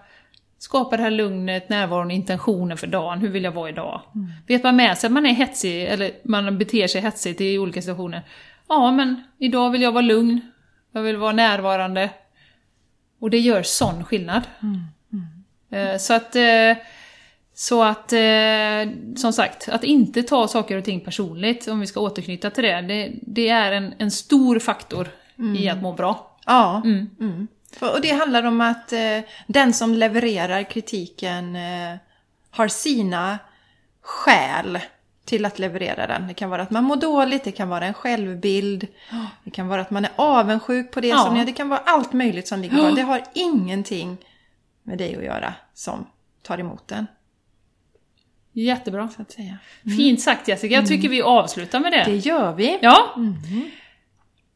skapa 0.59 0.97
det 0.97 1.03
här 1.03 1.11
lugnet, 1.11 1.68
närvaron, 1.68 2.11
intentionen 2.11 2.77
för 2.77 2.87
dagen. 2.87 3.18
Hur 3.18 3.29
vill 3.29 3.45
jag 3.45 3.53
vara 3.53 3.68
idag? 3.68 4.01
Vet 4.47 4.62
man 4.64 4.77
med 4.77 4.99
sig 4.99 5.07
att 5.09 5.12
man 5.12 5.27
är 5.27 5.33
hetsig 5.35 5.85
eller 5.85 6.11
man 6.25 6.59
beter 6.59 6.87
sig 6.87 7.01
hetsigt 7.01 7.41
i 7.41 7.59
olika 7.59 7.83
situationer. 7.83 8.23
Ja, 8.68 8.91
men 8.93 9.23
idag 9.39 9.70
vill 9.70 9.83
jag 9.83 9.93
vara 9.93 10.03
lugn. 10.03 10.41
Jag 10.93 11.03
vill 11.03 11.16
vara 11.16 11.33
närvarande. 11.33 12.11
Och 13.20 13.31
det 13.31 13.39
gör 13.39 13.62
sån 13.62 14.05
skillnad. 14.05 14.43
Eh, 15.70 15.97
Så 15.99 16.14
att, 16.14 16.37
eh, 16.37 16.77
så 17.55 17.82
att 17.82 18.12
eh, 18.12 18.92
som 19.16 19.32
sagt, 19.32 19.68
att 19.68 19.84
inte 19.84 20.22
ta 20.22 20.48
saker 20.48 20.78
och 20.78 20.84
ting 20.84 21.00
personligt, 21.00 21.68
om 21.68 21.80
vi 21.80 21.86
ska 21.86 22.00
återknyta 22.00 22.50
till 22.50 22.64
det, 22.64 22.80
det, 22.80 23.12
det 23.22 23.48
är 23.48 23.72
en, 23.72 23.94
en 23.98 24.11
stor 24.11 24.59
faktor 24.59 25.09
i 25.57 25.68
att 25.68 25.82
må 25.82 25.92
bra. 25.92 26.36
Ja. 26.46 26.82
Mm. 26.84 27.48
Och 27.80 28.00
det 28.00 28.11
handlar 28.11 28.42
om 28.42 28.61
att 28.61 28.92
eh, 28.92 29.18
den 29.46 29.74
som 29.74 29.94
levererar 29.94 30.62
kritiken 30.62 31.57
eh, 31.57 31.96
har 32.50 32.68
sina 32.68 33.38
skäl 34.00 34.78
till 35.24 35.44
att 35.44 35.59
leverera 35.59 36.07
den. 36.07 36.28
Det 36.28 36.34
kan 36.34 36.50
vara 36.50 36.62
att 36.62 36.70
man 36.70 36.84
mår 36.84 36.96
dåligt, 36.96 37.44
det 37.44 37.53
kan 37.53 37.68
vara 37.68 37.86
en 37.86 37.94
självbild, 37.94 38.86
det 39.44 39.50
kan 39.50 39.68
vara 39.68 39.80
att 39.80 39.90
man 39.90 40.05
är 40.05 40.11
avundsjuk 40.16 40.90
på 40.90 41.00
det 41.00 41.09
Ja. 41.09 41.18
som 41.18 41.34
ni 41.34 41.44
Det 41.44 41.53
kan 41.53 41.68
vara 41.68 41.80
allt 41.84 42.12
möjligt 42.12 42.48
som 42.48 42.61
ligger 42.61 42.76
bakom. 42.76 42.94
Det 42.96 43.03
har 43.03 43.22
ingenting 43.32 44.16
med 44.82 44.98
dig 44.98 45.16
att 45.16 45.24
göra 45.24 45.55
som 45.74 46.07
tar 46.42 46.59
emot 46.59 46.88
den, 46.88 47.07
Jättebra. 48.53 49.09
så 49.16 49.22
att 49.22 49.32
säga. 49.32 49.59
Fint 49.96 50.20
sagt 50.20 50.48
Jessica, 50.48 50.74
jag 50.74 50.86
tycker 50.86 51.09
vi 51.09 51.22
avslutar 51.22 51.80
med 51.80 51.92
det. 51.92 52.05
Det 52.05 52.16
gör 52.16 52.53
vi. 52.53 52.78
Ja. 52.82 53.14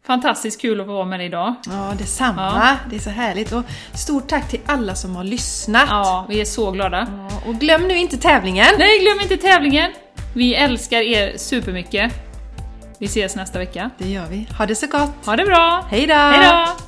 Fantastiskt 0.07 0.61
kul 0.61 0.81
att 0.81 0.87
få 0.87 0.93
vara 0.93 1.05
med 1.05 1.21
dig 1.21 1.27
idag. 1.27 1.55
Ja, 1.67 1.93
detsamma. 1.99 2.77
Det 2.91 2.97
är 2.97 3.01
så 3.01 3.11
härligt. 3.11 3.53
Och 3.53 3.63
stort 3.95 4.29
tack 4.29 4.49
till 4.49 4.61
alla 4.67 4.95
som 4.95 5.17
har 5.17 5.25
lyssnat. 5.25 5.85
Ja, 5.89 6.27
vi 6.29 6.41
är 6.41 6.45
så 6.45 6.71
glada. 6.71 7.07
Ja, 7.31 7.43
Och 7.47 7.55
glöm 7.55 7.89
nu 7.89 7.97
inte 7.97 8.17
tävlingen. 8.17 8.67
Nej, 8.79 8.99
glöm 8.99 9.21
inte 9.21 9.37
tävlingen! 9.37 9.93
Vi 10.35 10.55
älskar 10.55 11.01
er 11.01 11.37
supermycket. 11.37 12.13
Vi 12.99 13.07
ses 13.07 13.37
nästa 13.37 13.59
vecka. 13.59 13.91
Det 13.99 14.09
gör 14.09 14.27
vi. 14.27 14.47
Ha 14.59 14.67
det 14.67 14.75
så 14.75 14.87
gott. 14.87 15.27
Ha 15.27 15.37
det 15.37 15.45
bra! 15.45 15.85
Hej 15.91 16.07
då! 16.07 16.15
Hej 16.15 16.47
då! 16.49 16.86